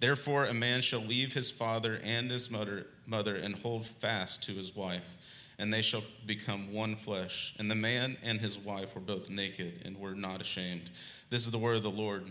Therefore, 0.00 0.46
a 0.46 0.54
man 0.54 0.80
shall 0.80 1.00
leave 1.00 1.34
his 1.34 1.50
father 1.50 2.00
and 2.02 2.30
his 2.30 2.50
mother, 2.50 2.86
mother 3.06 3.36
and 3.36 3.54
hold 3.54 3.86
fast 3.86 4.42
to 4.44 4.52
his 4.52 4.74
wife, 4.74 5.50
and 5.58 5.72
they 5.72 5.82
shall 5.82 6.02
become 6.26 6.72
one 6.72 6.96
flesh. 6.96 7.54
And 7.58 7.70
the 7.70 7.74
man 7.74 8.16
and 8.22 8.40
his 8.40 8.58
wife 8.58 8.94
were 8.94 9.02
both 9.02 9.28
naked 9.28 9.82
and 9.84 9.98
were 9.98 10.14
not 10.14 10.40
ashamed. 10.40 10.90
This 11.28 11.44
is 11.44 11.50
the 11.50 11.58
word 11.58 11.76
of 11.76 11.82
the 11.82 11.90
Lord. 11.90 12.24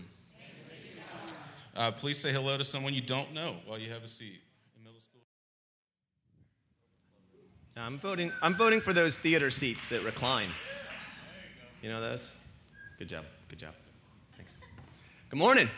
Uh, 1.76 1.92
please 1.92 2.18
say 2.18 2.32
hello 2.32 2.58
to 2.58 2.64
someone 2.64 2.92
you 2.92 3.00
don't 3.00 3.32
know 3.32 3.54
while 3.66 3.78
you 3.78 3.88
have 3.90 4.02
a 4.02 4.08
seat. 4.08 4.40
in 4.76 4.84
middle 4.84 4.98
school. 4.98 5.20
I'm 7.76 8.00
voting, 8.00 8.32
I'm 8.42 8.56
voting 8.56 8.80
for 8.80 8.92
those 8.92 9.16
theater 9.16 9.48
seats 9.50 9.86
that 9.86 10.02
recline. 10.02 10.48
You 11.82 11.90
know 11.90 12.00
those? 12.00 12.32
Good 12.98 13.08
job. 13.08 13.24
Good 13.48 13.60
job. 13.60 13.74
Thanks. 14.36 14.58
Good 15.30 15.38
morning. 15.38 15.70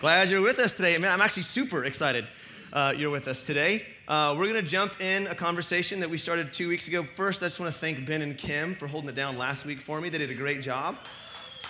Glad 0.00 0.30
you're 0.30 0.40
with 0.40 0.60
us 0.60 0.76
today. 0.76 0.96
Man, 0.96 1.10
I'm 1.10 1.20
actually 1.20 1.42
super 1.42 1.84
excited 1.84 2.24
uh, 2.72 2.94
you're 2.96 3.10
with 3.10 3.26
us 3.26 3.44
today. 3.44 3.84
Uh, 4.06 4.32
we're 4.38 4.46
going 4.46 4.62
to 4.62 4.70
jump 4.70 5.00
in 5.00 5.26
a 5.26 5.34
conversation 5.34 5.98
that 5.98 6.08
we 6.08 6.16
started 6.16 6.52
two 6.52 6.68
weeks 6.68 6.86
ago. 6.86 7.02
First, 7.02 7.42
I 7.42 7.46
just 7.46 7.58
want 7.58 7.72
to 7.72 7.78
thank 7.80 8.06
Ben 8.06 8.22
and 8.22 8.38
Kim 8.38 8.76
for 8.76 8.86
holding 8.86 9.10
it 9.10 9.16
down 9.16 9.36
last 9.36 9.66
week 9.66 9.80
for 9.80 10.00
me. 10.00 10.08
They 10.08 10.18
did 10.18 10.30
a 10.30 10.36
great 10.36 10.62
job. 10.62 10.98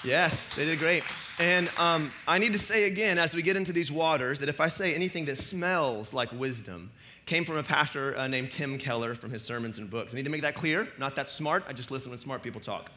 Yes, 0.04 0.54
they 0.54 0.66
did 0.66 0.78
great. 0.78 1.04
And 1.38 1.70
um, 1.78 2.12
I 2.26 2.38
need 2.38 2.52
to 2.52 2.58
say 2.58 2.84
again, 2.84 3.16
as 3.16 3.34
we 3.34 3.40
get 3.40 3.56
into 3.56 3.72
these 3.72 3.90
waters, 3.90 4.38
that 4.40 4.50
if 4.50 4.60
I 4.60 4.68
say 4.68 4.94
anything 4.94 5.24
that 5.24 5.38
smells 5.38 6.12
like 6.12 6.30
wisdom, 6.32 6.90
came 7.24 7.46
from 7.46 7.56
a 7.56 7.62
pastor 7.62 8.14
uh, 8.18 8.26
named 8.26 8.50
Tim 8.50 8.76
Keller 8.76 9.14
from 9.14 9.30
his 9.30 9.42
sermons 9.42 9.78
and 9.78 9.88
books. 9.88 10.12
I 10.12 10.16
need 10.16 10.26
to 10.26 10.30
make 10.30 10.42
that 10.42 10.54
clear. 10.54 10.86
Not 10.98 11.16
that 11.16 11.30
smart. 11.30 11.64
I 11.66 11.72
just 11.72 11.90
listen 11.90 12.10
when 12.10 12.18
smart 12.18 12.42
people 12.42 12.60
talk. 12.60 12.90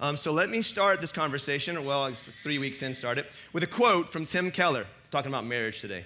Um, 0.00 0.16
so 0.16 0.32
let 0.32 0.50
me 0.50 0.60
start 0.60 1.00
this 1.00 1.12
conversation, 1.12 1.76
or 1.76 1.80
well, 1.80 2.12
three 2.42 2.58
weeks 2.58 2.82
in, 2.82 2.92
start 2.92 3.18
it, 3.18 3.30
with 3.52 3.62
a 3.62 3.66
quote 3.66 4.08
from 4.08 4.24
Tim 4.24 4.50
Keller, 4.50 4.86
talking 5.10 5.30
about 5.30 5.46
marriage 5.46 5.80
today. 5.80 6.04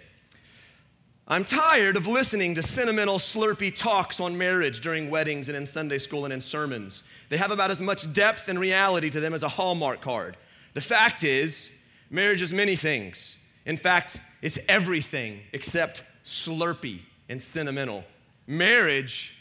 I'm 1.27 1.44
tired 1.44 1.96
of 1.96 2.06
listening 2.06 2.55
to 2.56 2.62
sentimental, 2.62 3.18
slurpy 3.18 3.77
talks 3.77 4.18
on 4.18 4.36
marriage 4.36 4.80
during 4.80 5.11
weddings 5.11 5.48
and 5.48 5.56
in 5.56 5.64
Sunday 5.64 5.98
school 5.98 6.24
and 6.24 6.34
in 6.34 6.41
sermons. 6.41 7.05
They 7.28 7.36
have 7.36 7.52
about 7.52 7.70
as 7.70 7.80
much 7.80 8.12
depth 8.12 8.48
and 8.48 8.58
reality 8.58 9.11
to 9.11 9.20
them 9.20 9.33
as 9.33 9.44
a 9.44 9.48
Hallmark 9.48 10.00
card. 10.00 10.36
The 10.74 10.80
fact 10.80 11.22
is, 11.22 11.70
marriage 12.11 12.42
is 12.42 12.52
many 12.52 12.74
things. 12.74 13.38
In 13.66 13.77
fact, 13.77 14.20
it's 14.42 14.58
everything 14.68 15.41
except 15.52 16.02
slurpy 16.24 17.00
and 17.28 17.41
sentimental. 17.41 18.05
Marriage 18.46 19.36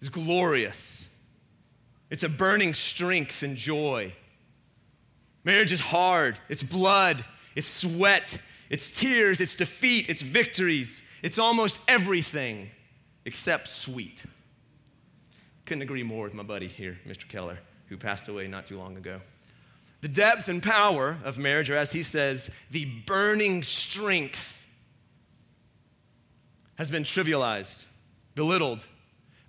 is 0.00 0.08
glorious. 0.08 1.08
It's 2.10 2.22
a 2.22 2.28
burning 2.28 2.74
strength 2.74 3.42
and 3.42 3.56
joy. 3.56 4.12
Marriage 5.44 5.72
is 5.72 5.80
hard, 5.80 6.38
it's 6.48 6.62
blood, 6.62 7.24
it's 7.54 7.70
sweat, 7.70 8.38
it's 8.70 8.88
tears, 8.90 9.40
it's 9.40 9.56
defeat, 9.56 10.08
it's 10.08 10.22
victories. 10.22 11.02
It's 11.22 11.38
almost 11.38 11.80
everything 11.88 12.70
except 13.24 13.68
sweet. 13.68 14.24
Couldn't 15.64 15.82
agree 15.82 16.02
more 16.02 16.24
with 16.24 16.34
my 16.34 16.42
buddy 16.42 16.68
here, 16.68 16.98
Mr. 17.06 17.28
Keller, 17.28 17.58
who 17.86 17.96
passed 17.96 18.28
away 18.28 18.46
not 18.46 18.66
too 18.66 18.78
long 18.78 18.96
ago. 18.96 19.20
The 20.00 20.08
depth 20.08 20.48
and 20.48 20.62
power 20.62 21.18
of 21.24 21.38
marriage, 21.38 21.70
or 21.70 21.76
as 21.76 21.92
he 21.92 22.02
says, 22.02 22.50
the 22.70 22.84
burning 23.06 23.62
strength, 23.62 24.66
has 26.76 26.88
been 26.88 27.02
trivialized, 27.02 27.84
belittled, 28.36 28.86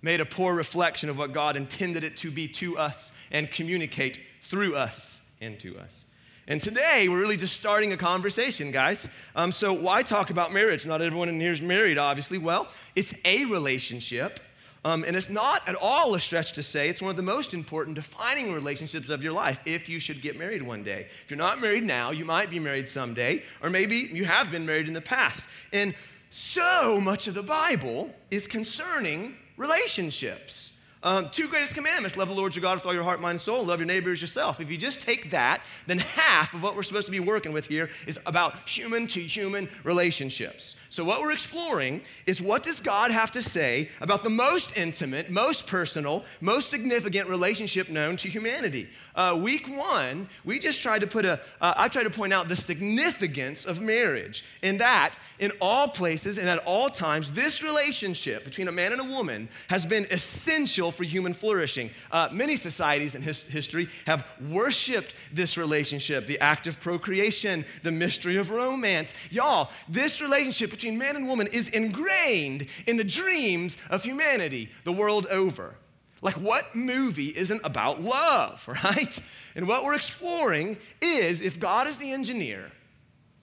made 0.02 0.20
a 0.20 0.26
poor 0.26 0.54
reflection 0.54 1.08
of 1.08 1.18
what 1.18 1.32
God 1.32 1.56
intended 1.56 2.04
it 2.04 2.16
to 2.18 2.30
be 2.30 2.48
to 2.48 2.78
us 2.78 3.12
and 3.30 3.50
communicate 3.50 4.20
through 4.42 4.76
us 4.76 5.20
and 5.40 5.58
to 5.60 5.78
us. 5.78 6.06
And 6.46 6.60
today, 6.60 7.06
we're 7.08 7.20
really 7.20 7.36
just 7.36 7.54
starting 7.54 7.92
a 7.92 7.96
conversation, 7.96 8.72
guys. 8.72 9.08
Um, 9.36 9.52
so, 9.52 9.72
why 9.72 10.02
talk 10.02 10.30
about 10.30 10.52
marriage? 10.52 10.84
Not 10.84 11.00
everyone 11.00 11.28
in 11.28 11.38
here 11.38 11.52
is 11.52 11.62
married, 11.62 11.96
obviously. 11.96 12.38
Well, 12.38 12.66
it's 12.96 13.14
a 13.24 13.44
relationship. 13.44 14.40
Um, 14.84 15.04
and 15.06 15.14
it's 15.14 15.28
not 15.28 15.68
at 15.68 15.74
all 15.74 16.14
a 16.14 16.20
stretch 16.20 16.52
to 16.52 16.62
say 16.62 16.88
it's 16.88 17.02
one 17.02 17.10
of 17.10 17.16
the 17.16 17.22
most 17.22 17.52
important 17.52 17.96
defining 17.96 18.50
relationships 18.50 19.10
of 19.10 19.22
your 19.22 19.34
life 19.34 19.60
if 19.66 19.90
you 19.90 20.00
should 20.00 20.22
get 20.22 20.38
married 20.38 20.62
one 20.62 20.82
day. 20.82 21.06
If 21.24 21.30
you're 21.30 21.38
not 21.38 21.60
married 21.60 21.84
now, 21.84 22.12
you 22.12 22.24
might 22.24 22.48
be 22.48 22.58
married 22.58 22.88
someday, 22.88 23.42
or 23.62 23.68
maybe 23.68 24.08
you 24.12 24.24
have 24.24 24.50
been 24.50 24.64
married 24.64 24.88
in 24.88 24.94
the 24.94 25.00
past. 25.02 25.50
And 25.74 25.94
so 26.30 26.98
much 26.98 27.28
of 27.28 27.34
the 27.34 27.42
Bible 27.42 28.10
is 28.30 28.46
concerning 28.46 29.36
relationships. 29.60 30.72
Um, 31.02 31.30
two 31.30 31.48
greatest 31.48 31.74
commandments 31.74 32.18
love 32.18 32.28
the 32.28 32.34
Lord 32.34 32.54
your 32.54 32.60
God 32.60 32.74
with 32.74 32.84
all 32.84 32.92
your 32.92 33.02
heart, 33.02 33.22
mind, 33.22 33.32
and 33.32 33.40
soul, 33.40 33.60
and 33.60 33.68
love 33.68 33.80
your 33.80 33.86
neighbor 33.86 34.10
as 34.10 34.20
yourself. 34.20 34.60
If 34.60 34.70
you 34.70 34.76
just 34.76 35.00
take 35.00 35.30
that, 35.30 35.62
then 35.86 35.98
half 35.98 36.52
of 36.52 36.62
what 36.62 36.76
we're 36.76 36.82
supposed 36.82 37.06
to 37.06 37.12
be 37.12 37.20
working 37.20 37.52
with 37.52 37.66
here 37.66 37.88
is 38.06 38.18
about 38.26 38.68
human 38.68 39.06
to 39.08 39.20
human 39.20 39.70
relationships. 39.82 40.76
So, 40.90 41.02
what 41.02 41.22
we're 41.22 41.32
exploring 41.32 42.02
is 42.26 42.42
what 42.42 42.62
does 42.62 42.82
God 42.82 43.12
have 43.12 43.32
to 43.32 43.40
say 43.40 43.88
about 44.02 44.24
the 44.24 44.30
most 44.30 44.76
intimate, 44.76 45.30
most 45.30 45.66
personal, 45.66 46.22
most 46.42 46.68
significant 46.68 47.30
relationship 47.30 47.88
known 47.88 48.18
to 48.18 48.28
humanity? 48.28 48.90
Uh, 49.14 49.38
week 49.40 49.74
one, 49.74 50.28
we 50.44 50.58
just 50.58 50.82
tried 50.82 51.00
to 51.00 51.06
put 51.06 51.24
a. 51.24 51.40
Uh, 51.62 51.72
I 51.78 51.88
tried 51.88 52.04
to 52.04 52.10
point 52.10 52.34
out 52.34 52.46
the 52.48 52.56
significance 52.56 53.64
of 53.64 53.80
marriage, 53.80 54.44
and 54.62 54.78
that, 54.80 55.18
in 55.38 55.50
all 55.62 55.88
places 55.88 56.36
and 56.36 56.46
at 56.46 56.58
all 56.66 56.90
times, 56.90 57.32
this 57.32 57.62
relationship 57.62 58.44
between 58.44 58.68
a 58.68 58.72
man 58.72 58.92
and 58.92 59.00
a 59.00 59.04
woman 59.04 59.48
has 59.68 59.86
been 59.86 60.04
essential 60.10 60.89
for 60.90 61.04
human 61.04 61.32
flourishing. 61.32 61.90
Uh, 62.10 62.28
many 62.32 62.56
societies 62.56 63.14
in 63.14 63.22
his- 63.22 63.42
history 63.42 63.88
have 64.06 64.26
worshiped 64.48 65.14
this 65.32 65.56
relationship, 65.56 66.26
the 66.26 66.38
act 66.40 66.66
of 66.66 66.80
procreation, 66.80 67.64
the 67.82 67.92
mystery 67.92 68.36
of 68.36 68.50
romance. 68.50 69.14
Y'all, 69.30 69.70
this 69.88 70.20
relationship 70.20 70.70
between 70.70 70.98
man 70.98 71.16
and 71.16 71.28
woman 71.28 71.46
is 71.52 71.68
ingrained 71.70 72.66
in 72.86 72.96
the 72.96 73.04
dreams 73.04 73.76
of 73.90 74.02
humanity 74.02 74.70
the 74.84 74.92
world 74.92 75.26
over. 75.30 75.74
Like, 76.22 76.34
what 76.34 76.74
movie 76.74 77.34
isn't 77.36 77.62
about 77.64 78.02
love, 78.02 78.66
right? 78.84 79.18
And 79.54 79.66
what 79.66 79.84
we're 79.84 79.94
exploring 79.94 80.76
is 81.00 81.40
if 81.40 81.58
God 81.58 81.86
is 81.86 81.98
the 81.98 82.12
engineer, 82.12 82.70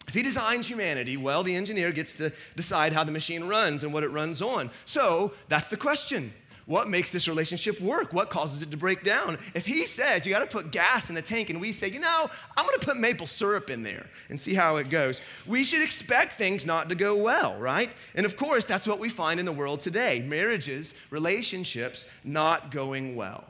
if 0.08 0.14
he 0.14 0.22
designs 0.22 0.68
humanity, 0.68 1.18
well, 1.18 1.44
the 1.44 1.56
engineer 1.56 1.92
gets 1.92 2.14
to 2.16 2.32
decide 2.56 2.94
how 2.94 3.04
the 3.04 3.12
machine 3.12 3.44
runs 3.44 3.84
and 3.84 3.92
what 3.94 4.04
it 4.04 4.10
runs 4.10 4.42
on. 4.42 4.70
So 4.86 5.34
that's 5.50 5.68
the 5.68 5.76
question. 5.76 6.32
What 6.68 6.90
makes 6.90 7.14
this 7.14 7.30
relationship 7.30 7.80
work? 7.80 8.12
What 8.12 8.30
causes 8.30 8.62
it 8.62 8.72
to 8.72 8.78
break 8.78 9.06
down? 9.06 9.38
If 9.56 9.66
he 9.66 9.86
says 9.86 10.26
you 10.26 10.34
got 10.34 10.40
to 10.40 10.58
put 10.58 10.70
gas 10.70 11.08
in 11.08 11.16
the 11.16 11.22
tank 11.22 11.50
and 11.50 11.62
we 11.62 11.72
say, 11.72 11.88
you 11.88 12.02
know, 12.02 12.30
I'm 12.58 12.66
going 12.66 12.78
to 12.78 12.86
put 12.86 12.98
maple 12.98 13.26
syrup 13.26 13.70
in 13.70 13.84
there 13.84 14.06
and 14.30 14.38
see 14.38 14.54
how 14.54 14.76
it 14.76 14.90
goes, 14.90 15.22
we 15.46 15.64
should 15.64 15.82
expect 15.82 16.34
things 16.34 16.66
not 16.66 16.90
to 16.90 16.96
go 16.96 17.16
well, 17.16 17.58
right? 17.58 17.96
And 18.16 18.26
of 18.26 18.36
course, 18.36 18.66
that's 18.66 18.86
what 18.86 19.00
we 19.00 19.08
find 19.08 19.40
in 19.40 19.46
the 19.46 19.52
world 19.52 19.80
today 19.80 20.20
marriages, 20.28 20.94
relationships 21.10 22.06
not 22.26 22.70
going 22.70 23.16
well. 23.16 23.46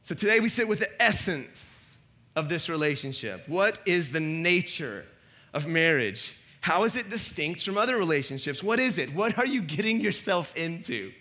So 0.00 0.14
today 0.14 0.40
we 0.40 0.48
sit 0.48 0.66
with 0.66 0.78
the 0.78 1.02
essence 1.02 1.98
of 2.34 2.48
this 2.48 2.70
relationship. 2.70 3.46
What 3.46 3.78
is 3.84 4.10
the 4.10 4.20
nature 4.20 5.04
of 5.52 5.66
marriage? 5.66 6.34
How 6.62 6.84
is 6.84 6.96
it 6.96 7.10
distinct 7.10 7.62
from 7.62 7.76
other 7.76 7.98
relationships? 7.98 8.62
What 8.62 8.80
is 8.80 8.96
it? 8.96 9.14
What 9.14 9.38
are 9.38 9.44
you 9.44 9.60
getting 9.60 10.00
yourself 10.00 10.56
into? 10.56 11.12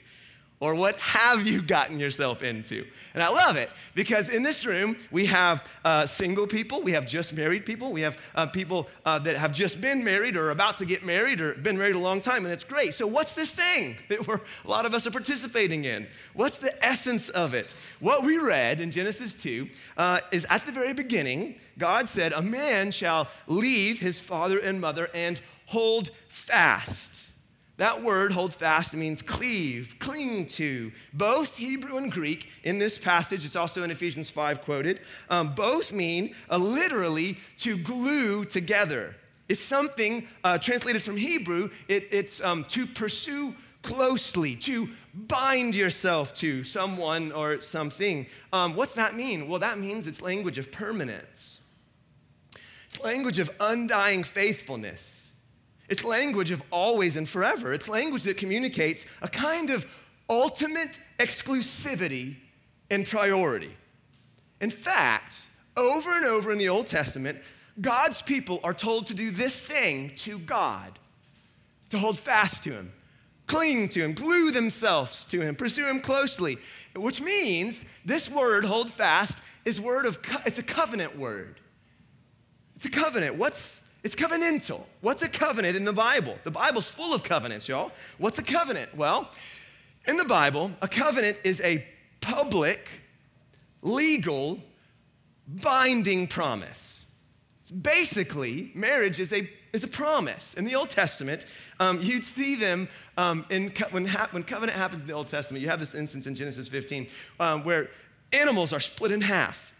Or 0.63 0.75
what 0.75 0.95
have 1.00 1.45
you 1.45 1.62
gotten 1.62 2.00
yourself 2.00 2.42
into? 2.42 2.86
And 3.13 3.21
I 3.21 3.27
love 3.27 3.57
it 3.57 3.69
because 3.95 4.30
in 4.30 4.44
this 4.44 4.65
room, 4.65 4.95
we 5.12 5.25
have 5.25 5.68
uh, 5.83 6.06
single 6.06 6.48
people, 6.48 6.81
we 6.81 6.94
have 6.94 7.06
just 7.06 7.33
married 7.33 7.65
people, 7.65 7.92
we 7.92 8.00
have 8.00 8.18
uh, 8.33 8.45
people 8.45 8.88
uh, 9.06 9.19
that 9.19 9.36
have 9.36 9.51
just 9.51 9.81
been 9.81 10.06
married 10.06 10.38
or 10.38 10.51
about 10.51 10.77
to 10.77 10.86
get 10.86 11.04
married 11.04 11.42
or 11.42 11.54
been 11.56 11.77
married 11.77 11.95
a 11.95 12.00
long 12.00 12.21
time, 12.21 12.45
and 12.45 12.54
it's 12.54 12.63
great. 12.63 12.94
So, 12.94 13.06
what's 13.06 13.33
this 13.33 13.51
thing 13.51 13.98
that 14.07 14.25
we're, 14.25 14.39
a 14.63 14.69
lot 14.69 14.86
of 14.86 14.94
us 14.94 15.06
are 15.06 15.12
participating 15.12 15.83
in? 15.83 16.07
What's 16.33 16.60
the 16.60 16.74
essence 16.81 17.27
of 17.27 17.54
it? 17.54 17.75
What 18.00 18.24
we 18.24 18.38
read 18.38 18.80
in 18.80 18.89
Genesis 18.89 19.33
2 19.33 19.68
uh, 19.98 20.21
is 20.31 20.48
at 20.50 20.65
the 20.65 20.71
very 20.71 20.94
beginning, 20.94 21.60
God 21.77 22.07
said, 22.07 22.31
A 22.31 22.42
man 22.42 22.89
shall 22.89 23.27
leave 23.48 24.00
his 24.00 24.21
father 24.21 24.60
and 24.60 24.80
mother 24.80 25.10
and 25.13 25.42
hold 25.65 26.12
fast 26.30 27.32
that 27.77 28.03
word, 28.03 28.31
hold 28.31 28.53
fast, 28.53 28.95
means 28.95 29.21
cleave, 29.21 29.95
cling 29.99 30.45
to. 30.47 30.91
Both 31.13 31.57
Hebrew 31.57 31.97
and 31.97 32.11
Greek 32.11 32.49
in 32.63 32.77
this 32.77 32.97
passage, 32.97 33.45
it's 33.45 33.55
also 33.55 33.83
in 33.83 33.89
Ephesians 33.89 34.29
5 34.29 34.61
quoted, 34.61 34.99
um, 35.29 35.55
both 35.55 35.91
mean 35.91 36.35
uh, 36.51 36.57
literally 36.57 37.37
to 37.57 37.77
glue 37.77 38.45
together. 38.45 39.15
It's 39.49 39.59
something 39.59 40.27
uh, 40.43 40.59
translated 40.59 41.01
from 41.01 41.17
Hebrew, 41.17 41.69
it, 41.87 42.07
it's 42.11 42.41
um, 42.41 42.63
to 42.65 42.85
pursue 42.85 43.55
closely, 43.81 44.55
to 44.55 44.87
bind 45.13 45.75
yourself 45.75 46.33
to 46.35 46.63
someone 46.63 47.31
or 47.31 47.59
something. 47.59 48.25
Um, 48.53 48.75
what's 48.75 48.93
that 48.93 49.15
mean? 49.15 49.47
Well, 49.47 49.59
that 49.59 49.79
means 49.79 50.07
it's 50.07 50.21
language 50.21 50.57
of 50.57 50.71
permanence. 50.71 51.61
It's 52.85 53.01
language 53.01 53.39
of 53.39 53.49
undying 53.59 54.23
faithfulness. 54.23 55.32
It's 55.89 56.03
language 56.03 56.51
of 56.51 56.63
always 56.71 57.18
and 57.18 57.27
forever. 57.27 57.74
It's 57.74 57.89
language 57.89 58.24
that 58.24 58.38
communicates 58.38 59.06
a 59.21 59.27
kind 59.27 59.69
of 59.69 59.85
ultimate 60.30 61.00
exclusivity 61.19 62.38
and 62.89 63.06
priority. 63.06 63.75
In 64.62 64.69
fact, 64.69 65.47
over 65.75 66.15
and 66.15 66.25
over 66.25 66.51
in 66.51 66.57
the 66.57 66.69
Old 66.69 66.88
Testament, 66.88 67.39
God's 67.81 68.21
people 68.21 68.59
are 68.63 68.74
told 68.74 69.07
to 69.07 69.13
do 69.13 69.31
this 69.31 69.62
thing 69.62 70.12
to 70.18 70.39
God 70.39 71.00
to 71.89 72.00
hold 72.00 72.18
fast 72.18 72.63
to 72.63 72.71
Him, 72.71 72.91
cling 73.47 73.89
to 73.89 74.01
Him, 74.01 74.13
glue 74.13 74.51
themselves 74.51 75.25
to 75.25 75.41
Him, 75.41 75.56
pursue 75.56 75.86
Him 75.86 76.00
closely, 76.00 76.57
which 76.95 77.21
means 77.21 77.83
this 78.06 78.29
word, 78.29 78.63
hold 78.63 78.89
fast, 78.89 79.41
is 79.65 79.81
word 79.81 80.06
of, 80.06 80.19
it's 80.45 80.59
a 80.59 80.63
covenant 80.63 81.18
word. 81.18 81.59
It's 82.75 82.86
a 82.86 82.89
covenant. 82.89 83.36
What's, 83.36 83.81
it's 84.03 84.15
covenantal. 84.15 84.81
What's 85.01 85.23
a 85.23 85.29
covenant 85.29 85.77
in 85.77 85.85
the 85.85 85.94
Bible? 85.94 86.38
The 86.44 86.51
Bible's 86.51 86.91
full 86.91 87.13
of 87.13 87.23
covenants, 87.23 87.67
y'all. 87.67 87.91
What's 88.17 88.38
a 88.38 88.44
covenant? 88.44 88.95
Well, 88.95 89.29
in 90.05 90.17
the 90.17 90.25
Bible, 90.25 90.71
a 90.81 90.88
covenant 90.89 91.38
is 91.45 91.61
a 91.61 91.85
public, 92.19 92.89
legal, 93.81 94.59
binding 95.47 96.27
promise. 96.27 97.05
Basically, 97.81 98.71
marriage 98.75 99.21
is 99.21 99.31
a, 99.31 99.50
is 99.71 99.85
a 99.85 99.88
promise. 99.88 100.53
In 100.55 100.65
the 100.65 100.75
Old 100.75 100.89
Testament, 100.89 101.45
um, 101.79 102.00
you'd 102.01 102.25
see 102.25 102.55
them 102.55 102.89
um, 103.17 103.45
in, 103.50 103.71
when, 103.91 104.05
ha- 104.05 104.27
when 104.31 104.44
covenant 104.44 104.77
happens 104.77 105.01
in 105.03 105.07
the 105.07 105.13
Old 105.13 105.27
Testament. 105.27 105.61
You 105.61 105.69
have 105.69 105.79
this 105.79 105.95
instance 105.95 106.27
in 106.27 106.35
Genesis 106.35 106.67
15 106.67 107.07
um, 107.39 107.63
where 107.63 107.89
animals 108.33 108.73
are 108.73 108.81
split 108.81 109.13
in 109.13 109.21
half. 109.21 109.72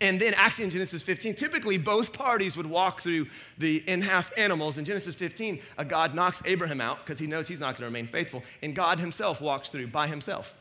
And 0.00 0.20
then, 0.20 0.32
actually, 0.34 0.64
in 0.64 0.70
Genesis 0.70 1.02
15, 1.02 1.34
typically 1.34 1.76
both 1.76 2.12
parties 2.12 2.56
would 2.56 2.66
walk 2.66 3.00
through 3.00 3.26
the 3.58 3.82
in 3.88 4.00
half 4.00 4.30
animals. 4.38 4.78
In 4.78 4.84
Genesis 4.84 5.16
15, 5.16 5.58
a 5.76 5.84
God 5.84 6.14
knocks 6.14 6.40
Abraham 6.44 6.80
out 6.80 7.04
because 7.04 7.18
he 7.18 7.26
knows 7.26 7.48
he's 7.48 7.58
not 7.58 7.74
going 7.74 7.80
to 7.80 7.86
remain 7.86 8.06
faithful, 8.06 8.44
and 8.62 8.76
God 8.76 9.00
himself 9.00 9.40
walks 9.40 9.70
through 9.70 9.88
by 9.88 10.06
himself. 10.06 10.54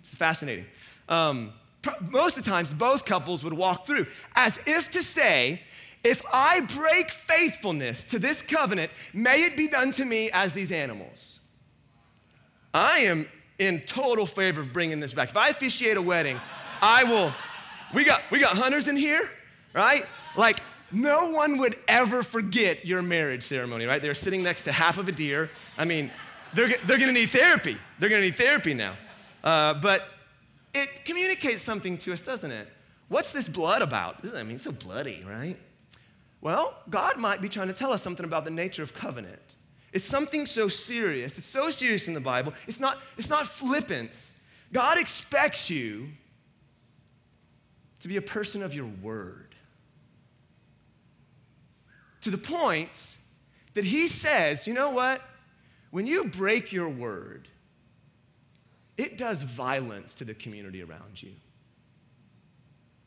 It's 0.00 0.14
fascinating. 0.14 0.64
Um, 1.08 1.52
most 2.00 2.38
of 2.38 2.44
the 2.44 2.50
times, 2.50 2.72
both 2.72 3.04
couples 3.04 3.44
would 3.44 3.52
walk 3.52 3.86
through 3.86 4.06
as 4.34 4.60
if 4.66 4.90
to 4.90 5.02
say, 5.02 5.60
if 6.02 6.22
I 6.32 6.60
break 6.60 7.10
faithfulness 7.10 8.04
to 8.04 8.18
this 8.18 8.40
covenant, 8.40 8.92
may 9.12 9.44
it 9.44 9.56
be 9.56 9.68
done 9.68 9.90
to 9.92 10.04
me 10.04 10.30
as 10.32 10.54
these 10.54 10.72
animals. 10.72 11.40
I 12.72 13.00
am 13.00 13.28
in 13.58 13.80
total 13.80 14.24
favor 14.24 14.60
of 14.60 14.72
bringing 14.72 15.00
this 15.00 15.12
back. 15.12 15.30
If 15.30 15.36
I 15.36 15.48
officiate 15.48 15.96
a 15.96 16.02
wedding, 16.02 16.40
I 16.80 17.04
will. 17.04 17.32
We 17.94 18.04
got, 18.04 18.22
we 18.30 18.38
got 18.38 18.56
hunters 18.56 18.88
in 18.88 18.96
here, 18.96 19.30
right? 19.74 20.04
Like, 20.36 20.60
no 20.90 21.30
one 21.30 21.58
would 21.58 21.76
ever 21.86 22.22
forget 22.22 22.84
your 22.84 23.02
marriage 23.02 23.42
ceremony, 23.42 23.84
right? 23.86 24.00
They're 24.00 24.14
sitting 24.14 24.42
next 24.42 24.64
to 24.64 24.72
half 24.72 24.98
of 24.98 25.08
a 25.08 25.12
deer. 25.12 25.50
I 25.76 25.84
mean, 25.84 26.10
they're, 26.54 26.70
they're 26.86 26.98
gonna 26.98 27.12
need 27.12 27.30
therapy. 27.30 27.76
They're 27.98 28.08
gonna 28.08 28.22
need 28.22 28.36
therapy 28.36 28.74
now. 28.74 28.94
Uh, 29.44 29.74
but 29.74 30.08
it 30.74 31.04
communicates 31.04 31.62
something 31.62 31.98
to 31.98 32.12
us, 32.12 32.22
doesn't 32.22 32.50
it? 32.50 32.68
What's 33.08 33.32
this 33.32 33.48
blood 33.48 33.82
about? 33.82 34.16
I 34.34 34.42
mean, 34.42 34.56
it's 34.56 34.64
so 34.64 34.72
bloody, 34.72 35.24
right? 35.28 35.56
Well, 36.40 36.76
God 36.88 37.18
might 37.18 37.40
be 37.40 37.48
trying 37.48 37.68
to 37.68 37.74
tell 37.74 37.92
us 37.92 38.02
something 38.02 38.24
about 38.24 38.44
the 38.44 38.50
nature 38.50 38.82
of 38.82 38.94
covenant. 38.94 39.56
It's 39.92 40.04
something 40.04 40.46
so 40.46 40.68
serious. 40.68 41.38
It's 41.38 41.48
so 41.48 41.70
serious 41.70 42.08
in 42.08 42.14
the 42.14 42.20
Bible. 42.20 42.52
It's 42.66 42.78
not, 42.78 42.98
it's 43.16 43.30
not 43.30 43.46
flippant. 43.46 44.18
God 44.72 44.98
expects 44.98 45.70
you 45.70 46.08
to 48.00 48.08
be 48.08 48.16
a 48.16 48.22
person 48.22 48.62
of 48.62 48.74
your 48.74 48.86
word. 49.02 49.54
To 52.22 52.30
the 52.30 52.38
point 52.38 53.16
that 53.74 53.84
he 53.84 54.06
says, 54.06 54.66
you 54.66 54.74
know 54.74 54.90
what? 54.90 55.22
When 55.90 56.06
you 56.06 56.24
break 56.24 56.72
your 56.72 56.88
word, 56.88 57.48
it 58.96 59.16
does 59.16 59.44
violence 59.44 60.14
to 60.14 60.24
the 60.24 60.34
community 60.34 60.82
around 60.82 61.22
you. 61.22 61.30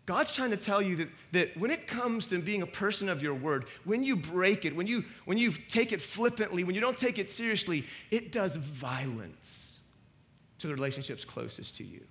God's 0.06 0.34
trying 0.34 0.50
to 0.50 0.58
tell 0.58 0.82
you 0.82 0.96
that, 0.98 1.10
that 1.32 1.58
when 1.58 1.70
it 1.70 1.88
comes 1.88 2.28
to 2.28 2.40
being 2.40 2.64
a 2.64 2.68
person 2.68 3.08
of 3.08 3.22
your 3.22 3.36
word, 3.36 3.66
when 3.84 4.04
you 4.04 4.16
break 4.16 4.66
it, 4.66 4.76
when 4.76 4.88
you, 4.88 5.06
when 5.26 5.38
you 5.38 5.52
take 5.52 5.92
it 5.92 6.02
flippantly, 6.02 6.64
when 6.64 6.76
you 6.76 6.82
don't 6.82 6.98
take 6.98 7.20
it 7.20 7.30
seriously, 7.30 7.86
it 8.10 8.32
does 8.32 8.56
violence 8.56 9.80
to 10.58 10.68
the 10.68 10.74
relationships 10.74 11.24
closest 11.24 11.78
to 11.78 11.84
you. 11.84 12.02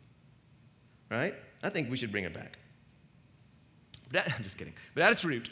Right? 1.11 1.35
I 1.63 1.69
think 1.69 1.91
we 1.91 1.97
should 1.97 2.13
bring 2.13 2.25
it 2.25 2.33
back. 2.33 2.59
But 4.11 4.33
I'm 4.37 4.43
just 4.43 4.59
kidding. 4.59 4.75
But 4.95 5.03
at 5.05 5.13
its 5.13 5.25
root, 5.25 5.51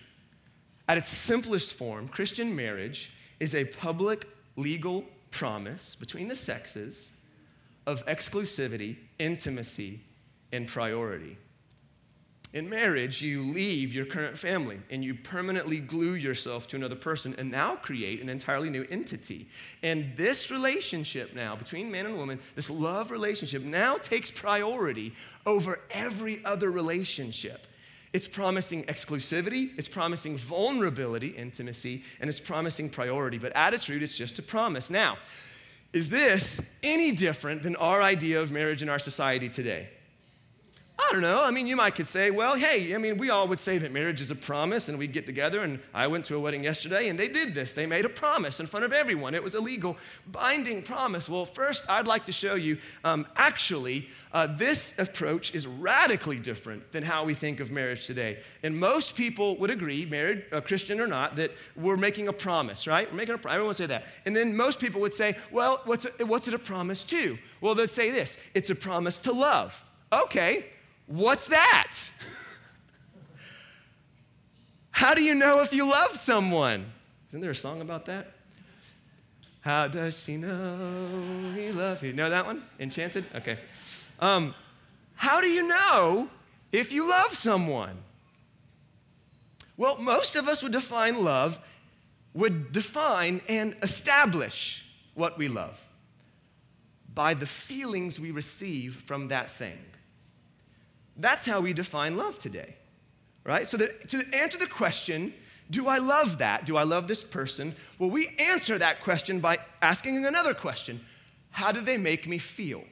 at 0.89 0.99
its 0.99 1.09
simplest 1.09 1.75
form, 1.75 2.09
Christian 2.09 2.55
marriage 2.55 3.13
is 3.41 3.55
a 3.55 3.65
public 3.65 4.27
legal 4.57 5.05
promise 5.31 5.95
between 5.95 6.29
the 6.29 6.37
sexes 6.37 7.13
of 7.87 8.05
exclusivity, 8.07 8.97
intimacy, 9.19 10.01
and 10.53 10.67
priority. 10.67 11.37
In 12.55 12.69
marriage, 12.69 13.21
you 13.21 13.43
leave 13.43 13.95
your 13.95 14.07
current 14.07 14.37
family 14.39 14.81
and 14.91 15.05
you 15.05 15.15
permanently 15.15 15.81
glue 15.81 16.15
yourself 16.15 16.67
to 16.69 16.77
another 16.77 16.97
person 16.97 17.35
and 17.37 17.51
now 17.51 17.77
create 17.77 18.23
an 18.23 18.31
entirely 18.31 18.71
new 18.71 18.87
entity. 18.91 19.49
And 19.83 20.17
this 20.17 20.51
relationship 20.51 21.35
now 21.35 21.57
between 21.57 21.91
man 21.91 22.07
and 22.07 22.17
woman, 22.17 22.41
this 22.55 22.71
love 22.71 23.11
relationship, 23.11 23.63
now 23.63 23.97
takes 23.97 24.31
priority 24.31 25.15
over 25.45 25.81
every 25.91 26.43
other 26.47 26.71
relationship. 26.71 27.67
It's 28.13 28.27
promising 28.27 28.85
exclusivity, 28.85 29.71
it's 29.79 29.89
promising 29.89 30.37
vulnerability, 30.37 31.29
intimacy, 31.29 32.03
and 32.21 32.31
it's 32.31 32.41
promising 32.41 32.89
priority. 32.89 33.39
But 33.39 33.53
at 33.55 33.75
its 33.75 33.89
root, 33.89 34.03
it's 34.03 34.17
just 34.17 34.39
a 34.39 34.43
promise. 34.43 34.91
Now, 34.91 35.19
is 35.93 36.11
this 36.11 36.63
any 36.83 37.13
different 37.13 37.63
than 37.63 37.77
our 37.77 38.03
idea 38.03 38.41
of 38.41 38.53
marriage 38.53 38.83
in 38.83 38.89
our 38.89 38.99
society 38.99 39.49
today? 39.49 39.89
I 41.01 41.13
don't 41.13 41.23
know. 41.23 41.45
I 41.45 41.53
mean, 41.53 41.69
you 41.69 41.77
might 41.77 41.95
could 41.95 42.09
say, 42.09 42.33
well, 42.33 42.57
hey, 42.57 42.93
I 42.93 42.99
mean, 42.99 43.19
we 43.19 43.31
all 43.31 43.47
would 43.47 43.61
say 43.61 43.79
that 43.79 43.93
marriage 43.93 44.21
is 44.21 44.33
a 44.33 44.35
promise 44.35 44.89
and 44.89 44.99
we 44.99 45.07
get 45.07 45.27
together. 45.27 45.63
And 45.63 45.79
I 45.95 46.09
went 46.09 46.25
to 46.25 46.35
a 46.35 46.41
wedding 46.41 46.65
yesterday 46.65 47.09
and 47.09 47.17
they 47.19 47.29
did 47.29 47.55
this. 47.55 47.73
They 47.73 47.87
made 47.87 48.05
a 48.05 48.09
promise 48.09 48.59
in 48.59 48.67
front 48.67 48.85
of 48.85 48.93
everyone. 48.93 49.33
It 49.33 49.43
was 49.43 49.55
a 49.55 49.61
legal, 49.61 49.97
binding 50.33 50.83
promise. 50.83 51.29
Well, 51.29 51.45
first, 51.45 51.85
I'd 51.89 52.09
like 52.09 52.25
to 52.27 52.33
show 52.33 52.57
you 52.57 52.79
um, 53.05 53.29
actually, 53.37 54.09
uh, 54.33 54.49
this 54.49 54.97
approach 54.99 55.55
is 55.55 55.69
radically 55.69 56.41
different 56.41 56.91
than 56.91 57.05
how 57.05 57.25
we 57.25 57.33
think 57.33 57.61
of 57.61 57.71
marriage 57.71 58.07
today. 58.07 58.41
And 58.65 58.77
most 58.77 59.15
people 59.15 59.57
would 59.59 59.71
agree, 59.71 60.05
married, 60.05 60.47
uh, 60.51 60.61
Christian 60.61 61.01
or 61.01 61.07
not, 61.07 61.37
that 61.37 61.53
we're 61.77 61.97
making 61.97 62.27
a 62.27 62.33
promise, 62.33 62.89
right? 62.89 63.09
We're 63.09 63.19
making 63.19 63.37
a 63.37 63.39
promise. 63.39 63.55
Everyone 63.55 63.75
say 63.75 63.87
that. 63.87 64.07
And 64.27 64.35
then 64.35 64.57
most 64.57 64.81
people 64.81 65.01
would 65.03 65.15
say, 65.15 65.37
well, 65.53 65.81
what's, 65.85 66.07
a, 66.07 66.27
what's 66.27 66.49
it 66.49 66.55
a 66.55 66.59
promise 66.59 67.05
to? 67.05 67.39
Well, 67.61 67.77
they'd 67.77 67.89
say 67.89 68.11
this 68.11 68.37
it's 68.53 68.71
a 68.71 68.75
promise 68.75 69.19
to 69.21 69.33
love. 69.33 69.85
Okay, 70.13 70.67
What's 71.09 71.47
that? 71.47 71.97
How 74.91 75.15
do 75.15 75.23
you 75.23 75.35
know 75.35 75.61
if 75.61 75.73
you 75.73 75.89
love 75.89 76.17
someone? 76.17 76.93
Isn't 77.29 77.41
there 77.41 77.51
a 77.51 77.55
song 77.55 77.81
about 77.81 78.05
that? 78.07 78.33
How 79.61 79.89
does 79.89 80.23
she 80.23 80.37
know 80.37 81.53
he 81.55 81.73
loves 81.73 82.03
you? 82.03 82.13
Know 82.13 82.31
that 82.31 82.45
one? 82.45 82.63
Enchanted? 82.79 83.25
Okay. 83.35 83.59
Um, 84.21 84.55
how 85.15 85.41
do 85.41 85.49
you 85.49 85.67
know 85.67 86.29
if 86.73 86.93
you 86.93 87.09
love 87.09 87.35
someone? 87.35 87.97
Well, 89.79 90.01
most 90.01 90.37
of 90.37 90.47
us 90.47 90.63
would 90.63 90.73
define 90.73 91.25
love, 91.25 91.59
would 92.35 92.73
define 92.73 93.41
and 93.49 93.77
establish 93.83 94.85
what 95.15 95.39
we 95.39 95.49
love 95.49 95.83
by 97.15 97.33
the 97.35 97.47
feelings 97.47 98.21
we 98.21 98.31
receive 98.31 98.97
from 98.97 99.29
that 99.29 99.51
thing. 99.51 99.79
That's 101.19 101.45
how 101.45 101.61
we 101.61 101.73
define 101.73 102.17
love 102.17 102.39
today, 102.39 102.77
right? 103.45 103.67
So 103.67 103.77
that, 103.77 104.09
to 104.11 104.23
answer 104.33 104.59
the 104.59 104.67
question, 104.67 105.35
do 105.71 105.89
I 105.89 105.99
love 105.99 106.39
that? 106.39 106.65
Do 106.65 106.77
I 106.77 106.85
love 106.85 107.09
this 107.09 107.23
person? 107.23 107.75
Well, 107.99 108.11
we 108.11 108.29
answer 108.39 108.79
that 108.79 109.01
question 109.03 109.41
by 109.41 109.59
asking 109.83 110.25
another 110.25 110.55
question 110.55 111.01
How 111.51 111.73
do 111.73 111.81
they 111.81 111.97
make 111.97 112.27
me 112.27 112.39
feel? 112.39 112.85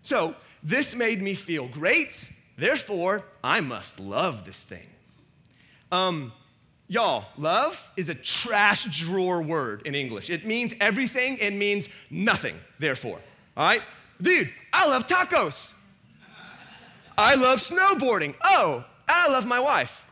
So, 0.00 0.34
this 0.64 0.94
made 0.94 1.20
me 1.20 1.34
feel 1.34 1.68
great, 1.68 2.30
therefore, 2.56 3.24
I 3.42 3.60
must 3.60 4.00
love 4.00 4.44
this 4.44 4.64
thing. 4.64 4.86
Um, 5.90 6.32
y'all, 6.88 7.26
love 7.36 7.90
is 7.96 8.08
a 8.08 8.14
trash 8.14 8.84
drawer 8.84 9.42
word 9.42 9.82
in 9.86 9.94
English. 9.94 10.30
It 10.30 10.46
means 10.46 10.74
everything 10.80 11.38
and 11.40 11.58
means 11.58 11.88
nothing, 12.10 12.56
therefore. 12.78 13.20
All 13.56 13.66
right? 13.66 13.82
Dude, 14.20 14.50
I 14.72 14.88
love 14.88 15.06
tacos. 15.06 15.74
I 17.16 17.34
love 17.34 17.58
snowboarding. 17.58 18.34
Oh, 18.42 18.84
I 19.08 19.28
love 19.28 19.46
my 19.46 19.60
wife. 19.60 20.04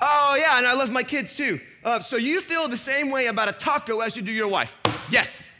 Oh, 0.00 0.36
yeah, 0.38 0.58
and 0.58 0.66
I 0.66 0.74
love 0.74 0.90
my 0.90 1.02
kids 1.02 1.36
too. 1.36 1.60
Uh, 1.84 2.00
so 2.00 2.16
you 2.16 2.40
feel 2.40 2.68
the 2.68 2.76
same 2.76 3.10
way 3.10 3.26
about 3.26 3.48
a 3.48 3.52
taco 3.52 4.00
as 4.00 4.16
you 4.16 4.22
do 4.22 4.32
your 4.32 4.48
wife? 4.48 4.76
Yes. 5.10 5.50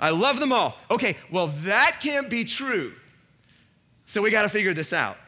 I 0.00 0.10
love 0.10 0.40
them 0.40 0.52
all. 0.52 0.78
Okay, 0.90 1.16
well, 1.30 1.48
that 1.64 2.00
can't 2.02 2.30
be 2.30 2.44
true. 2.44 2.94
So 4.06 4.22
we 4.22 4.30
got 4.30 4.42
to 4.42 4.48
figure 4.48 4.74
this 4.74 4.92
out. 4.92 5.18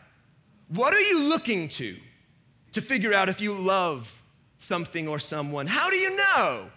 What 0.68 0.94
are 0.94 1.00
you 1.00 1.20
looking 1.20 1.68
to 1.68 1.96
to 2.72 2.80
figure 2.80 3.12
out 3.12 3.28
if 3.28 3.40
you 3.40 3.52
love 3.52 4.10
something 4.58 5.06
or 5.06 5.18
someone? 5.18 5.66
How 5.66 5.90
do 5.90 5.96
you 5.96 6.16
know 6.16 6.70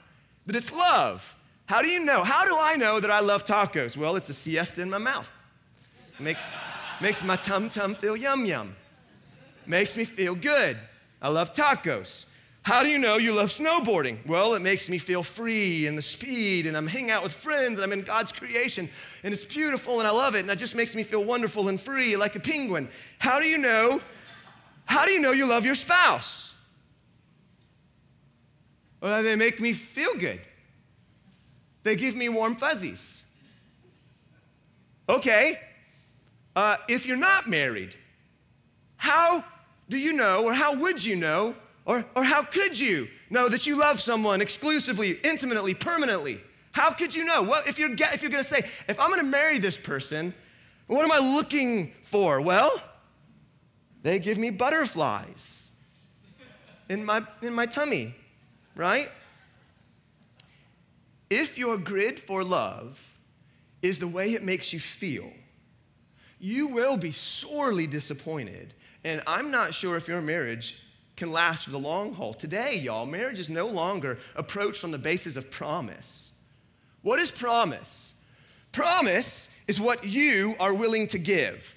that 0.46 0.56
it's 0.56 0.72
love? 0.72 1.36
How 1.68 1.82
do 1.82 1.88
you 1.88 2.04
know? 2.04 2.24
How 2.24 2.46
do 2.46 2.58
I 2.60 2.76
know 2.76 3.00
that 3.00 3.10
I 3.10 3.22
love 3.22 3.46
tacos? 3.46 3.96
Well, 3.98 4.18
it's 4.18 4.30
a 4.30 4.34
siesta 4.34 4.82
in 4.82 4.90
my 4.90 4.98
mouth. 4.98 5.32
It 6.20 6.24
makes, 6.24 6.54
makes 7.02 7.24
my 7.24 7.36
tum 7.36 7.70
tum 7.70 7.96
feel 7.96 8.16
yum 8.16 8.46
yum. 8.46 8.76
Makes 9.66 9.98
me 9.98 10.06
feel 10.06 10.36
good. 10.36 10.78
I 11.22 11.30
love 11.30 11.54
tacos. 11.54 12.28
How 12.62 12.82
do 12.82 12.90
you 12.90 12.98
know 12.98 13.18
you 13.18 13.34
love 13.34 13.50
snowboarding? 13.50 14.26
Well, 14.26 14.56
it 14.56 14.62
makes 14.62 14.90
me 14.90 14.98
feel 14.98 15.22
free 15.22 15.86
and 15.86 15.96
the 15.96 16.02
speed, 16.02 16.66
and 16.66 16.76
I'm 16.76 16.88
hanging 16.88 17.12
out 17.12 17.22
with 17.22 17.32
friends, 17.32 17.78
and 17.78 17.84
I'm 17.84 17.94
in 17.94 18.04
God's 18.04 18.32
creation, 18.32 18.90
and 19.24 19.32
it's 19.32 19.46
beautiful, 19.46 20.00
and 20.00 20.08
I 20.08 20.12
love 20.12 20.34
it, 20.34 20.40
and 20.40 20.50
it 20.50 20.58
just 20.58 20.76
makes 20.76 20.96
me 20.96 21.04
feel 21.04 21.24
wonderful 21.24 21.68
and 21.70 21.80
free 21.80 22.18
like 22.18 22.36
a 22.36 22.40
penguin. 22.40 22.90
How 23.20 23.40
do 23.40 23.48
you 23.48 23.60
know? 23.60 24.02
How 24.86 25.06
do 25.06 25.12
you 25.12 25.20
know 25.20 25.32
you 25.32 25.46
love 25.46 25.64
your 25.64 25.76
spouse? 25.76 26.56
Well, 29.00 29.22
they 29.22 29.36
make 29.36 29.62
me 29.62 29.74
feel 29.74 30.16
good. 30.16 30.42
They 31.84 31.96
give 31.96 32.16
me 32.16 32.30
warm 32.30 32.56
fuzzies. 32.56 33.26
Okay, 35.08 35.60
uh, 36.56 36.78
if 36.88 37.06
you're 37.06 37.18
not 37.18 37.48
married, 37.50 37.96
how 38.98 39.44
do 39.90 39.98
you 39.98 40.14
know, 40.14 40.46
or 40.46 40.54
how 40.54 40.76
would 40.76 41.04
you 41.04 41.16
know, 41.16 41.56
or, 41.86 42.06
or 42.16 42.24
how 42.24 42.44
could 42.44 42.80
you 42.80 43.08
know 43.30 43.48
that 43.50 43.68
you 43.68 43.78
love 43.78 44.00
someone 44.00 44.42
exclusively, 44.42 45.20
intimately, 45.24 45.74
permanently? 45.74 46.40
How 46.72 46.92
could 46.92 47.16
you 47.16 47.24
know? 47.26 47.44
What 47.44 47.68
if 47.68 47.78
you're, 47.78 47.92
if 47.92 48.22
you're 48.22 48.32
gonna 48.32 48.44
say, 48.44 48.64
if 48.88 49.00
I'm 49.00 49.10
gonna 49.10 49.24
marry 49.24 49.60
this 49.60 49.78
person, 49.78 50.34
what 50.88 51.04
am 51.04 51.12
I 51.12 51.20
looking 51.20 51.94
for? 52.04 52.42
Well, 52.42 52.82
they 54.04 54.20
give 54.20 54.38
me 54.38 54.50
butterflies 54.50 55.72
in 56.90 57.06
my, 57.06 57.24
in 57.42 57.54
my 57.54 57.66
tummy, 57.66 58.14
right? 58.76 59.10
If 61.30 61.58
your 61.58 61.78
grid 61.78 62.20
for 62.20 62.44
love 62.44 63.18
is 63.82 64.00
the 64.00 64.08
way 64.08 64.34
it 64.34 64.44
makes 64.44 64.74
you 64.74 64.80
feel, 64.80 65.32
you 66.46 66.68
will 66.68 66.96
be 66.96 67.10
sorely 67.10 67.88
disappointed. 67.88 68.72
And 69.04 69.20
I'm 69.26 69.50
not 69.50 69.74
sure 69.74 69.98
if 69.98 70.08
your 70.08 70.22
marriage 70.22 70.80
can 71.16 71.32
last 71.32 71.66
for 71.66 71.72
the 71.72 71.80
long 71.80 72.14
haul. 72.14 72.36
Today, 72.36 72.76
y'all, 72.76 73.08
marriage 73.08 73.40
is 73.40 73.50
no 73.50 73.66
longer 73.66 74.20
approached 74.36 74.84
on 74.84 74.92
the 74.92 75.00
basis 75.00 75.38
of 75.38 75.50
promise. 75.50 76.34
What 77.02 77.18
is 77.18 77.32
promise? 77.32 78.14
Promise 78.72 79.50
is 79.68 79.80
what 79.80 80.06
you 80.06 80.56
are 80.60 80.72
willing 80.72 81.08
to 81.08 81.18
give. 81.18 81.76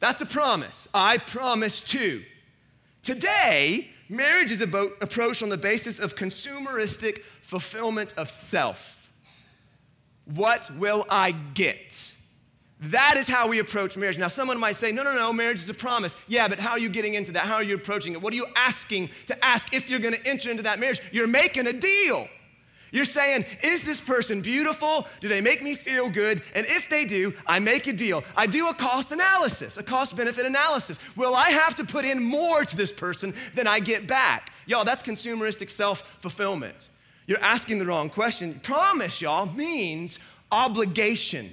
That's 0.00 0.20
a 0.20 0.26
promise. 0.26 0.88
I 0.92 1.18
promise 1.18 1.82
to. 1.82 2.24
Today, 3.00 3.90
marriage 4.08 4.50
is 4.50 4.60
about 4.60 4.90
approached 5.00 5.44
on 5.44 5.50
the 5.50 5.56
basis 5.56 6.00
of 6.00 6.16
consumeristic 6.16 7.20
fulfillment 7.42 8.12
of 8.16 8.28
self. 8.28 9.12
What 10.24 10.68
will 10.78 11.06
I 11.08 11.30
get? 11.30 12.12
That 12.86 13.16
is 13.16 13.28
how 13.28 13.46
we 13.46 13.60
approach 13.60 13.96
marriage. 13.96 14.18
Now, 14.18 14.26
someone 14.28 14.58
might 14.58 14.74
say, 14.74 14.90
no, 14.90 15.04
no, 15.04 15.14
no, 15.14 15.32
marriage 15.32 15.58
is 15.58 15.70
a 15.70 15.74
promise. 15.74 16.16
Yeah, 16.26 16.48
but 16.48 16.58
how 16.58 16.72
are 16.72 16.78
you 16.80 16.88
getting 16.88 17.14
into 17.14 17.30
that? 17.32 17.44
How 17.44 17.54
are 17.54 17.62
you 17.62 17.76
approaching 17.76 18.12
it? 18.12 18.20
What 18.20 18.32
are 18.32 18.36
you 18.36 18.46
asking 18.56 19.10
to 19.26 19.44
ask 19.44 19.72
if 19.72 19.88
you're 19.88 20.00
going 20.00 20.14
to 20.14 20.28
enter 20.28 20.50
into 20.50 20.64
that 20.64 20.80
marriage? 20.80 21.00
You're 21.12 21.28
making 21.28 21.68
a 21.68 21.72
deal. 21.72 22.26
You're 22.90 23.04
saying, 23.04 23.46
is 23.62 23.82
this 23.82 24.00
person 24.00 24.42
beautiful? 24.42 25.06
Do 25.20 25.28
they 25.28 25.40
make 25.40 25.62
me 25.62 25.74
feel 25.74 26.10
good? 26.10 26.42
And 26.54 26.66
if 26.68 26.90
they 26.90 27.04
do, 27.04 27.32
I 27.46 27.60
make 27.60 27.86
a 27.86 27.92
deal. 27.92 28.24
I 28.36 28.46
do 28.46 28.68
a 28.68 28.74
cost 28.74 29.12
analysis, 29.12 29.78
a 29.78 29.82
cost 29.82 30.14
benefit 30.14 30.44
analysis. 30.44 30.98
Will 31.16 31.34
I 31.34 31.50
have 31.50 31.74
to 31.76 31.84
put 31.84 32.04
in 32.04 32.22
more 32.22 32.64
to 32.64 32.76
this 32.76 32.92
person 32.92 33.32
than 33.54 33.66
I 33.66 33.78
get 33.78 34.06
back? 34.06 34.52
Y'all, 34.66 34.84
that's 34.84 35.02
consumeristic 35.02 35.70
self 35.70 36.00
fulfillment. 36.20 36.90
You're 37.26 37.40
asking 37.40 37.78
the 37.78 37.86
wrong 37.86 38.10
question. 38.10 38.60
Promise, 38.62 39.22
y'all, 39.22 39.46
means 39.46 40.18
obligation. 40.50 41.50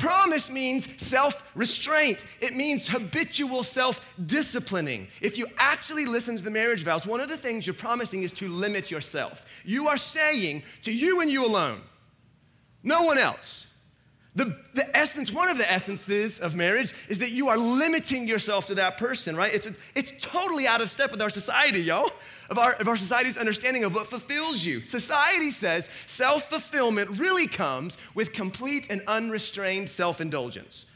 Promise 0.00 0.50
means 0.50 0.88
self 0.96 1.44
restraint, 1.54 2.24
it 2.40 2.56
means 2.56 2.88
habitual 2.88 3.62
self 3.62 4.00
disciplining. 4.24 5.08
If 5.20 5.36
you 5.36 5.46
actually 5.58 6.06
listen 6.06 6.38
to 6.38 6.42
the 6.42 6.50
marriage 6.50 6.84
vows, 6.84 7.04
one 7.06 7.20
of 7.20 7.28
the 7.28 7.36
things 7.36 7.66
you're 7.66 7.74
promising 7.74 8.22
is 8.22 8.32
to 8.32 8.48
limit 8.48 8.90
yourself. 8.90 9.44
You 9.64 9.88
are 9.88 9.98
saying 9.98 10.62
to 10.82 10.92
you 10.92 11.20
and 11.20 11.30
you 11.30 11.44
alone, 11.44 11.82
no 12.82 13.02
one 13.02 13.18
else, 13.18 13.66
the, 14.40 14.56
the 14.72 14.96
essence, 14.96 15.30
one 15.30 15.50
of 15.50 15.58
the 15.58 15.70
essences 15.70 16.40
of 16.40 16.56
marriage 16.56 16.94
is 17.10 17.18
that 17.18 17.30
you 17.30 17.48
are 17.48 17.58
limiting 17.58 18.26
yourself 18.26 18.64
to 18.68 18.74
that 18.76 18.96
person, 18.96 19.36
right? 19.36 19.52
It's, 19.52 19.66
a, 19.66 19.74
it's 19.94 20.12
totally 20.18 20.66
out 20.66 20.80
of 20.80 20.90
step 20.90 21.10
with 21.10 21.20
our 21.20 21.28
society, 21.28 21.82
y'all, 21.82 22.10
of 22.48 22.58
our, 22.58 22.72
of 22.74 22.88
our 22.88 22.96
society's 22.96 23.36
understanding 23.36 23.84
of 23.84 23.94
what 23.94 24.06
fulfills 24.06 24.64
you. 24.64 24.86
Society 24.86 25.50
says 25.50 25.90
self 26.06 26.48
fulfillment 26.48 27.10
really 27.18 27.46
comes 27.46 27.98
with 28.14 28.32
complete 28.32 28.86
and 28.88 29.02
unrestrained 29.06 29.90
self 29.90 30.22
indulgence. 30.22 30.86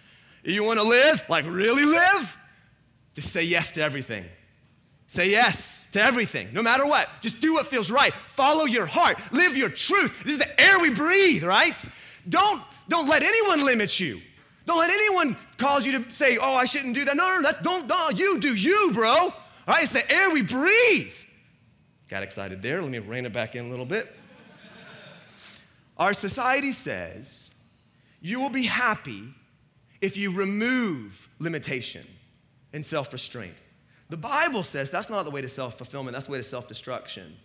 You 0.42 0.64
wanna 0.64 0.82
live? 0.82 1.22
Like, 1.28 1.44
really 1.46 1.84
live? 1.84 2.38
Just 3.12 3.30
say 3.30 3.42
yes 3.42 3.72
to 3.72 3.82
everything. 3.82 4.24
Say 5.06 5.28
yes 5.30 5.86
to 5.92 6.02
everything, 6.02 6.48
no 6.54 6.62
matter 6.62 6.86
what. 6.86 7.10
Just 7.20 7.40
do 7.40 7.52
what 7.52 7.66
feels 7.66 7.90
right. 7.90 8.14
Follow 8.30 8.64
your 8.64 8.86
heart. 8.86 9.18
Live 9.32 9.54
your 9.54 9.68
truth. 9.68 10.24
This 10.24 10.32
is 10.32 10.38
the 10.38 10.60
air 10.60 10.78
we 10.78 10.88
breathe, 10.88 11.44
right? 11.44 11.86
Don't 12.28 12.62
don't 12.88 13.09
let 13.09 13.23
anyone 13.23 13.64
limit 13.64 13.99
you. 14.00 14.21
Don't 14.66 14.78
let 14.78 14.90
anyone 14.90 15.37
cause 15.59 15.87
you 15.87 16.02
to 16.02 16.11
say, 16.11 16.38
oh, 16.38 16.54
I 16.54 16.64
shouldn't 16.64 16.95
do 16.95 17.04
that. 17.04 17.16
No, 17.16 17.37
no, 17.37 17.43
that's 17.43 17.59
don't, 17.59 17.87
no, 17.87 18.11
you 18.11 18.38
do 18.40 18.54
you, 18.54 18.93
bro. 18.95 19.12
All 19.12 19.35
right, 19.66 19.83
it's 19.83 19.93
the 19.93 20.11
air 20.11 20.31
we 20.31 20.43
breathe. 20.43 21.12
Got 22.09 22.23
excited 22.23 22.62
there. 22.62 22.81
Let 22.81 22.90
me 22.90 22.99
rein 22.99 23.26
it 23.26 23.33
back 23.33 23.57
in 23.57 23.66
a 23.66 23.69
little 23.69 23.87
bit. 23.87 24.14
Our 25.97 26.14
society 26.14 26.73
says 26.73 27.50
you 28.21 28.40
will 28.40 28.50
be 28.50 28.64
happy 28.64 29.23
if 30.00 30.16
you 30.16 30.33
remove 30.33 31.28
limitation 31.38 32.07
and 32.73 32.85
self 32.85 33.12
restraint. 33.12 33.61
The 34.11 34.16
Bible 34.16 34.62
says 34.62 34.90
that's 34.90 35.11
not 35.11 35.25
the 35.25 35.31
way 35.31 35.40
to 35.40 35.49
self 35.49 35.76
fulfillment, 35.76 36.14
that's 36.14 36.26
the 36.26 36.33
way 36.33 36.38
to 36.38 36.45
self 36.45 36.66
destruction. 36.66 37.37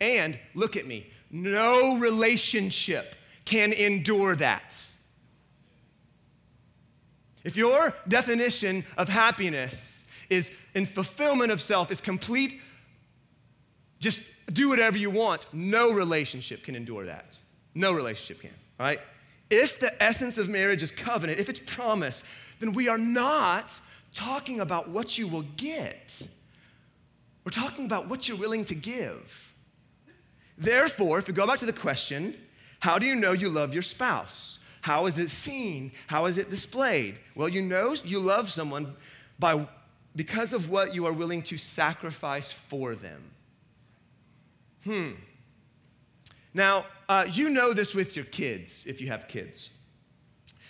And 0.00 0.38
look 0.54 0.76
at 0.76 0.86
me, 0.86 1.10
no 1.30 1.98
relationship 1.98 3.16
can 3.48 3.72
endure 3.72 4.36
that. 4.36 4.76
If 7.44 7.56
your 7.56 7.94
definition 8.06 8.84
of 8.98 9.08
happiness 9.08 10.04
is 10.28 10.50
in 10.74 10.84
fulfillment 10.84 11.50
of 11.50 11.62
self 11.62 11.90
is 11.90 12.02
complete, 12.02 12.60
just 14.00 14.20
do 14.52 14.68
whatever 14.68 14.98
you 14.98 15.08
want, 15.08 15.46
no 15.54 15.92
relationship 15.92 16.62
can 16.62 16.76
endure 16.76 17.06
that. 17.06 17.38
No 17.74 17.92
relationship 17.92 18.42
can, 18.42 18.54
right? 18.78 19.00
If 19.48 19.80
the 19.80 20.02
essence 20.02 20.36
of 20.36 20.50
marriage 20.50 20.82
is 20.82 20.92
covenant, 20.92 21.38
if 21.38 21.48
it's 21.48 21.60
promise, 21.60 22.24
then 22.60 22.74
we 22.74 22.88
are 22.88 22.98
not 22.98 23.80
talking 24.12 24.60
about 24.60 24.90
what 24.90 25.16
you 25.16 25.26
will 25.26 25.46
get. 25.56 26.28
We're 27.44 27.52
talking 27.52 27.86
about 27.86 28.08
what 28.08 28.28
you're 28.28 28.36
willing 28.36 28.66
to 28.66 28.74
give. 28.74 29.54
Therefore, 30.58 31.18
if 31.18 31.28
we 31.28 31.32
go 31.32 31.46
back 31.46 31.60
to 31.60 31.66
the 31.66 31.72
question, 31.72 32.36
how 32.80 32.98
do 32.98 33.06
you 33.06 33.14
know 33.14 33.32
you 33.32 33.48
love 33.48 33.72
your 33.72 33.82
spouse? 33.82 34.58
How 34.80 35.06
is 35.06 35.18
it 35.18 35.30
seen? 35.30 35.92
How 36.06 36.26
is 36.26 36.38
it 36.38 36.50
displayed? 36.50 37.18
Well, 37.34 37.48
you 37.48 37.62
know 37.62 37.94
you 38.04 38.20
love 38.20 38.50
someone 38.50 38.94
by, 39.38 39.66
because 40.14 40.52
of 40.52 40.70
what 40.70 40.94
you 40.94 41.06
are 41.06 41.12
willing 41.12 41.42
to 41.42 41.58
sacrifice 41.58 42.52
for 42.52 42.94
them. 42.94 43.22
Hmm. 44.84 45.10
Now, 46.54 46.86
uh, 47.08 47.26
you 47.30 47.50
know 47.50 47.72
this 47.72 47.94
with 47.94 48.16
your 48.16 48.24
kids, 48.26 48.84
if 48.86 49.00
you 49.00 49.08
have 49.08 49.28
kids. 49.28 49.70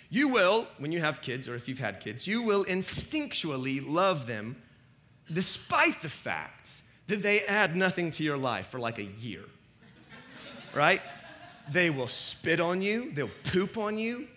You 0.09 0.27
will, 0.27 0.67
when 0.79 0.91
you 0.91 0.99
have 0.99 1.21
kids, 1.21 1.47
or 1.47 1.55
if 1.55 1.67
you've 1.67 1.79
had 1.79 1.99
kids, 1.99 2.27
you 2.27 2.41
will 2.41 2.65
instinctually 2.65 3.83
love 3.87 4.25
them 4.25 4.61
despite 5.31 6.01
the 6.01 6.09
fact 6.09 6.81
that 7.07 7.21
they 7.21 7.41
add 7.41 7.75
nothing 7.75 8.09
to 8.11 8.23
your 8.23 8.37
life 8.37 8.67
for 8.67 8.79
like 8.79 8.97
a 8.97 9.03
year. 9.03 9.43
right? 10.73 11.01
They 11.71 11.89
will 11.89 12.07
spit 12.07 12.59
on 12.59 12.81
you, 12.81 13.11
they'll 13.13 13.29
poop 13.43 13.77
on 13.77 13.97
you, 13.97 14.27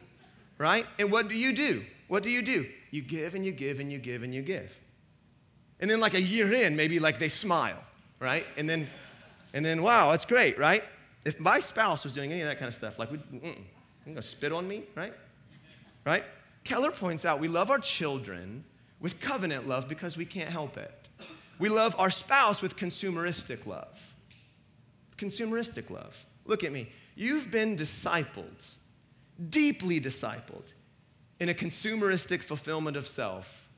right? 0.59 0.87
And 0.99 1.11
what 1.11 1.29
do 1.29 1.37
you 1.37 1.53
do? 1.53 1.85
What 2.09 2.23
do 2.23 2.31
you 2.31 2.43
do? 2.43 2.67
You 2.91 3.03
give 3.03 3.35
and 3.35 3.45
you 3.45 3.53
give 3.53 3.81
and 3.81 3.91
you 3.91 3.99
give 3.99 4.23
and 4.23 4.35
you 4.35 4.43
give. 4.43 4.79
And 5.81 5.91
then 5.91 5.99
like 5.99 6.15
a 6.15 6.21
year 6.21 6.53
in, 6.53 6.77
maybe 6.77 6.99
like 7.01 7.19
they 7.19 7.29
smile, 7.29 7.83
right? 8.21 8.47
And 8.57 8.69
then 8.69 8.89
and 9.55 9.65
then 9.65 9.83
wow, 9.83 10.11
that's 10.11 10.25
great, 10.25 10.59
right? 10.59 10.85
If 11.25 11.39
my 11.41 11.61
spouse 11.61 12.05
was 12.05 12.15
doing 12.15 12.33
any 12.33 12.41
of 12.41 12.49
that 12.49 12.59
kind 12.59 12.69
of 12.69 12.75
stuff, 12.75 12.99
like, 12.99 13.11
you're 13.11 13.21
gonna 14.07 14.23
spit 14.23 14.53
on 14.53 14.67
me, 14.67 14.85
right? 14.95 15.15
Right? 16.05 16.25
Keller 16.65 16.91
points 16.91 17.25
out 17.25 17.41
we 17.41 17.49
love 17.49 17.71
our 17.71 17.79
children 17.79 18.65
with 19.01 19.21
covenant 19.21 19.69
love 19.69 19.89
because 19.89 20.17
we 20.17 20.25
can't 20.25 20.51
help 20.51 20.77
it. 20.77 21.09
We 21.59 21.69
love 21.69 21.95
our 21.99 22.11
spouse 22.11 22.63
with 22.63 22.77
consumeristic 22.77 23.67
love. 23.67 24.01
consumeristic 25.17 25.91
love. 25.91 26.27
Look 26.47 26.65
at 26.65 26.73
me. 26.73 26.89
You've 27.15 27.51
been 27.51 27.77
discipled, 27.77 28.75
deeply 29.51 30.01
discipled, 30.01 30.73
in 31.41 31.49
a 31.49 31.55
consumeristic 31.55 32.43
fulfillment 32.43 32.97
of 32.97 33.07
self 33.07 33.69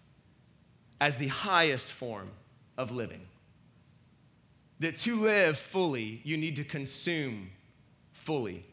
as 1.00 1.16
the 1.16 1.28
highest 1.28 1.92
form 1.92 2.30
of 2.76 2.90
living. 2.90 3.22
That 4.80 4.96
to 4.98 5.16
live 5.16 5.56
fully, 5.56 6.20
you 6.24 6.36
need 6.36 6.56
to 6.56 6.64
consume 6.64 7.50
fully. 8.12 8.64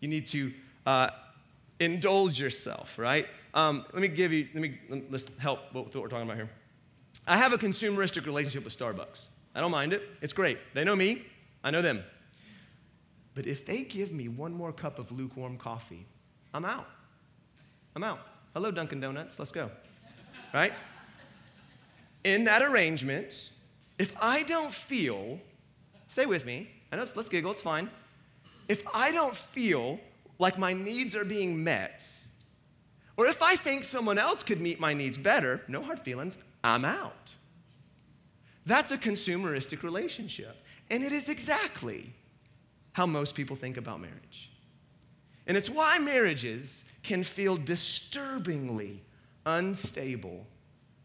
You 0.00 0.08
need 0.08 0.26
to 0.28 0.52
uh, 0.86 1.08
indulge 1.80 2.40
yourself, 2.40 2.98
right? 2.98 3.26
Um, 3.54 3.84
let 3.92 4.02
me 4.02 4.08
give 4.08 4.32
you, 4.32 4.48
let 4.54 4.62
me, 4.62 4.78
let's 5.10 5.30
help 5.38 5.72
with 5.72 5.94
what 5.94 6.02
we're 6.02 6.08
talking 6.08 6.26
about 6.26 6.36
here. 6.36 6.50
I 7.26 7.36
have 7.36 7.52
a 7.52 7.58
consumeristic 7.58 8.26
relationship 8.26 8.64
with 8.64 8.76
Starbucks. 8.76 9.28
I 9.54 9.60
don't 9.60 9.70
mind 9.70 9.92
it. 9.92 10.02
It's 10.20 10.32
great. 10.32 10.58
They 10.74 10.84
know 10.84 10.96
me, 10.96 11.22
I 11.64 11.70
know 11.70 11.82
them. 11.82 12.02
But 13.38 13.46
if 13.46 13.64
they 13.64 13.82
give 13.82 14.10
me 14.10 14.26
one 14.26 14.52
more 14.52 14.72
cup 14.72 14.98
of 14.98 15.12
lukewarm 15.12 15.58
coffee, 15.58 16.04
I'm 16.52 16.64
out. 16.64 16.88
I'm 17.94 18.02
out. 18.02 18.18
Hello, 18.52 18.72
Dunkin' 18.72 18.98
Donuts. 18.98 19.38
Let's 19.38 19.52
go. 19.52 19.70
Right? 20.52 20.72
In 22.24 22.42
that 22.42 22.62
arrangement, 22.62 23.50
if 23.96 24.12
I 24.20 24.42
don't 24.42 24.72
feel, 24.72 25.38
stay 26.08 26.26
with 26.26 26.44
me, 26.46 26.68
I 26.90 26.96
know, 26.96 27.04
let's 27.14 27.28
giggle, 27.28 27.52
it's 27.52 27.62
fine. 27.62 27.88
If 28.66 28.82
I 28.92 29.12
don't 29.12 29.36
feel 29.36 30.00
like 30.40 30.58
my 30.58 30.72
needs 30.72 31.14
are 31.14 31.24
being 31.24 31.62
met, 31.62 32.04
or 33.16 33.28
if 33.28 33.40
I 33.40 33.54
think 33.54 33.84
someone 33.84 34.18
else 34.18 34.42
could 34.42 34.60
meet 34.60 34.80
my 34.80 34.94
needs 34.94 35.16
better, 35.16 35.62
no 35.68 35.80
hard 35.80 36.00
feelings, 36.00 36.38
I'm 36.64 36.84
out. 36.84 37.36
That's 38.66 38.90
a 38.90 38.98
consumeristic 38.98 39.84
relationship. 39.84 40.56
And 40.90 41.04
it 41.04 41.12
is 41.12 41.28
exactly 41.28 42.14
how 42.98 43.06
most 43.06 43.36
people 43.36 43.54
think 43.54 43.76
about 43.76 44.00
marriage. 44.00 44.50
And 45.46 45.56
it's 45.56 45.70
why 45.70 45.98
marriages 45.98 46.84
can 47.04 47.22
feel 47.22 47.56
disturbingly 47.56 49.04
unstable 49.46 50.44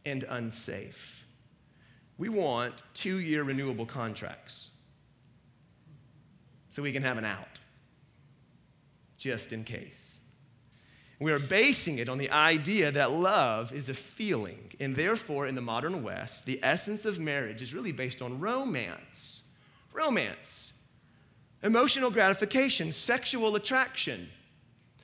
and 0.04 0.26
unsafe. 0.28 1.24
We 2.18 2.30
want 2.30 2.82
two 2.96 3.20
year 3.20 3.44
renewable 3.44 3.86
contracts 3.86 4.72
so 6.68 6.82
we 6.82 6.92
can 6.92 7.04
have 7.04 7.20
an 7.20 7.26
out, 7.26 7.60
just 9.20 9.54
in 9.54 9.64
case. 9.64 10.20
We 11.20 11.32
are 11.32 11.38
basing 11.38 12.00
it 12.00 12.10
on 12.10 12.18
the 12.18 12.32
idea 12.32 12.90
that 12.90 13.12
love 13.12 13.72
is 13.72 13.88
a 13.90 13.94
feeling. 13.94 14.72
And 14.80 14.96
therefore, 14.96 15.46
in 15.46 15.54
the 15.54 15.62
modern 15.62 16.02
West, 16.02 16.48
the 16.48 16.60
essence 16.64 17.06
of 17.06 17.20
marriage 17.20 17.62
is 17.62 17.72
really 17.72 17.92
based 17.92 18.24
on 18.24 18.40
romance. 18.40 19.44
Romance. 19.94 20.73
Emotional 21.64 22.12
gratification, 22.12 22.92
sexual 22.92 23.56
attraction, 23.56 24.30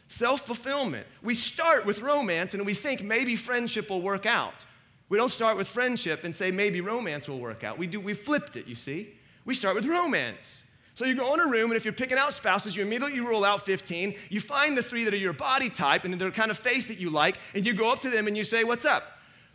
self 0.08 0.42
fulfillment. 0.42 1.08
We 1.24 1.34
start 1.34 1.86
with 1.86 2.02
romance 2.02 2.54
and 2.54 2.66
we 2.66 2.74
think 2.74 3.02
maybe 3.02 3.36
friendship 3.36 3.90
will 3.90 4.02
work 4.02 4.26
out. 4.26 4.66
We 5.08 5.18
don't 5.18 5.30
start 5.30 5.58
with 5.58 5.68
friendship 5.68 6.24
and 6.24 6.36
say 6.36 6.52
maybe 6.52 6.82
romance 6.82 7.28
will 7.28 7.40
work 7.40 7.64
out. 7.64 7.78
We 7.78 7.88
do, 7.88 8.00
we 8.00 8.14
flipped 8.14 8.58
it, 8.58 8.68
you 8.68 8.76
see. 8.76 9.16
We 9.46 9.56
start 9.56 9.74
with 9.74 9.86
romance. 9.86 10.64
So 10.94 11.06
you 11.06 11.16
go 11.16 11.34
in 11.34 11.40
a 11.40 11.48
room, 11.48 11.72
and 11.72 11.76
if 11.76 11.86
you're 11.86 11.94
picking 11.94 12.18
out 12.18 12.34
spouses, 12.34 12.76
you 12.76 12.84
immediately 12.84 13.22
rule 13.22 13.46
out 13.46 13.62
15. 13.62 14.14
You 14.30 14.42
find 14.42 14.78
the 14.78 14.84
three 14.84 15.06
that 15.06 15.14
are 15.14 15.18
your 15.18 15.34
body 15.34 15.70
type 15.70 16.04
and 16.04 16.14
the 16.14 16.30
kind 16.30 16.52
of 16.52 16.60
face 16.60 16.88
that 16.88 17.00
you 17.00 17.10
like, 17.10 17.38
and 17.56 17.66
you 17.66 17.74
go 17.74 17.90
up 17.90 18.02
to 18.02 18.10
them 18.10 18.28
and 18.28 18.38
you 18.38 18.44
say, 18.44 18.66
What's 18.66 18.86
up? 18.86 19.04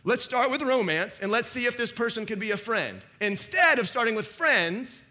Let's 0.03 0.23
start 0.23 0.51
with 0.51 0.61
romance 0.61 1.19
and 1.19 1.31
let's 1.31 1.47
see 1.47 1.65
if 1.65 1.77
this 1.77 1.91
person 1.91 2.25
could 2.25 2.39
be 2.39 2.51
a 2.51 2.57
friend. 2.57 3.05
Instead 3.21 3.79
of 3.79 3.87
starting 3.87 4.15
with 4.15 4.27
friends 4.27 5.03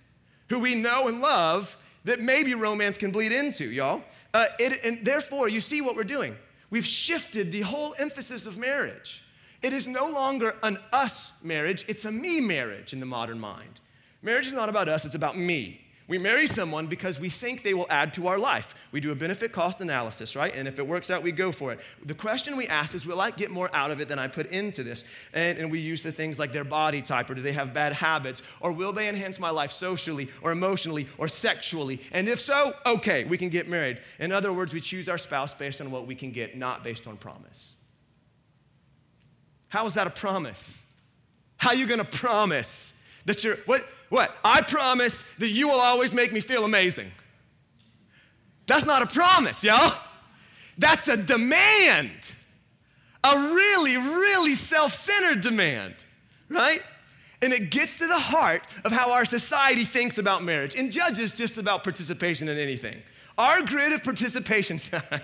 who 0.49 0.59
we 0.59 0.75
know 0.75 1.09
and 1.09 1.21
love 1.21 1.77
that 2.05 2.21
maybe 2.21 2.55
romance 2.55 2.97
can 2.97 3.11
bleed 3.11 3.33
into, 3.33 3.71
y'all. 3.71 4.03
Uh, 4.33 4.47
it, 4.59 4.85
and 4.85 5.05
therefore, 5.05 5.49
you 5.49 5.61
see 5.61 5.81
what 5.81 5.97
we're 5.97 6.05
doing. 6.05 6.37
We've 6.71 6.85
shifted 6.85 7.53
the 7.53 7.61
whole 7.61 7.95
emphasis 7.99 8.47
of 8.47 8.59
marriage. 8.59 9.23
It 9.63 9.73
is 9.73 9.89
no 9.89 10.07
longer 10.07 10.57
an 10.63 10.79
us 10.93 11.35
marriage, 11.43 11.85
it's 11.89 12.05
a 12.05 12.13
me 12.13 12.41
marriage 12.41 12.93
in 12.93 13.01
the 13.01 13.07
modern 13.07 13.41
mind. 13.41 13.81
Marriage 14.23 14.47
is 14.47 14.53
not 14.53 14.69
about 14.69 14.89
us, 14.89 15.05
it's 15.05 15.15
about 15.15 15.39
me. 15.39 15.84
We 16.07 16.19
marry 16.19 16.47
someone 16.47 16.87
because 16.87 17.19
we 17.19 17.31
think 17.31 17.63
they 17.63 17.73
will 17.73 17.87
add 17.89 18.13
to 18.15 18.27
our 18.27 18.37
life. 18.37 18.75
We 18.93 19.01
do 19.01 19.11
a 19.11 19.15
benefit 19.15 19.53
cost 19.53 19.81
analysis, 19.81 20.37
right? 20.37 20.55
And 20.55 20.69
if 20.69 20.79
it 20.79 20.87
works 20.87 21.11
out, 21.11 21.23
we 21.23 21.33
go 21.33 21.51
for 21.51 21.73
it. 21.73 21.81
The 22.05 22.15
question 22.15 22.59
we 22.59 22.67
ask 22.67 22.95
is 22.95 23.07
Will 23.07 23.23
I 23.23 23.31
get 23.31 23.51
more 23.51 23.71
out 23.73 23.91
of 23.91 24.03
it 24.03 24.09
than 24.09 24.19
I 24.19 24.29
put 24.29 24.49
into 24.49 24.85
this? 24.85 25.07
And, 25.33 25.57
and 25.59 25.71
we 25.71 25.81
use 25.81 26.03
the 26.03 26.13
things 26.13 26.39
like 26.39 26.53
their 26.53 26.65
body 26.65 27.01
type, 27.01 27.31
or 27.31 27.35
do 27.35 27.41
they 27.41 27.53
have 27.53 27.73
bad 27.73 27.95
habits, 27.95 28.43
or 28.61 28.71
will 28.71 28.93
they 28.93 29.09
enhance 29.09 29.41
my 29.41 29.49
life 29.49 29.73
socially, 29.73 30.29
or 30.43 30.53
emotionally, 30.53 31.09
or 31.17 31.27
sexually? 31.27 32.03
And 32.13 32.29
if 32.29 32.39
so, 32.39 32.75
okay, 32.85 33.25
we 33.25 33.39
can 33.39 33.49
get 33.49 33.67
married. 33.67 34.01
In 34.19 34.31
other 34.31 34.53
words, 34.53 34.75
we 34.75 34.81
choose 34.83 35.09
our 35.09 35.19
spouse 35.19 35.55
based 35.55 35.81
on 35.81 35.91
what 35.91 36.07
we 36.07 36.15
can 36.15 36.33
get, 36.33 36.55
not 36.55 36.85
based 36.85 37.07
on 37.07 37.17
promise. 37.17 37.77
How 39.69 39.87
is 39.87 39.95
that 39.95 40.07
a 40.07 40.11
promise? 40.11 40.85
How 41.57 41.71
are 41.71 41.77
you 41.77 41.87
gonna 41.87 42.05
promise 42.05 42.93
that 43.27 43.45
you're, 43.45 43.57
what? 43.67 43.87
What? 44.11 44.37
I 44.45 44.61
promise 44.61 45.25
that 45.39 45.49
you 45.49 45.69
will 45.69 45.81
always 45.81 46.15
make 46.15 46.33
me 46.33 46.41
feel 46.41 46.65
amazing. 46.65 47.11
That's 48.67 48.87
not 48.87 49.03
a 49.03 49.07
promise, 49.07 49.65
y'all. 49.65 49.93
That's 50.79 51.09
a 51.09 51.17
demand. 51.17 52.33
A 53.25 53.37
really, 53.37 53.97
really 53.97 54.55
self 54.55 54.95
centered 54.95 55.41
demand, 55.41 55.95
right? 56.49 56.81
And 57.43 57.53
it 57.53 57.71
gets 57.71 57.97
to 57.97 58.07
the 58.07 58.19
heart 58.19 58.67
of 58.85 58.93
how 58.93 59.13
our 59.13 59.25
society 59.25 59.85
thinks 59.85 60.19
about 60.19 60.43
marriage 60.43 60.77
and 60.77 60.93
judges 60.93 61.33
just 61.33 61.59
about 61.59 61.83
participation 61.83 62.49
in 62.49 62.59
anything. 62.59 63.03
Our 63.37 63.63
grid 63.63 63.93
of 63.93 64.05
participation, 64.05 64.79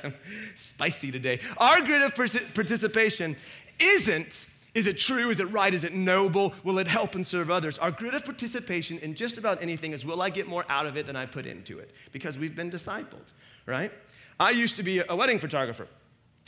spicy 0.56 1.12
today, 1.12 1.38
our 1.58 1.80
grid 1.80 2.02
of 2.02 2.14
participation 2.14 3.36
isn't 3.78 4.46
is 4.74 4.86
it 4.86 4.98
true? 4.98 5.30
Is 5.30 5.40
it 5.40 5.50
right? 5.50 5.72
Is 5.74 5.84
it 5.84 5.94
noble? 5.94 6.54
Will 6.62 6.78
it 6.78 6.86
help 6.86 7.14
and 7.14 7.26
serve 7.26 7.50
others? 7.50 7.78
Our 7.78 7.90
grid 7.90 8.14
of 8.14 8.24
participation 8.24 8.98
in 8.98 9.14
just 9.14 9.36
about 9.36 9.62
anything 9.62 9.92
is 9.92 10.04
will 10.04 10.22
I 10.22 10.30
get 10.30 10.46
more 10.46 10.64
out 10.68 10.86
of 10.86 10.96
it 10.96 11.06
than 11.06 11.16
I 11.16 11.26
put 11.26 11.46
into 11.46 11.78
it? 11.78 11.90
Because 12.12 12.38
we've 12.38 12.54
been 12.54 12.70
discipled, 12.70 13.32
right? 13.66 13.92
I 14.38 14.50
used 14.50 14.76
to 14.76 14.82
be 14.82 15.02
a 15.06 15.14
wedding 15.14 15.38
photographer. 15.38 15.88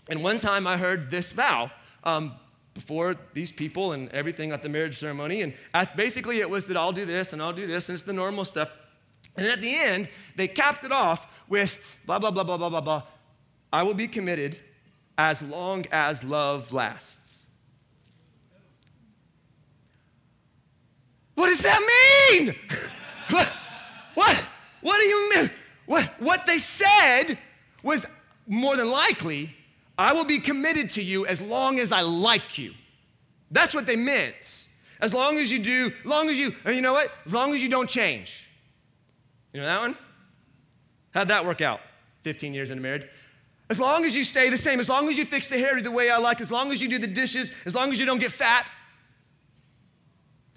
And 0.09 0.23
one 0.23 0.39
time 0.39 0.67
I 0.67 0.77
heard 0.77 1.11
this 1.11 1.33
vow 1.33 1.71
um, 2.05 2.35
before 2.75 3.17
these 3.35 3.53
people 3.53 3.93
and 3.93 4.09
everything 4.11 4.53
at 4.53 4.63
the 4.63 4.69
marriage 4.69 4.97
ceremony. 4.97 5.43
And 5.43 5.55
basically 5.97 6.39
it 6.39 6.49
was 6.49 6.67
that 6.67 6.77
I'll 6.77 6.93
do 6.93 7.05
this 7.05 7.33
and 7.33 7.43
I'll 7.43 7.53
do 7.53 7.67
this, 7.67 7.89
and 7.89 7.95
it's 7.97 8.05
the 8.05 8.13
normal 8.13 8.45
stuff. 8.45 8.71
And 9.37 9.47
at 9.47 9.63
the 9.63 9.75
end, 9.75 10.09
they 10.37 10.49
capped 10.49 10.85
it 10.85 10.93
off 10.93 11.27
with 11.49 12.01
blah, 12.07 12.19
blah, 12.19 12.31
blah, 12.31 12.45
blah, 12.45 12.57
blah, 12.57 12.71
blah, 12.71 12.81
blah. 12.81 13.03
I 13.73 13.83
will 13.83 13.95
be 13.95 14.07
committed 14.07 14.59
as 15.17 15.43
long 15.43 15.87
as 15.91 16.25
love 16.25 16.73
lasts. 16.73 17.42
What 21.35 21.47
does 21.47 21.61
that 21.61 21.81
mean? 22.31 22.55
what, 23.31 23.53
what? 24.15 24.49
What 24.81 24.99
do 24.99 25.07
you 25.07 25.35
mean? 25.35 25.51
What, 25.87 26.07
what 26.21 26.47
they 26.47 26.59
said 26.59 27.39
was 27.83 28.07
more 28.47 28.77
than 28.77 28.91
likely, 28.91 29.55
I 29.99 30.13
will 30.13 30.25
be 30.25 30.39
committed 30.39 30.91
to 30.91 31.03
you 31.03 31.27
as 31.27 31.41
long 31.41 31.79
as 31.79 31.93
I 31.93 32.01
like 32.03 32.59
you. 32.59 32.73
That's 33.51 33.75
what 33.75 33.87
they 33.87 33.97
meant. 33.97 34.69
As 35.01 35.13
long 35.13 35.39
as 35.39 35.53
you 35.53 35.59
do, 35.59 35.93
as 36.01 36.07
long 36.07 36.29
as 36.29 36.39
you, 36.39 36.55
and 36.65 36.77
you 36.77 36.83
know 36.83 36.93
what? 36.93 37.11
As 37.27 37.35
long 37.35 37.55
as 37.55 37.63
you 37.63 37.69
don't 37.69 37.91
change. 37.91 38.49
You 39.53 39.61
know 39.61 39.67
that 39.67 39.81
one? 39.81 39.97
How'd 41.13 41.29
that 41.29 41.45
work 41.45 41.61
out? 41.61 41.81
15 42.23 42.55
years 42.55 42.71
into 42.71 42.83
marriage. 42.83 43.07
As 43.69 43.81
long 43.81 44.05
as 44.05 44.17
you 44.17 44.25
stay 44.25 44.49
the 44.49 44.59
same, 44.59 44.81
as 44.81 44.89
long 44.89 45.09
as 45.09 45.19
you 45.19 45.25
fix 45.25 45.49
the 45.49 45.59
hair 45.59 45.81
the 45.81 45.91
way 45.91 46.11
I 46.11 46.19
like, 46.19 46.41
as 46.41 46.53
long 46.53 46.73
as 46.73 46.83
you 46.83 46.89
do 46.89 46.99
the 46.99 47.07
dishes, 47.07 47.53
as 47.65 47.75
long 47.75 47.91
as 47.91 47.99
you 47.99 48.07
don't 48.07 48.19
get 48.19 48.33
fat, 48.33 48.73